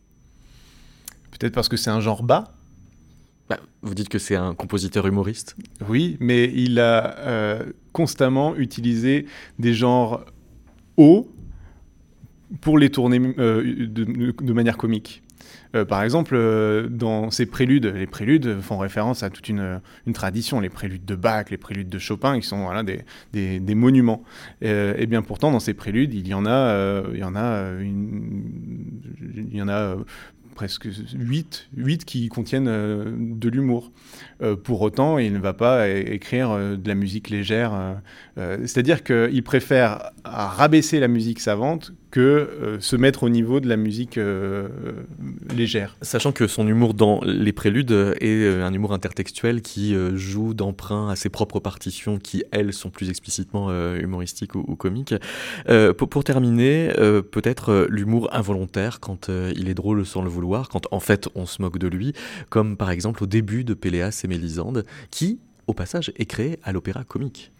Peut-être 1.32 1.54
parce 1.54 1.68
que 1.68 1.76
c'est 1.76 1.90
un 1.90 2.00
genre 2.00 2.22
bas? 2.22 2.52
Bah, 3.50 3.58
vous 3.82 3.94
dites 3.94 4.08
que 4.08 4.20
c'est 4.20 4.36
un 4.36 4.54
compositeur 4.54 5.08
humoriste? 5.08 5.56
Oui, 5.88 6.16
mais 6.20 6.52
il 6.54 6.78
a 6.78 7.18
euh, 7.18 7.72
constamment 7.92 8.54
utilisé 8.54 9.26
des 9.58 9.74
genres 9.74 10.24
hauts 10.96 11.28
pour 12.60 12.78
les 12.78 12.90
tourner 12.90 13.20
euh, 13.38 13.86
de, 13.88 14.04
de, 14.04 14.52
manière 14.52 14.76
comique. 14.76 15.22
Euh, 15.74 15.84
par 15.84 16.02
exemple, 16.02 16.34
euh, 16.34 16.88
dans 16.88 17.30
ces 17.30 17.46
préludes, 17.46 17.86
les 17.86 18.06
préludes 18.06 18.60
font 18.60 18.78
référence 18.78 19.22
à 19.22 19.30
toute 19.30 19.48
une, 19.48 19.80
tradition, 20.12 20.60
les 20.60 20.68
préludes 20.68 21.04
de 21.04 21.14
Bach, 21.14 21.46
les 21.50 21.56
préludes 21.56 21.88
de 21.88 21.98
Chopin, 21.98 22.38
qui 22.40 22.46
sont 22.46 22.64
voilà, 22.64 22.82
des, 22.82 23.60
des, 23.60 23.74
monuments. 23.74 24.22
et 24.62 25.06
bien 25.06 25.22
pourtant, 25.22 25.50
dans 25.50 25.60
ces 25.60 25.74
préludes, 25.74 26.14
il 26.14 26.26
y 26.26 26.34
en 26.34 26.46
a, 26.46 27.02
il 27.12 27.18
y 27.18 27.24
en 27.24 27.36
a, 27.36 27.72
il 27.80 29.56
y 29.56 29.62
en 29.62 29.68
a 29.68 29.96
presque 30.60 30.88
8, 31.14 31.68
8 31.74 32.04
qui 32.04 32.28
contiennent 32.28 32.68
euh, 32.68 33.16
de 33.16 33.48
l'humour. 33.48 33.92
Euh, 34.42 34.56
pour 34.56 34.82
autant, 34.82 35.16
il 35.16 35.32
ne 35.32 35.38
va 35.38 35.54
pas 35.54 35.88
écrire 35.88 36.50
euh, 36.50 36.76
de 36.76 36.86
la 36.86 36.94
musique 36.94 37.30
légère. 37.30 37.72
C'est-à-dire 38.36 39.02
qu'il 39.02 39.42
préfère 39.42 40.10
rabaisser 40.24 41.00
la 41.00 41.08
musique 41.08 41.40
savante 41.40 41.92
que 42.10 42.20
euh, 42.20 42.80
se 42.80 42.96
mettre 42.96 43.22
au 43.22 43.28
niveau 43.28 43.60
de 43.60 43.68
la 43.68 43.76
musique 43.76 44.18
euh, 44.18 44.68
légère. 45.54 45.96
Sachant 46.02 46.32
que 46.32 46.46
son 46.46 46.66
humour 46.66 46.94
dans 46.94 47.20
les 47.24 47.52
préludes 47.52 47.92
est 48.20 48.26
euh, 48.26 48.64
un 48.64 48.72
humour 48.72 48.92
intertextuel 48.92 49.62
qui 49.62 49.94
joue 50.14 50.54
d'emprunt 50.54 51.08
à 51.08 51.16
ses 51.16 51.28
propres 51.28 51.60
partitions 51.60 52.18
qui, 52.18 52.44
elles, 52.50 52.72
sont 52.72 52.90
plus 52.90 53.10
explicitement 53.10 53.70
humoristiques 53.94 54.54
ou, 54.54 54.76
comiques. 54.76 55.14
Pour, 55.96 56.08
pour, 56.08 56.24
terminer, 56.24 56.92
peut-être 57.30 57.86
l'humour 57.88 58.28
involontaire 58.32 59.00
quand 59.00 59.28
il 59.28 59.68
est 59.68 59.74
drôle 59.74 60.04
sans 60.06 60.22
le 60.22 60.28
vouloir, 60.28 60.68
quand 60.68 60.86
en 60.90 61.00
fait 61.00 61.28
on 61.34 61.46
se 61.46 61.62
moque 61.62 61.78
de 61.78 61.88
lui, 61.88 62.12
comme 62.48 62.76
par 62.76 62.90
exemple 62.90 63.22
au 63.22 63.26
début 63.26 63.64
de 63.64 63.74
Péléas 63.74 64.20
et 64.24 64.28
Mélisande, 64.28 64.84
qui, 65.10 65.38
au 65.66 65.74
passage, 65.74 66.12
est 66.16 66.26
créé 66.26 66.58
à 66.62 66.72
l'opéra 66.72 67.04
comique. 67.04 67.52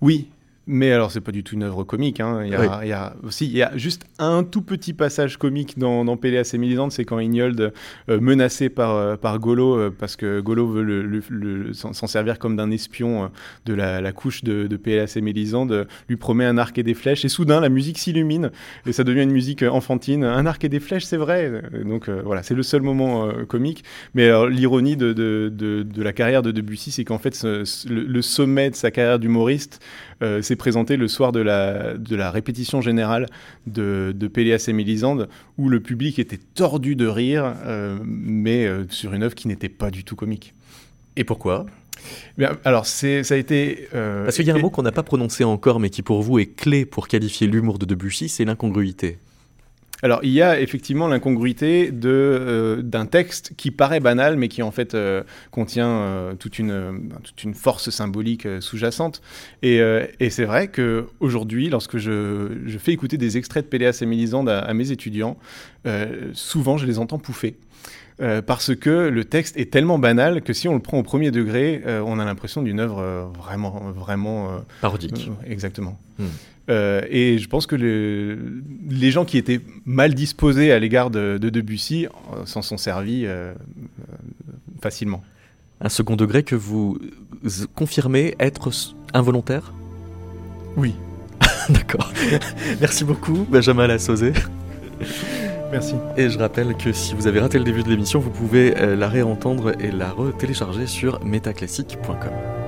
Oui, 0.00 0.28
mais 0.68 0.92
alors, 0.92 1.10
c'est 1.10 1.20
pas 1.20 1.32
du 1.32 1.42
tout 1.42 1.56
une 1.56 1.64
œuvre 1.64 1.82
comique. 1.82 2.20
Hein. 2.20 2.42
Il, 2.44 2.52
y 2.52 2.54
a, 2.54 2.80
il, 2.84 2.88
y 2.88 2.92
a, 2.92 3.16
aussi, 3.24 3.46
il 3.46 3.56
y 3.56 3.62
a 3.62 3.76
juste 3.76 4.04
un 4.20 4.44
tout 4.44 4.62
petit 4.62 4.92
passage 4.92 5.36
comique 5.36 5.76
dans, 5.76 6.04
dans 6.04 6.16
Péléas 6.16 6.52
et 6.54 6.58
Mélisande, 6.58 6.92
c'est 6.92 7.04
quand 7.04 7.18
Ignold, 7.18 7.72
euh, 8.08 8.20
menacé 8.20 8.68
par, 8.68 8.94
euh, 8.94 9.16
par 9.16 9.40
Golo, 9.40 9.76
euh, 9.76 9.90
parce 9.96 10.14
que 10.14 10.40
Golo 10.40 10.68
veut 10.68 10.84
le, 10.84 11.02
le, 11.02 11.72
s'en 11.72 11.92
servir 11.92 12.38
comme 12.38 12.54
d'un 12.54 12.70
espion 12.70 13.30
de 13.66 13.74
la, 13.74 14.00
la, 14.00 14.12
couche 14.12 14.44
de, 14.44 14.68
de 14.68 14.76
Péléas 14.76 15.14
et 15.16 15.20
Mélisande, 15.20 15.88
lui 16.08 16.16
promet 16.16 16.44
un 16.44 16.58
arc 16.58 16.78
et 16.78 16.84
des 16.84 16.94
flèches, 16.94 17.24
et 17.24 17.28
soudain, 17.28 17.60
la 17.60 17.68
musique 17.68 17.98
s'illumine, 17.98 18.52
et 18.86 18.92
ça 18.92 19.02
devient 19.02 19.22
une 19.22 19.32
musique 19.32 19.64
enfantine. 19.64 20.22
Un 20.22 20.46
arc 20.46 20.62
et 20.64 20.68
des 20.68 20.80
flèches, 20.80 21.04
c'est 21.04 21.16
vrai. 21.16 21.62
Donc 21.84 22.08
voilà, 22.08 22.44
c'est 22.44 22.54
le 22.54 22.62
seul 22.62 22.82
moment 22.82 23.28
comique. 23.48 23.82
Mais 24.14 24.30
l'ironie 24.48 24.96
de, 24.96 25.12
de, 25.12 25.50
de, 25.50 26.02
la 26.02 26.12
carrière 26.12 26.42
de 26.42 26.52
Debussy, 26.52 26.92
c'est 26.92 27.04
qu'en 27.04 27.18
fait, 27.18 27.34
ce, 27.34 27.64
le, 27.88 28.04
le, 28.04 28.22
sommet 28.22 28.70
de 28.70 28.76
sa 28.76 28.90
carrière 28.90 29.18
d'humoriste, 29.18 29.80
s'est 30.52 30.56
présenté 30.56 30.98
le 30.98 31.08
soir 31.08 31.32
de 31.32 31.40
la, 31.40 31.94
de 31.96 32.14
la 32.14 32.30
répétition 32.30 32.82
générale 32.82 33.26
de, 33.66 34.12
de 34.14 34.28
Péléas 34.28 34.66
et 34.68 34.74
Mélisande, 34.74 35.28
où 35.56 35.70
le 35.70 35.80
public 35.80 36.18
était 36.18 36.38
tordu 36.54 36.94
de 36.94 37.06
rire, 37.06 37.54
euh, 37.64 37.98
mais 38.04 38.66
euh, 38.66 38.84
sur 38.90 39.14
une 39.14 39.22
œuvre 39.22 39.34
qui 39.34 39.48
n'était 39.48 39.70
pas 39.70 39.90
du 39.90 40.04
tout 40.04 40.14
comique. 40.14 40.52
Et 41.16 41.24
pourquoi? 41.24 41.64
Bien, 42.36 42.58
alors, 42.64 42.84
c'est, 42.84 43.22
ça 43.24 43.34
a 43.34 43.38
été. 43.38 43.88
Euh, 43.94 44.24
Parce 44.24 44.36
qu'il 44.36 44.46
y 44.46 44.50
a 44.50 44.54
un 44.54 44.58
mot 44.58 44.68
qu'on 44.68 44.82
n'a 44.82 44.92
pas 44.92 45.02
prononcé 45.02 45.42
encore, 45.42 45.80
mais 45.80 45.88
qui 45.88 46.02
pour 46.02 46.20
vous 46.20 46.38
est 46.38 46.54
clé 46.54 46.84
pour 46.84 47.08
qualifier 47.08 47.46
l'humour 47.46 47.78
de 47.78 47.86
Debussy, 47.86 48.28
c'est 48.28 48.44
l'incongruité. 48.44 49.18
Alors, 50.02 50.18
il 50.24 50.30
y 50.30 50.42
a 50.42 50.60
effectivement 50.60 51.06
l'incongruité 51.06 51.92
de, 51.92 52.08
euh, 52.10 52.82
d'un 52.82 53.06
texte 53.06 53.52
qui 53.56 53.70
paraît 53.70 54.00
banal, 54.00 54.36
mais 54.36 54.48
qui 54.48 54.62
en 54.62 54.72
fait 54.72 54.94
euh, 54.94 55.22
contient 55.52 55.88
euh, 55.88 56.34
toute, 56.34 56.58
une, 56.58 57.08
toute 57.22 57.44
une 57.44 57.54
force 57.54 57.90
symbolique 57.90 58.48
sous-jacente. 58.60 59.22
Et, 59.62 59.80
et, 60.18 60.30
c'est 60.30 60.44
vrai 60.44 60.68
qu'aujourd'hui, 60.68 61.68
lorsque 61.68 61.98
je, 61.98 62.58
je, 62.66 62.78
fais 62.78 62.92
écouter 62.92 63.16
des 63.16 63.36
extraits 63.36 63.64
de 63.64 63.68
Péléas 63.68 63.98
et 64.02 64.06
Mélisande 64.06 64.48
à, 64.48 64.58
à 64.58 64.74
mes 64.74 64.90
étudiants, 64.90 65.36
souvent 66.32 66.76
je 66.78 66.86
les 66.86 66.98
entends 66.98 67.18
pouffer. 67.18 67.56
Euh, 68.20 68.42
parce 68.42 68.74
que 68.74 69.08
le 69.08 69.24
texte 69.24 69.56
est 69.56 69.72
tellement 69.72 69.98
banal 69.98 70.42
que 70.42 70.52
si 70.52 70.68
on 70.68 70.74
le 70.74 70.80
prend 70.80 70.98
au 70.98 71.02
premier 71.02 71.30
degré, 71.30 71.82
euh, 71.86 72.02
on 72.06 72.18
a 72.18 72.24
l'impression 72.24 72.62
d'une 72.62 72.78
œuvre 72.78 73.32
vraiment, 73.36 73.90
vraiment 73.94 74.60
parodique. 74.80 75.30
exactement. 75.46 75.98
Hmm. 76.18 76.26
Euh, 76.70 77.02
et 77.10 77.38
je 77.38 77.48
pense 77.48 77.66
que 77.66 77.74
le, 77.74 78.62
les 78.88 79.10
gens 79.10 79.24
qui 79.24 79.38
étaient 79.38 79.60
mal 79.84 80.14
disposés 80.14 80.72
à 80.72 80.78
l'égard 80.78 81.10
de, 81.10 81.38
de, 81.40 81.50
Debussy 81.50 82.06
euh, 82.06 82.46
s'en 82.46 82.62
sont 82.62 82.76
servis 82.76 83.24
euh, 83.26 83.52
facilement. 84.80 85.22
Un 85.80 85.88
second 85.88 86.14
degré 86.14 86.44
que 86.44 86.54
vous 86.54 86.98
confirmez 87.74 88.36
être 88.38 88.70
involontaire? 89.12 89.72
Oui. 90.76 90.94
D'accord. 91.68 92.12
Merci 92.80 93.04
beaucoup, 93.04 93.44
Benjamin 93.50 93.88
Lassauzé. 93.88 94.32
Merci. 95.72 95.94
Et 96.16 96.30
je 96.30 96.38
rappelle 96.38 96.76
que 96.76 96.92
si 96.92 97.14
vous 97.14 97.26
avez 97.26 97.40
raté 97.40 97.58
le 97.58 97.64
début 97.64 97.82
de 97.82 97.88
l'émission, 97.88 98.20
vous 98.20 98.30
pouvez 98.30 98.74
la 98.74 99.08
réentendre 99.08 99.72
et 99.80 99.90
la 99.90 100.10
re-télécharger 100.10 100.86
sur 100.86 101.24
metaclassique.com. 101.24 102.61